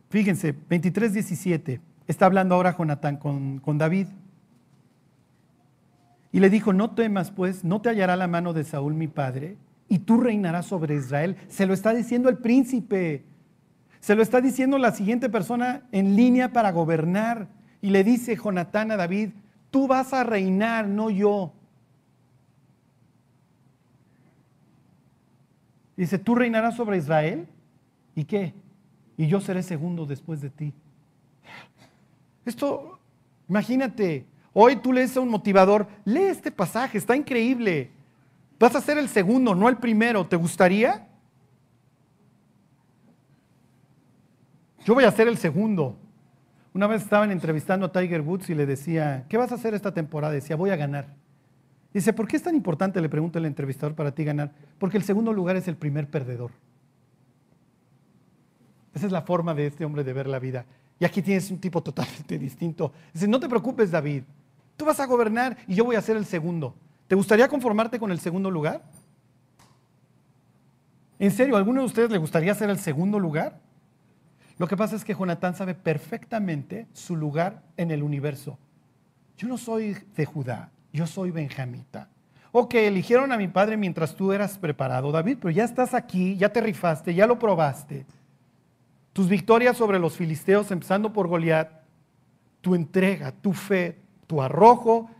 Fíjense, 0.08 0.54
23, 0.70 1.14
17. 1.14 1.80
Está 2.06 2.26
hablando 2.26 2.54
ahora 2.54 2.76
Jonatán 2.78 3.16
con, 3.16 3.58
con 3.58 3.76
David. 3.76 4.06
Y 6.30 6.38
le 6.38 6.48
dijo, 6.48 6.72
no 6.72 6.92
temas 6.92 7.32
pues, 7.32 7.64
no 7.64 7.80
te 7.80 7.88
hallará 7.88 8.14
la 8.14 8.28
mano 8.28 8.52
de 8.52 8.62
Saúl 8.62 8.94
mi 8.94 9.08
padre, 9.08 9.56
y 9.88 9.98
tú 9.98 10.20
reinarás 10.20 10.66
sobre 10.66 10.94
Israel. 10.94 11.36
Se 11.48 11.66
lo 11.66 11.74
está 11.74 11.92
diciendo 11.92 12.28
el 12.28 12.38
príncipe. 12.38 13.24
Se 13.98 14.14
lo 14.14 14.22
está 14.22 14.40
diciendo 14.40 14.78
la 14.78 14.92
siguiente 14.92 15.28
persona 15.28 15.88
en 15.90 16.14
línea 16.14 16.52
para 16.52 16.70
gobernar. 16.70 17.48
Y 17.82 17.90
le 17.90 18.04
dice 18.04 18.36
Jonatán 18.36 18.92
a 18.92 18.96
David, 18.96 19.30
tú 19.72 19.88
vas 19.88 20.12
a 20.12 20.22
reinar, 20.22 20.86
no 20.86 21.10
yo. 21.10 21.55
Dice, 25.96 26.18
tú 26.18 26.34
reinarás 26.34 26.76
sobre 26.76 26.98
Israel. 26.98 27.46
¿Y 28.14 28.24
qué? 28.24 28.54
Y 29.16 29.26
yo 29.26 29.40
seré 29.40 29.62
segundo 29.62 30.06
después 30.06 30.40
de 30.40 30.50
ti. 30.50 30.72
Esto, 32.44 32.98
imagínate, 33.48 34.26
hoy 34.52 34.76
tú 34.76 34.92
lees 34.92 35.16
a 35.16 35.20
un 35.20 35.28
motivador, 35.28 35.86
lee 36.04 36.24
este 36.24 36.50
pasaje, 36.50 36.98
está 36.98 37.16
increíble. 37.16 37.90
Vas 38.58 38.74
a 38.74 38.80
ser 38.80 38.98
el 38.98 39.08
segundo, 39.08 39.54
no 39.54 39.68
el 39.68 39.76
primero. 39.78 40.26
¿Te 40.26 40.36
gustaría? 40.36 41.06
Yo 44.84 44.94
voy 44.94 45.04
a 45.04 45.10
ser 45.10 45.28
el 45.28 45.36
segundo. 45.36 45.96
Una 46.72 46.86
vez 46.86 47.02
estaban 47.02 47.30
entrevistando 47.30 47.86
a 47.86 47.92
Tiger 47.92 48.20
Woods 48.20 48.50
y 48.50 48.54
le 48.54 48.66
decía, 48.66 49.24
¿qué 49.28 49.36
vas 49.36 49.50
a 49.50 49.56
hacer 49.56 49.74
esta 49.74 49.92
temporada? 49.92 50.32
Decía, 50.32 50.56
voy 50.56 50.70
a 50.70 50.76
ganar. 50.76 51.08
Dice, 51.96 52.12
¿por 52.12 52.28
qué 52.28 52.36
es 52.36 52.42
tan 52.42 52.54
importante, 52.54 53.00
le 53.00 53.08
pregunta 53.08 53.38
el 53.38 53.46
entrevistador, 53.46 53.94
para 53.94 54.14
ti 54.14 54.22
ganar? 54.22 54.52
Porque 54.78 54.98
el 54.98 55.02
segundo 55.02 55.32
lugar 55.32 55.56
es 55.56 55.66
el 55.66 55.76
primer 55.76 56.10
perdedor. 56.10 56.50
Esa 58.92 59.06
es 59.06 59.12
la 59.12 59.22
forma 59.22 59.54
de 59.54 59.68
este 59.68 59.82
hombre 59.86 60.04
de 60.04 60.12
ver 60.12 60.26
la 60.26 60.38
vida. 60.38 60.66
Y 61.00 61.06
aquí 61.06 61.22
tienes 61.22 61.50
un 61.50 61.58
tipo 61.58 61.82
totalmente 61.82 62.38
distinto. 62.38 62.92
Dice, 63.14 63.26
no 63.26 63.40
te 63.40 63.48
preocupes, 63.48 63.90
David. 63.90 64.24
Tú 64.76 64.84
vas 64.84 65.00
a 65.00 65.06
gobernar 65.06 65.56
y 65.66 65.74
yo 65.74 65.86
voy 65.86 65.96
a 65.96 66.02
ser 66.02 66.18
el 66.18 66.26
segundo. 66.26 66.74
¿Te 67.08 67.14
gustaría 67.14 67.48
conformarte 67.48 67.98
con 67.98 68.10
el 68.10 68.20
segundo 68.20 68.50
lugar? 68.50 68.82
¿En 71.18 71.30
serio, 71.30 71.54
¿a 71.54 71.58
alguno 71.58 71.80
de 71.80 71.86
ustedes 71.86 72.10
le 72.10 72.18
gustaría 72.18 72.54
ser 72.54 72.68
el 72.68 72.78
segundo 72.78 73.18
lugar? 73.18 73.58
Lo 74.58 74.68
que 74.68 74.76
pasa 74.76 74.96
es 74.96 75.02
que 75.02 75.14
Jonatán 75.14 75.54
sabe 75.54 75.74
perfectamente 75.74 76.88
su 76.92 77.16
lugar 77.16 77.62
en 77.78 77.90
el 77.90 78.02
universo. 78.02 78.58
Yo 79.38 79.48
no 79.48 79.56
soy 79.56 79.96
de 80.14 80.26
Judá, 80.26 80.72
yo 80.96 81.06
soy 81.06 81.30
benjamita. 81.30 82.08
Ok, 82.50 82.74
eligieron 82.74 83.30
a 83.30 83.36
mi 83.36 83.48
padre 83.48 83.76
mientras 83.76 84.16
tú 84.16 84.32
eras 84.32 84.56
preparado, 84.56 85.12
David, 85.12 85.36
pero 85.40 85.50
ya 85.50 85.64
estás 85.64 85.92
aquí, 85.92 86.36
ya 86.36 86.48
te 86.48 86.62
rifaste, 86.62 87.14
ya 87.14 87.26
lo 87.26 87.38
probaste. 87.38 88.06
Tus 89.12 89.28
victorias 89.28 89.76
sobre 89.76 89.98
los 89.98 90.16
filisteos, 90.16 90.70
empezando 90.70 91.12
por 91.12 91.28
Goliat, 91.28 91.70
tu 92.62 92.74
entrega, 92.74 93.30
tu 93.30 93.52
fe, 93.52 93.98
tu 94.26 94.40
arrojo, 94.40 95.10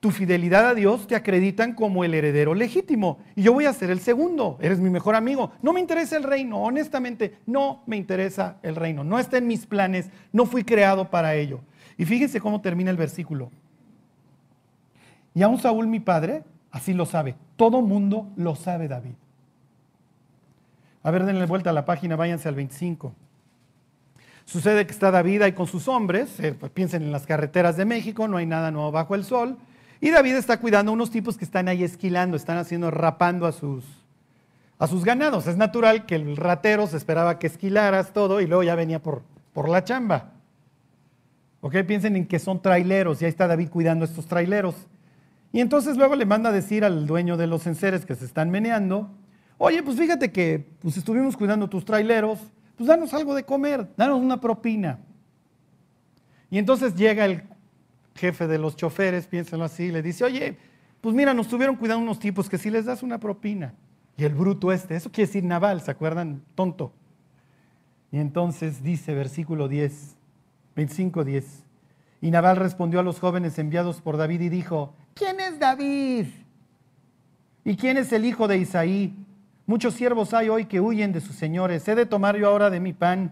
tu 0.00 0.10
fidelidad 0.10 0.66
a 0.66 0.74
Dios 0.74 1.06
te 1.06 1.14
acreditan 1.14 1.74
como 1.74 2.04
el 2.04 2.14
heredero 2.14 2.54
legítimo. 2.54 3.18
Y 3.36 3.42
yo 3.42 3.52
voy 3.52 3.66
a 3.66 3.72
ser 3.72 3.90
el 3.90 4.00
segundo. 4.00 4.58
Eres 4.60 4.80
mi 4.80 4.90
mejor 4.90 5.14
amigo. 5.14 5.52
No 5.62 5.72
me 5.72 5.80
interesa 5.80 6.16
el 6.16 6.24
reino, 6.24 6.62
honestamente, 6.62 7.38
no 7.46 7.84
me 7.86 7.96
interesa 7.96 8.56
el 8.62 8.76
reino. 8.76 9.04
No 9.04 9.18
está 9.18 9.38
en 9.38 9.46
mis 9.46 9.66
planes, 9.66 10.10
no 10.32 10.46
fui 10.46 10.64
creado 10.64 11.10
para 11.10 11.34
ello. 11.34 11.60
Y 11.98 12.06
fíjense 12.06 12.40
cómo 12.40 12.62
termina 12.62 12.90
el 12.90 12.96
versículo. 12.96 13.50
Y 15.34 15.42
aún 15.42 15.58
Saúl, 15.58 15.86
mi 15.86 16.00
padre, 16.00 16.44
así 16.70 16.92
lo 16.92 17.06
sabe. 17.06 17.36
Todo 17.56 17.82
mundo 17.82 18.28
lo 18.36 18.56
sabe, 18.56 18.88
David. 18.88 19.14
A 21.02 21.10
ver, 21.10 21.24
denle 21.24 21.46
vuelta 21.46 21.70
a 21.70 21.72
la 21.72 21.84
página, 21.84 22.16
váyanse 22.16 22.48
al 22.48 22.54
25. 22.54 23.14
Sucede 24.44 24.84
que 24.84 24.92
está 24.92 25.10
David 25.10 25.42
ahí 25.42 25.52
con 25.52 25.66
sus 25.66 25.86
hombres, 25.88 26.40
eh, 26.40 26.54
pues 26.58 26.72
piensen 26.72 27.02
en 27.02 27.12
las 27.12 27.26
carreteras 27.26 27.76
de 27.76 27.84
México, 27.84 28.26
no 28.26 28.36
hay 28.36 28.46
nada 28.46 28.70
nuevo 28.70 28.90
bajo 28.90 29.14
el 29.14 29.24
sol. 29.24 29.56
Y 30.00 30.10
David 30.10 30.34
está 30.34 30.58
cuidando 30.58 30.90
a 30.90 30.94
unos 30.94 31.10
tipos 31.10 31.36
que 31.36 31.44
están 31.44 31.68
ahí 31.68 31.84
esquilando, 31.84 32.36
están 32.36 32.58
haciendo, 32.58 32.90
rapando 32.90 33.46
a 33.46 33.52
sus, 33.52 33.84
a 34.78 34.86
sus 34.86 35.04
ganados. 35.04 35.46
Es 35.46 35.56
natural 35.56 36.04
que 36.06 36.16
el 36.16 36.36
ratero 36.36 36.86
se 36.86 36.96
esperaba 36.96 37.38
que 37.38 37.46
esquilaras 37.46 38.12
todo 38.12 38.40
y 38.40 38.46
luego 38.46 38.62
ya 38.62 38.74
venía 38.74 39.00
por, 39.00 39.22
por 39.52 39.68
la 39.68 39.84
chamba. 39.84 40.32
¿Ok? 41.60 41.76
Piensen 41.86 42.16
en 42.16 42.26
que 42.26 42.38
son 42.38 42.60
traileros 42.60 43.20
y 43.20 43.26
ahí 43.26 43.30
está 43.30 43.46
David 43.46 43.68
cuidando 43.68 44.04
a 44.04 44.08
estos 44.08 44.26
traileros. 44.26 44.74
Y 45.52 45.60
entonces 45.60 45.96
luego 45.96 46.14
le 46.14 46.26
manda 46.26 46.50
a 46.50 46.52
decir 46.52 46.84
al 46.84 47.06
dueño 47.06 47.36
de 47.36 47.46
los 47.46 47.66
enseres 47.66 48.06
que 48.06 48.14
se 48.14 48.24
están 48.24 48.50
meneando, 48.50 49.10
oye, 49.58 49.82
pues 49.82 49.98
fíjate 49.98 50.30
que 50.30 50.64
pues 50.80 50.96
estuvimos 50.96 51.36
cuidando 51.36 51.68
tus 51.68 51.84
traileros, 51.84 52.38
pues 52.76 52.86
danos 52.86 53.12
algo 53.12 53.34
de 53.34 53.44
comer, 53.44 53.88
danos 53.96 54.20
una 54.20 54.40
propina. 54.40 55.00
Y 56.50 56.58
entonces 56.58 56.94
llega 56.94 57.24
el 57.24 57.42
jefe 58.14 58.46
de 58.46 58.58
los 58.58 58.76
choferes, 58.76 59.26
piénsenlo 59.26 59.64
así, 59.64 59.90
le 59.90 60.02
dice, 60.02 60.24
oye, 60.24 60.56
pues 61.00 61.14
mira, 61.14 61.34
nos 61.34 61.46
estuvieron 61.46 61.76
cuidando 61.76 62.02
unos 62.02 62.18
tipos 62.18 62.48
que 62.48 62.58
si 62.58 62.70
les 62.70 62.84
das 62.84 63.02
una 63.02 63.18
propina. 63.18 63.74
Y 64.16 64.24
el 64.24 64.34
bruto 64.34 64.70
este, 64.70 64.96
eso 64.96 65.10
quiere 65.10 65.26
decir 65.28 65.44
naval, 65.44 65.80
¿se 65.80 65.90
acuerdan? 65.90 66.42
Tonto. 66.54 66.92
Y 68.12 68.18
entonces 68.18 68.82
dice 68.82 69.14
versículo 69.14 69.68
10, 69.68 70.16
25, 70.76 71.24
10. 71.24 71.64
Y 72.20 72.30
Nabal 72.30 72.56
respondió 72.56 73.00
a 73.00 73.02
los 73.02 73.18
jóvenes 73.18 73.58
enviados 73.58 74.00
por 74.00 74.16
David 74.16 74.42
y 74.42 74.48
dijo, 74.48 74.94
¿quién 75.20 75.38
es 75.38 75.58
David? 75.58 76.26
¿Y 77.62 77.76
quién 77.76 77.98
es 77.98 78.10
el 78.10 78.24
hijo 78.24 78.48
de 78.48 78.56
Isaí? 78.56 79.14
Muchos 79.66 79.92
siervos 79.92 80.32
hay 80.32 80.48
hoy 80.48 80.64
que 80.64 80.80
huyen 80.80 81.12
de 81.12 81.20
sus 81.20 81.36
señores. 81.36 81.86
He 81.86 81.94
de 81.94 82.06
tomar 82.06 82.38
yo 82.38 82.48
ahora 82.48 82.70
de 82.70 82.80
mi 82.80 82.94
pan 82.94 83.30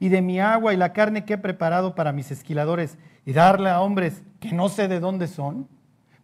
y 0.00 0.08
de 0.08 0.20
mi 0.20 0.40
agua 0.40 0.74
y 0.74 0.76
la 0.76 0.92
carne 0.92 1.24
que 1.24 1.34
he 1.34 1.38
preparado 1.38 1.94
para 1.94 2.12
mis 2.12 2.32
esquiladores 2.32 2.98
y 3.24 3.32
darle 3.32 3.70
a 3.70 3.80
hombres 3.80 4.24
que 4.40 4.52
no 4.52 4.68
sé 4.68 4.88
de 4.88 4.98
dónde 4.98 5.28
son, 5.28 5.68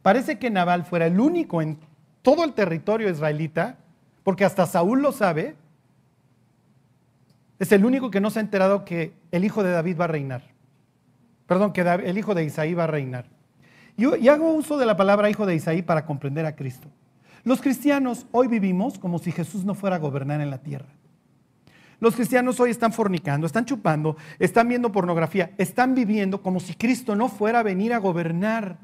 parece 0.03 0.41
que 0.41 0.51
Nabal 0.51 0.85
fuera 0.85 1.07
el 1.07 1.21
único 1.21 1.63
en 1.63 1.79
todo 2.23 2.43
el 2.43 2.53
territorio 2.53 3.09
israelita, 3.09 3.77
porque 4.25 4.45
hasta 4.45 4.67
Saúl 4.67 5.01
lo 5.01 5.13
sabe, 5.13 5.55
es 7.61 7.71
el 7.71 7.85
único 7.85 8.11
que 8.11 8.21
no 8.21 8.31
se 8.31 8.41
ha 8.41 8.43
enterado 8.43 8.85
que 8.85 9.13
el 9.31 9.45
hijo 9.45 9.63
de 9.63 9.71
David 9.71 10.01
va 10.01 10.05
a 10.07 10.09
reinar. 10.09 10.43
Perdón, 11.47 11.73
que 11.73 11.83
el 11.83 12.19
hijo 12.19 12.35
de 12.35 12.45
Isaí 12.45 12.75
va 12.75 12.85
a 12.85 12.89
reinar. 12.89 13.34
Y, 13.97 14.29
hago 14.29 14.53
uso 14.53 14.77
de 14.77 14.87
la 14.87 14.97
palabra 14.97 15.31
hijo 15.31 15.47
de 15.47 15.55
Isaí 15.55 15.83
para 15.83 16.05
comprender 16.05 16.47
a 16.47 16.57
Cristo. 16.57 16.89
Los 17.45 17.61
cristianos 17.61 18.27
hoy 18.33 18.49
vivimos 18.49 18.99
como 18.99 19.19
si 19.19 19.31
Jesús 19.31 19.65
no 19.65 19.75
fuera 19.75 19.97
a 19.97 20.01
gobernar 20.01 20.41
en 20.41 20.51
la 20.51 20.59
tierra. 20.59 20.89
Los 22.01 22.17
cristianos 22.17 22.59
hoy 22.59 22.71
están 22.71 22.93
fornicando, 22.93 23.47
están 23.47 23.65
chupando, 23.65 24.17
están 24.39 24.69
viendo 24.69 24.91
pornografía, 24.91 25.53
están 25.59 25.95
viviendo 25.95 26.43
como 26.43 26.59
si 26.59 26.75
Cristo 26.75 27.15
no 27.15 27.29
fuera 27.29 27.61
a 27.61 27.63
venir 27.63 27.93
a 27.93 27.99
gobernar. 27.99 28.79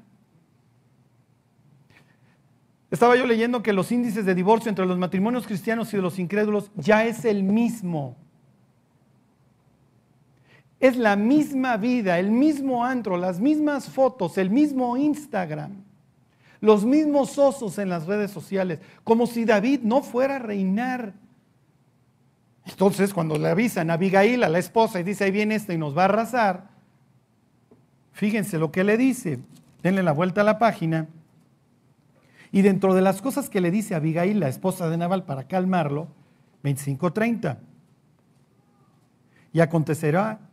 Estaba 2.90 3.16
yo 3.16 3.26
leyendo 3.26 3.62
que 3.62 3.72
los 3.72 3.92
índices 3.92 4.24
de 4.24 4.34
divorcio 4.34 4.68
entre 4.68 4.86
los 4.86 4.98
matrimonios 4.98 5.46
cristianos 5.46 5.92
y 5.92 5.96
de 5.96 6.02
los 6.02 6.18
incrédulos 6.18 6.70
ya 6.76 7.04
es 7.04 7.24
el 7.24 7.42
mismo. 7.42 8.16
Es 10.80 10.96
la 10.96 11.14
misma 11.14 11.76
vida, 11.76 12.18
el 12.18 12.30
mismo 12.30 12.84
antro, 12.84 13.18
las 13.18 13.38
mismas 13.38 13.90
fotos, 13.90 14.38
el 14.38 14.48
mismo 14.48 14.96
Instagram, 14.96 15.72
los 16.62 16.86
mismos 16.86 17.36
osos 17.38 17.78
en 17.78 17.90
las 17.90 18.06
redes 18.06 18.30
sociales, 18.30 18.80
como 19.04 19.26
si 19.26 19.44
David 19.44 19.80
no 19.82 20.02
fuera 20.02 20.36
a 20.36 20.38
reinar. 20.38 21.12
Entonces, 22.64 23.12
cuando 23.12 23.36
le 23.36 23.48
avisan 23.48 23.90
a 23.90 23.94
Abigail, 23.94 24.42
a 24.42 24.48
la 24.48 24.58
esposa, 24.58 24.98
y 24.98 25.02
dice, 25.02 25.24
ahí 25.24 25.30
viene 25.30 25.56
este 25.56 25.74
y 25.74 25.78
nos 25.78 25.96
va 25.96 26.02
a 26.02 26.06
arrasar, 26.06 26.70
fíjense 28.12 28.58
lo 28.58 28.72
que 28.72 28.82
le 28.82 28.96
dice. 28.96 29.38
Denle 29.82 30.02
la 30.02 30.12
vuelta 30.12 30.40
a 30.40 30.44
la 30.44 30.58
página. 30.58 31.08
Y 32.52 32.62
dentro 32.62 32.94
de 32.94 33.02
las 33.02 33.20
cosas 33.20 33.50
que 33.50 33.60
le 33.60 33.70
dice 33.70 33.94
a 33.94 33.98
Abigail, 33.98 34.40
la 34.40 34.48
esposa 34.48 34.88
de 34.88 34.96
Naval, 34.96 35.24
para 35.24 35.44
calmarlo, 35.44 36.08
25.30. 36.64 37.58
Y 39.52 39.60
acontecerá 39.60 40.49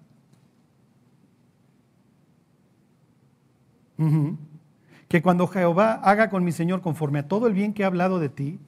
que 5.07 5.21
cuando 5.21 5.47
Jehová 5.47 5.93
haga 5.93 6.29
con 6.29 6.43
mi 6.43 6.51
Señor 6.51 6.81
conforme 6.81 7.19
a 7.19 7.27
todo 7.27 7.47
el 7.47 7.53
bien 7.53 7.73
que 7.73 7.83
ha 7.83 7.87
hablado 7.87 8.19
de 8.19 8.29
ti, 8.29 8.59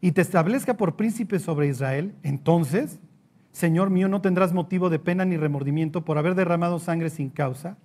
y 0.00 0.12
te 0.12 0.20
establezca 0.20 0.76
por 0.76 0.96
príncipe 0.96 1.38
sobre 1.38 1.68
Israel, 1.68 2.14
entonces, 2.22 2.98
Señor 3.52 3.90
mío, 3.90 4.08
no 4.08 4.20
tendrás 4.20 4.52
motivo 4.52 4.90
de 4.90 4.98
pena 4.98 5.24
ni 5.24 5.36
remordimiento 5.36 6.04
por 6.04 6.18
haber 6.18 6.34
derramado 6.34 6.78
sangre 6.80 7.08
sin 7.08 7.30
causa, 7.30 7.76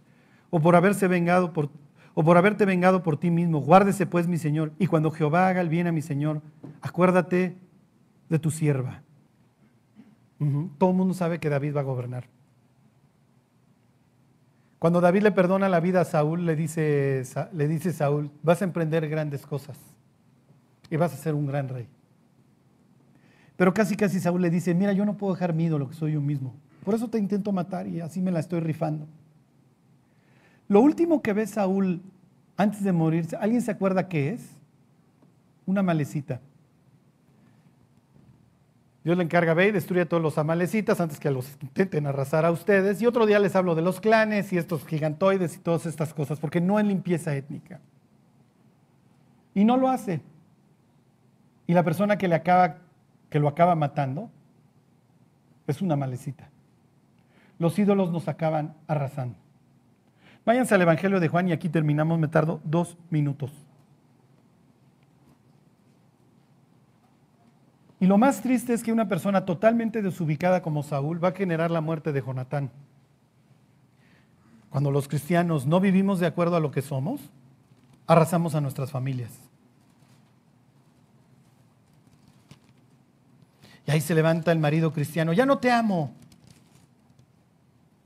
o 0.49 0.59
por 0.59 0.75
haberse 0.75 1.07
vengado 1.07 1.53
por, 1.53 1.69
o 2.15 2.23
por 2.23 2.37
haberte 2.37 2.65
vengado 2.65 3.03
por 3.03 3.17
ti 3.17 3.29
mismo. 3.29 3.59
Guárdese 3.59 4.07
pues, 4.07 4.27
mi 4.27 4.37
Señor, 4.37 4.71
y 4.79 4.87
cuando 4.87 5.11
Jehová 5.11 5.47
haga 5.47 5.61
el 5.61 5.69
bien 5.69 5.87
a 5.87 5.91
mi 5.91 6.01
Señor, 6.01 6.41
acuérdate 6.81 7.57
de 8.29 8.39
tu 8.39 8.49
sierva. 8.49 9.03
Todo 10.77 10.91
el 10.91 10.95
mundo 10.95 11.13
sabe 11.13 11.39
que 11.39 11.49
David 11.49 11.75
va 11.75 11.81
a 11.81 11.83
gobernar. 11.83 12.27
Cuando 14.79 15.01
David 15.01 15.23
le 15.23 15.31
perdona 15.31 15.69
la 15.69 15.79
vida 15.79 16.01
a 16.01 16.05
Saúl, 16.05 16.45
le 16.45 16.55
dice, 16.55 17.23
le 17.53 17.67
dice 17.67 17.91
Saúl, 17.93 18.29
vas 18.43 18.61
a 18.61 18.65
emprender 18.65 19.09
grandes 19.09 19.45
cosas 19.45 19.77
y 20.89 20.97
vas 20.97 21.13
a 21.13 21.17
ser 21.17 21.33
un 21.33 21.47
gran 21.47 21.67
rey. 21.67 21.87
Pero 23.55 23.73
casi 23.73 23.95
casi 23.95 24.19
Saúl 24.19 24.41
le 24.41 24.51
dice, 24.51 24.75
mira, 24.75 24.93
yo 24.93 25.03
no 25.03 25.17
puedo 25.17 25.33
dejar 25.33 25.53
mi 25.53 25.65
ídolo, 25.65 25.89
que 25.89 25.95
soy 25.95 26.13
yo 26.13 26.21
mismo. 26.21 26.53
Por 26.85 26.93
eso 26.93 27.09
te 27.09 27.17
intento 27.17 27.51
matar 27.51 27.87
y 27.87 28.01
así 28.01 28.21
me 28.21 28.31
la 28.31 28.39
estoy 28.39 28.59
rifando. 28.59 29.07
Lo 30.67 30.81
último 30.81 31.21
que 31.23 31.33
ve 31.33 31.47
Saúl 31.47 32.01
antes 32.55 32.83
de 32.83 32.91
morirse, 32.91 33.35
¿alguien 33.35 33.61
se 33.61 33.71
acuerda 33.71 34.07
qué 34.07 34.29
es? 34.29 34.47
Una 35.65 35.81
malecita. 35.81 36.39
Dios 39.07 39.17
le 39.17 39.23
encarga, 39.23 39.53
ve 39.53 39.69
y 39.69 39.71
destruye 39.71 40.01
a 40.01 40.05
todos 40.05 40.21
los 40.21 40.37
amalecitas 40.37 40.99
antes 40.99 41.17
que 41.17 41.31
los 41.31 41.49
intenten 41.61 42.07
arrasar 42.07 42.43
a 42.43 42.51
ustedes. 42.51 43.01
Y 43.01 43.05
otro 43.05 43.25
día 43.25 43.39
les 43.39 43.55
hablo 43.55 43.73
de 43.73 43.81
los 43.81 44.01
clanes 44.01 44.51
y 44.51 44.57
estos 44.57 44.85
gigantoides 44.85 45.55
y 45.55 45.59
todas 45.59 45.85
estas 45.85 46.13
cosas, 46.13 46.41
porque 46.41 46.59
no 46.59 46.77
es 46.77 46.85
limpieza 46.85 47.33
étnica. 47.33 47.79
Y 49.53 49.63
no 49.63 49.77
lo 49.77 49.87
hace. 49.87 50.19
Y 51.67 51.73
la 51.73 51.83
persona 51.83 52.17
que, 52.17 52.27
le 52.27 52.35
acaba, 52.35 52.79
que 53.29 53.39
lo 53.39 53.47
acaba 53.47 53.75
matando 53.75 54.29
es 55.67 55.81
una 55.81 55.95
malecita. 55.95 56.49
Los 57.59 57.79
ídolos 57.79 58.11
nos 58.11 58.27
acaban 58.27 58.75
arrasando. 58.87 59.37
Váyanse 60.45 60.75
al 60.75 60.81
Evangelio 60.81 61.21
de 61.21 61.29
Juan 61.29 61.47
y 61.47 61.53
aquí 61.53 61.69
terminamos, 61.69 62.19
me 62.19 62.27
tardo 62.27 62.59
dos 62.65 62.97
minutos. 63.09 63.53
Y 67.99 68.05
lo 68.05 68.17
más 68.17 68.41
triste 68.41 68.73
es 68.73 68.83
que 68.83 68.91
una 68.91 69.07
persona 69.07 69.45
totalmente 69.45 70.01
desubicada 70.01 70.61
como 70.61 70.83
Saúl 70.83 71.23
va 71.23 71.29
a 71.29 71.33
generar 71.33 71.71
la 71.71 71.81
muerte 71.81 72.11
de 72.11 72.21
Jonatán. 72.21 72.69
Cuando 74.69 74.91
los 74.91 75.07
cristianos 75.07 75.65
no 75.65 75.79
vivimos 75.79 76.19
de 76.19 76.27
acuerdo 76.27 76.55
a 76.55 76.59
lo 76.59 76.71
que 76.71 76.81
somos, 76.81 77.21
arrasamos 78.05 78.53
a 78.53 78.61
nuestras 78.61 78.91
familias. 78.91 79.31
Y 83.87 83.91
ahí 83.91 84.01
se 84.01 84.13
levanta 84.13 84.51
el 84.51 84.59
marido 84.59 84.91
cristiano, 84.93 85.33
ya 85.33 85.45
no 85.45 85.57
te 85.57 85.71
amo. 85.71 86.13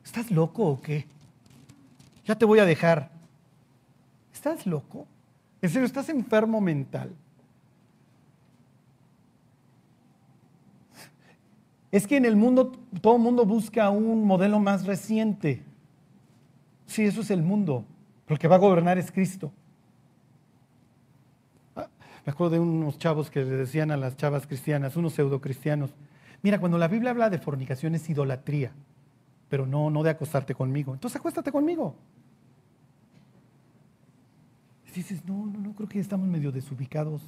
¿Estás 0.05 0.29
loco 0.29 0.63
o 0.65 0.81
qué? 0.81 1.07
Ya 2.25 2.35
te 2.35 2.45
voy 2.45 2.59
a 2.59 2.65
dejar. 2.65 3.09
¿Estás 4.31 4.65
loco? 4.65 5.07
En 5.61 5.69
serio, 5.69 5.85
estás 5.85 6.09
enfermo 6.09 6.61
mental. 6.61 7.15
Es 11.91 12.07
que 12.07 12.17
en 12.17 12.25
el 12.25 12.35
mundo 12.35 12.71
todo 13.01 13.17
el 13.17 13.21
mundo 13.21 13.45
busca 13.45 13.89
un 13.89 14.25
modelo 14.25 14.59
más 14.59 14.85
reciente. 14.85 15.63
Sí, 16.85 17.03
eso 17.03 17.21
es 17.21 17.31
el 17.31 17.43
mundo. 17.43 17.85
Pero 18.25 18.35
el 18.35 18.39
que 18.39 18.47
va 18.47 18.55
a 18.55 18.59
gobernar 18.59 18.97
es 18.97 19.11
Cristo. 19.11 19.51
Ah, 21.75 21.87
Me 22.25 22.31
acuerdo 22.31 22.53
de 22.53 22.59
unos 22.59 22.97
chavos 22.97 23.29
que 23.29 23.43
le 23.43 23.57
decían 23.57 23.91
a 23.91 23.97
las 23.97 24.15
chavas 24.15 24.47
cristianas, 24.47 24.95
unos 24.95 25.13
pseudo 25.13 25.41
cristianos, 25.41 25.91
mira, 26.41 26.59
cuando 26.59 26.77
la 26.77 26.87
Biblia 26.87 27.11
habla 27.11 27.29
de 27.29 27.39
fornicación 27.39 27.95
es 27.95 28.09
idolatría, 28.09 28.71
pero 29.49 29.65
no, 29.65 29.89
no 29.89 30.01
de 30.03 30.11
acostarte 30.11 30.55
conmigo. 30.55 30.93
Entonces 30.93 31.19
acuéstate 31.19 31.51
conmigo. 31.51 31.95
Dices, 34.93 35.23
no, 35.25 35.45
no, 35.45 35.59
no, 35.59 35.73
creo 35.73 35.87
que 35.87 35.99
estamos 35.99 36.27
medio 36.27 36.51
desubicados. 36.51 37.21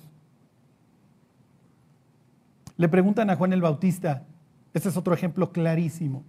Le 2.76 2.90
preguntan 2.90 3.30
a 3.30 3.38
Juan 3.38 3.54
el 3.54 3.62
Bautista, 3.62 4.26
este 4.74 4.90
es 4.90 4.98
otro 4.98 5.14
ejemplo 5.14 5.52
clarísimo. 5.52 6.24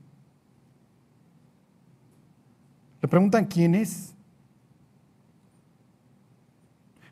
Le 3.00 3.08
preguntan 3.08 3.46
quién 3.46 3.74
es. 3.74 4.14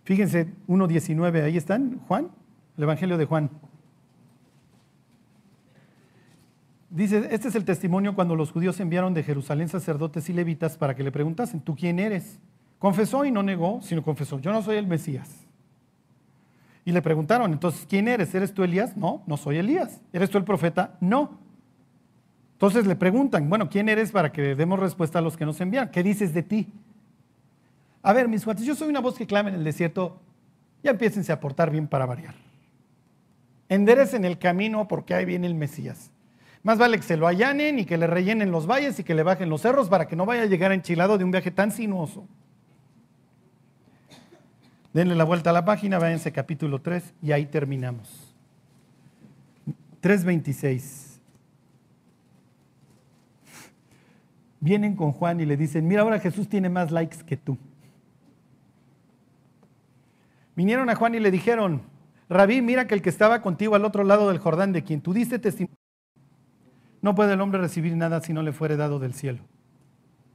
Fíjense, 0.05 0.53
1.19, 0.67 1.45
ahí 1.45 1.57
están, 1.57 2.01
Juan, 2.09 2.31
el 2.77 2.83
Evangelio 2.83 3.17
de 3.17 3.25
Juan. 3.25 3.51
Dice, 6.91 7.29
este 7.31 7.49
es 7.49 7.55
el 7.55 7.65
testimonio 7.65 8.15
cuando 8.15 8.37
los 8.37 8.51
judíos 8.51 8.79
enviaron 8.81 9.15
de 9.15 9.23
Jerusalén 9.23 9.69
sacerdotes 9.69 10.29
y 10.29 10.33
levitas 10.33 10.77
para 10.77 10.95
que 10.95 11.03
le 11.03 11.13
preguntasen, 11.13 11.61
¿tú 11.61 11.75
quién 11.75 11.99
eres? 11.99 12.39
Confesó 12.79 13.25
y 13.25 13.31
no 13.31 13.43
negó, 13.43 13.81
sino 13.81 14.03
confesó, 14.03 14.41
yo 14.41 14.53
no 14.53 14.61
soy 14.61 14.77
el 14.77 14.87
Mesías. 14.87 15.42
Y 16.85 16.93
le 16.93 17.03
preguntaron, 17.03 17.53
entonces, 17.53 17.87
¿quién 17.89 18.09
eres? 18.09 18.35
¿Eres 18.35 18.53
tú 18.53 18.65
Elías? 18.65 18.97
No, 18.97 19.23
no 19.27 19.37
soy 19.37 19.59
Elías. 19.59 20.01
¿Eres 20.13 20.31
tú 20.31 20.39
el 20.39 20.45
profeta? 20.45 20.97
No. 21.01 21.39
Entonces 22.55 22.87
le 22.87 22.97
preguntan, 22.97 23.49
bueno, 23.49 23.69
¿quién 23.69 23.89
eres 23.89 24.11
para 24.11 24.33
que 24.33 24.55
demos 24.55 24.79
respuesta 24.79 25.19
a 25.19 25.23
los 25.23 25.37
que 25.37 25.45
nos 25.45 25.61
envían? 25.61 25.91
¿Qué 25.91 26.03
dices 26.03 26.33
de 26.33 26.43
ti? 26.43 26.73
A 28.03 28.13
ver, 28.13 28.29
mis 28.29 28.45
cuates, 28.45 28.65
yo 28.65 28.75
soy 28.75 28.89
una 28.89 29.01
voz 29.01 29.17
que 29.17 29.27
clama 29.27 29.49
en 29.49 29.57
el 29.57 29.65
desierto, 29.65 30.21
ya 30.83 30.91
empiécense 30.91 31.33
a 31.33 31.41
portar 31.41 31.71
bien 31.71 31.87
para 31.87 32.07
variar. 32.07 32.35
Enderecen 33.69 34.25
el 34.25 34.39
camino 34.39 34.89
porque 34.89 35.15
ahí 35.15 35.25
viene 35.25 35.47
el 35.47 35.55
Mesías. 35.55 36.11
Más 36.63 36.79
vale 36.79 36.97
que 36.99 37.03
se 37.03 37.17
lo 37.17 37.27
allanen 37.27 37.79
y 37.79 37.85
que 37.85 37.97
le 37.97 38.07
rellenen 38.07 38.51
los 38.53 38.67
valles 38.67 38.99
y 38.99 39.05
que 39.05 39.15
le 39.15 39.23
bajen 39.23 39.49
los 39.49 39.63
cerros 39.63 39.89
para 39.89 40.07
que 40.07 40.15
no 40.15 40.27
vaya 40.27 40.43
a 40.43 40.47
llegar 40.47 40.73
enchilado 40.73 41.19
de 41.19 41.25
un 41.25 41.31
viaje 41.31 41.51
tan 41.51 41.71
sinuoso. 41.71 42.27
Denle 44.93 45.15
la 45.15 45.25
vuelta 45.25 45.51
a 45.51 45.53
la 45.53 45.65
página, 45.65 45.99
váyanse 45.99 46.33
capítulo 46.33 46.81
3 46.81 47.15
y 47.23 47.33
ahí 47.33 47.47
terminamos. 47.47 48.35
3.26. 50.03 51.21
Vienen 54.61 54.95
con 54.95 55.13
Juan 55.13 55.41
y 55.41 55.47
le 55.47 55.57
dicen, 55.57 55.89
mira 55.89 56.03
ahora 56.03 56.21
Jesús 56.21 56.49
tiene 56.49 56.69
más 56.69 56.91
likes 56.91 57.19
que 57.25 57.37
tú. 57.37 57.57
Vinieron 60.55 60.91
a 60.91 60.95
Juan 60.95 61.15
y 61.15 61.21
le 61.21 61.31
dijeron, 61.31 61.83
Rabí, 62.29 62.63
mira 62.63 62.87
que 62.87 62.95
el 62.95 63.03
que 63.03 63.11
estaba 63.11 63.43
contigo 63.43 63.75
al 63.75 63.85
otro 63.85 64.05
lado 64.05 64.29
del 64.29 64.39
Jordán, 64.39 64.73
de 64.73 64.85
quien 64.85 65.01
tú 65.01 65.13
diste 65.13 65.39
testimonio, 65.39 65.77
no 67.01 67.15
puede 67.15 67.35
el 67.35 67.41
hombre 67.41 67.61
recibir 67.61 67.97
nada 67.97 68.21
si 68.21 68.33
no 68.33 68.43
le 68.43 68.53
fuere 68.53 68.77
dado 68.77 68.99
del 68.99 69.15
cielo. 69.15 69.41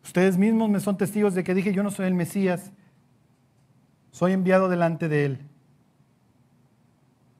Ustedes 0.03 0.37
mismos 0.37 0.69
me 0.69 0.79
son 0.79 0.97
testigos 0.97 1.33
de 1.33 1.43
que 1.43 1.53
dije, 1.53 1.73
yo 1.73 1.83
no 1.83 1.91
soy 1.91 2.07
el 2.07 2.13
Mesías, 2.13 2.71
soy 4.17 4.33
enviado 4.33 4.67
delante 4.67 5.09
de 5.09 5.25
él. 5.25 5.39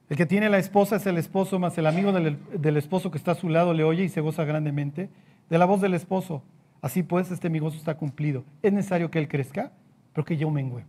El 0.08 0.16
que 0.16 0.26
tiene 0.26 0.48
la 0.48 0.58
esposa 0.58 0.94
es 0.94 1.06
el 1.06 1.18
esposo, 1.18 1.58
más 1.58 1.76
el 1.76 1.88
amigo 1.88 2.12
del, 2.12 2.38
del, 2.52 2.76
esposo 2.76 3.10
que 3.10 3.18
está 3.18 3.32
a 3.32 3.34
su 3.34 3.48
lado 3.48 3.74
le 3.74 3.82
oye 3.82 4.04
y 4.04 4.08
se 4.08 4.20
goza 4.20 4.44
grandemente 4.44 5.10
de 5.50 5.58
la 5.58 5.64
voz 5.64 5.80
del 5.80 5.94
esposo. 5.94 6.40
Así 6.80 7.02
pues, 7.02 7.32
este 7.32 7.50
mi 7.50 7.58
gozo 7.58 7.76
está 7.76 7.96
cumplido. 7.96 8.44
Es 8.62 8.72
necesario 8.72 9.10
que 9.10 9.18
él 9.18 9.26
crezca, 9.26 9.72
pero 10.12 10.24
que 10.24 10.36
yo 10.36 10.50
mengüe. 10.50 10.84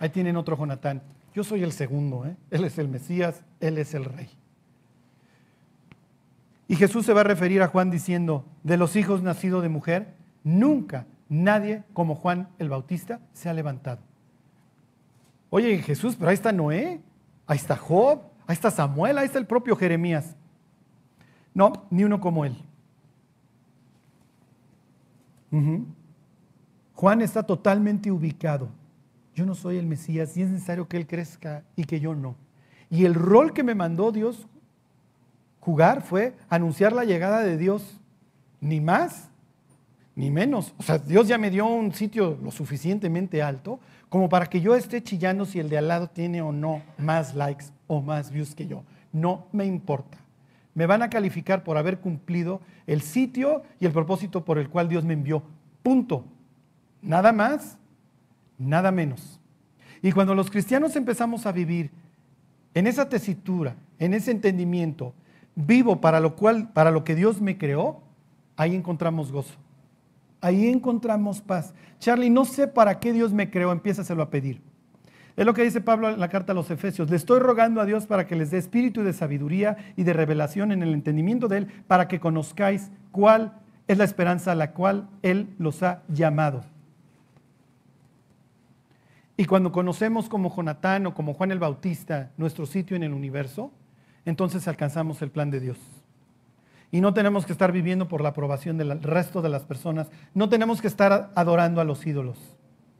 Ahí 0.00 0.08
tienen 0.08 0.36
otro 0.36 0.58
Jonatán. 0.58 1.00
Yo 1.32 1.44
soy 1.44 1.62
el 1.62 1.70
segundo, 1.70 2.26
¿eh? 2.26 2.34
él 2.50 2.64
es 2.64 2.76
el 2.78 2.88
Mesías, 2.88 3.44
él 3.60 3.78
es 3.78 3.94
el 3.94 4.06
rey. 4.06 4.28
Y 6.66 6.74
Jesús 6.74 7.06
se 7.06 7.12
va 7.12 7.20
a 7.20 7.24
referir 7.24 7.62
a 7.62 7.68
Juan 7.68 7.92
diciendo, 7.92 8.44
de 8.64 8.76
los 8.76 8.96
hijos 8.96 9.22
nacidos 9.22 9.62
de 9.62 9.68
mujer, 9.68 10.14
nunca 10.42 11.06
nadie 11.28 11.84
como 11.92 12.16
Juan 12.16 12.48
el 12.58 12.68
Bautista 12.68 13.20
se 13.34 13.48
ha 13.48 13.54
levantado. 13.54 14.00
Oye, 15.54 15.76
Jesús, 15.82 16.16
pero 16.16 16.30
ahí 16.30 16.34
está 16.34 16.50
Noé, 16.50 16.98
ahí 17.46 17.58
está 17.58 17.76
Job, 17.76 18.22
ahí 18.46 18.54
está 18.54 18.70
Samuel, 18.70 19.18
ahí 19.18 19.26
está 19.26 19.38
el 19.38 19.44
propio 19.44 19.76
Jeremías. 19.76 20.34
No, 21.52 21.86
ni 21.90 22.04
uno 22.04 22.22
como 22.22 22.46
él. 22.46 22.56
Juan 26.94 27.20
está 27.20 27.42
totalmente 27.42 28.10
ubicado. 28.10 28.70
Yo 29.34 29.44
no 29.44 29.54
soy 29.54 29.76
el 29.76 29.86
Mesías 29.86 30.34
y 30.38 30.42
es 30.42 30.48
necesario 30.48 30.88
que 30.88 30.96
él 30.96 31.06
crezca 31.06 31.64
y 31.76 31.84
que 31.84 32.00
yo 32.00 32.14
no. 32.14 32.34
Y 32.88 33.04
el 33.04 33.12
rol 33.12 33.52
que 33.52 33.62
me 33.62 33.74
mandó 33.74 34.10
Dios 34.10 34.48
jugar 35.60 36.00
fue 36.00 36.34
anunciar 36.48 36.94
la 36.94 37.04
llegada 37.04 37.40
de 37.40 37.58
Dios, 37.58 38.00
ni 38.62 38.80
más 38.80 39.28
ni 40.14 40.30
menos. 40.30 40.74
O 40.78 40.82
sea, 40.82 40.98
Dios 40.98 41.28
ya 41.28 41.38
me 41.38 41.50
dio 41.50 41.66
un 41.66 41.92
sitio 41.92 42.38
lo 42.42 42.50
suficientemente 42.50 43.42
alto 43.42 43.80
como 44.08 44.28
para 44.28 44.46
que 44.46 44.60
yo 44.60 44.74
esté 44.74 45.02
chillando 45.02 45.46
si 45.46 45.58
el 45.58 45.68
de 45.68 45.78
al 45.78 45.88
lado 45.88 46.08
tiene 46.08 46.42
o 46.42 46.52
no 46.52 46.82
más 46.98 47.34
likes 47.34 47.66
o 47.86 48.02
más 48.02 48.30
views 48.30 48.54
que 48.54 48.66
yo. 48.66 48.84
No 49.12 49.46
me 49.52 49.64
importa. 49.64 50.18
me 50.74 50.86
van 50.86 51.02
a 51.02 51.10
calificar 51.10 51.64
por 51.64 51.76
haber 51.76 51.98
cumplido 51.98 52.62
el 52.86 53.02
sitio 53.02 53.62
y 53.78 53.84
el 53.84 53.92
propósito 53.92 54.44
por 54.44 54.58
el 54.58 54.70
cual 54.70 54.88
Dios 54.88 55.04
me 55.04 55.12
envió. 55.12 55.42
Punto. 55.82 56.24
Nada 57.02 57.32
más, 57.32 57.76
nada 58.58 58.90
menos. 58.90 59.38
Y 60.02 60.12
cuando 60.12 60.34
los 60.34 60.50
cristianos 60.50 60.96
empezamos 60.96 61.44
a 61.46 61.52
vivir 61.52 61.90
en 62.74 62.86
esa 62.86 63.08
tesitura, 63.08 63.76
en 63.98 64.14
ese 64.14 64.30
entendimiento, 64.30 65.14
vivo 65.54 66.00
para 66.00 66.20
lo 66.20 66.36
cual 66.36 66.72
para 66.72 66.90
lo 66.90 67.04
que 67.04 67.14
Dios 67.14 67.40
me 67.40 67.58
creó, 67.58 68.00
ahí 68.56 68.74
encontramos 68.74 69.30
gozo. 69.30 69.54
Ahí 70.42 70.68
encontramos 70.68 71.40
paz. 71.40 71.72
Charlie, 72.00 72.28
no 72.28 72.44
sé 72.44 72.66
para 72.66 72.98
qué 72.98 73.12
Dios 73.12 73.32
me 73.32 73.48
creó, 73.48 73.70
empiézaselo 73.70 74.22
a 74.22 74.28
pedir. 74.28 74.60
Es 75.36 75.46
lo 75.46 75.54
que 75.54 75.62
dice 75.62 75.80
Pablo 75.80 76.10
en 76.10 76.18
la 76.20 76.28
carta 76.28 76.50
a 76.50 76.54
los 76.54 76.68
Efesios. 76.70 77.08
Le 77.08 77.16
estoy 77.16 77.38
rogando 77.38 77.80
a 77.80 77.86
Dios 77.86 78.06
para 78.06 78.26
que 78.26 78.34
les 78.34 78.50
dé 78.50 78.58
espíritu 78.58 79.04
de 79.04 79.12
sabiduría 79.12 79.76
y 79.96 80.02
de 80.02 80.12
revelación 80.12 80.72
en 80.72 80.82
el 80.82 80.92
entendimiento 80.92 81.46
de 81.46 81.58
Él, 81.58 81.66
para 81.86 82.08
que 82.08 82.18
conozcáis 82.20 82.90
cuál 83.12 83.52
es 83.86 83.96
la 83.96 84.04
esperanza 84.04 84.50
a 84.50 84.56
la 84.56 84.72
cual 84.72 85.08
Él 85.22 85.54
los 85.58 85.82
ha 85.84 86.02
llamado. 86.08 86.64
Y 89.36 89.44
cuando 89.44 89.70
conocemos 89.70 90.28
como 90.28 90.54
Jonatán 90.54 91.06
o 91.06 91.14
como 91.14 91.34
Juan 91.34 91.52
el 91.52 91.60
Bautista 91.60 92.32
nuestro 92.36 92.66
sitio 92.66 92.96
en 92.96 93.04
el 93.04 93.12
universo, 93.12 93.70
entonces 94.24 94.66
alcanzamos 94.66 95.22
el 95.22 95.30
plan 95.30 95.50
de 95.52 95.60
Dios. 95.60 96.01
Y 96.92 97.00
no 97.00 97.14
tenemos 97.14 97.46
que 97.46 97.52
estar 97.52 97.72
viviendo 97.72 98.06
por 98.06 98.20
la 98.20 98.28
aprobación 98.28 98.76
del 98.76 99.02
resto 99.02 99.42
de 99.42 99.48
las 99.48 99.64
personas. 99.64 100.08
No 100.34 100.48
tenemos 100.48 100.80
que 100.80 100.86
estar 100.86 101.32
adorando 101.34 101.80
a 101.80 101.84
los 101.84 102.06
ídolos. 102.06 102.38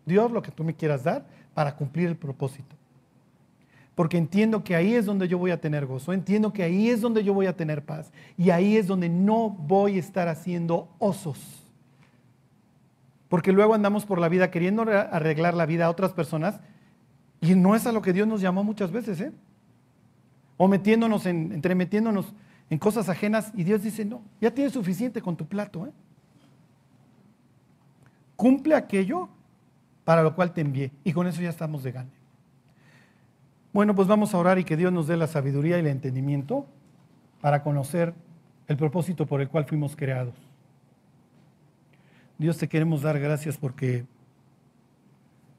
Dios, 0.07 0.33
lo 0.33 0.43
que 0.43 0.51
tú 0.51 0.65
me 0.65 0.75
quieras 0.75 1.05
dar, 1.05 1.27
para 1.55 1.77
cumplir 1.77 2.09
el 2.09 2.17
propósito. 2.17 2.75
Porque 3.95 4.17
entiendo 4.17 4.65
que 4.65 4.75
ahí 4.75 4.95
es 4.95 5.05
donde 5.05 5.29
yo 5.29 5.37
voy 5.37 5.51
a 5.51 5.61
tener 5.61 5.85
gozo, 5.85 6.15
entiendo 6.15 6.53
que 6.53 6.63
ahí 6.63 6.89
es 6.89 7.03
donde 7.03 7.23
yo 7.23 7.35
voy 7.35 7.47
a 7.47 7.57
tener 7.57 7.85
paz 7.85 8.11
y 8.39 8.49
ahí 8.49 8.77
es 8.79 8.87
donde 8.87 9.11
no 9.11 9.51
voy 9.51 9.97
a 9.97 10.01
estar 10.01 10.29
haciendo 10.29 10.89
osos. 10.99 11.39
Porque 13.29 13.53
luego 13.53 13.75
andamos 13.75 14.07
por 14.07 14.19
la 14.19 14.31
vida 14.31 14.51
queriendo 14.51 14.83
arreglar 14.83 15.55
la 15.55 15.67
vida 15.67 15.87
a 15.87 15.91
otras 15.91 16.13
personas 16.13 16.61
y 17.43 17.55
no 17.55 17.75
es 17.75 17.87
a 17.87 17.93
lo 17.93 18.01
que 18.01 18.15
Dios 18.15 18.27
nos 18.27 18.41
llamó 18.41 18.65
muchas 18.65 18.91
veces, 18.91 19.21
¿eh? 19.21 19.33
O 20.57 20.69
metiéndonos 20.69 21.27
en, 21.27 21.53
entremetiéndonos 21.53 22.33
en 22.73 22.79
cosas 22.79 23.11
ajenas 23.11 23.53
y 23.55 23.65
Dios 23.65 23.83
dice, 23.83 24.03
no, 24.03 24.23
ya 24.41 24.51
tienes 24.51 24.73
suficiente 24.73 25.21
con 25.21 25.37
tu 25.37 25.45
plato, 25.45 25.87
¿eh? 25.87 25.93
Cumple 28.35 28.75
aquello 28.75 29.29
para 30.05 30.23
lo 30.23 30.35
cual 30.35 30.55
te 30.55 30.63
envié. 30.63 30.91
Y 31.05 31.13
con 31.13 31.27
eso 31.27 31.43
ya 31.43 31.51
estamos 31.51 31.83
de 31.83 31.93
gane. 31.93 32.11
Bueno, 33.75 33.95
pues 33.95 34.09
vamos 34.09 34.33
a 34.33 34.39
orar 34.39 34.59
y 34.59 34.65
que 34.65 34.79
Dios 34.79 34.91
nos 34.91 35.07
dé 35.07 35.19
la 35.19 35.27
sabiduría 35.27 35.77
y 35.77 35.81
el 35.81 35.87
entendimiento 35.87 36.65
para 37.43 37.63
conocer 37.63 38.15
el 38.69 38.79
propósito 38.79 39.27
por 39.27 39.43
el 39.43 39.51
cual 39.51 39.67
fuimos 39.67 39.95
creados. 39.95 40.35
Dios 42.39 42.57
te 42.57 42.71
queremos 42.71 43.03
dar 43.03 43.21
gracias 43.21 43.59
porque, 43.59 44.07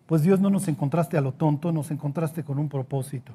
pues 0.07 0.24
Dios 0.24 0.39
no 0.39 0.49
nos 0.49 0.68
encontraste 0.68 1.16
a 1.16 1.22
lo 1.22 1.32
tonto, 1.34 1.72
nos 1.72 1.91
encontraste 1.91 2.43
con 2.43 2.57
un 2.57 2.70
propósito. 2.70 3.34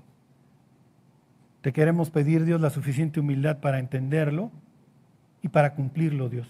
Te 1.68 1.74
queremos 1.74 2.08
pedir, 2.08 2.46
Dios, 2.46 2.62
la 2.62 2.70
suficiente 2.70 3.20
humildad 3.20 3.58
para 3.58 3.78
entenderlo 3.78 4.50
y 5.42 5.48
para 5.48 5.74
cumplirlo, 5.74 6.30
Dios. 6.30 6.48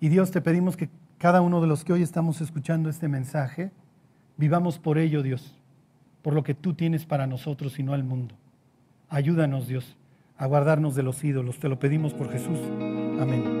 Y 0.00 0.10
Dios, 0.10 0.32
te 0.32 0.42
pedimos 0.42 0.76
que 0.76 0.90
cada 1.16 1.40
uno 1.40 1.62
de 1.62 1.66
los 1.66 1.82
que 1.82 1.94
hoy 1.94 2.02
estamos 2.02 2.42
escuchando 2.42 2.90
este 2.90 3.08
mensaje, 3.08 3.70
vivamos 4.36 4.78
por 4.78 4.98
ello, 4.98 5.22
Dios, 5.22 5.54
por 6.20 6.34
lo 6.34 6.42
que 6.42 6.52
tú 6.52 6.74
tienes 6.74 7.06
para 7.06 7.26
nosotros 7.26 7.78
y 7.78 7.82
no 7.82 7.94
al 7.94 8.04
mundo. 8.04 8.34
Ayúdanos, 9.08 9.66
Dios, 9.66 9.96
a 10.36 10.44
guardarnos 10.44 10.94
de 10.94 11.02
los 11.02 11.24
ídolos. 11.24 11.58
Te 11.58 11.70
lo 11.70 11.78
pedimos 11.78 12.12
por 12.12 12.30
Jesús. 12.30 12.58
Amén. 13.18 13.55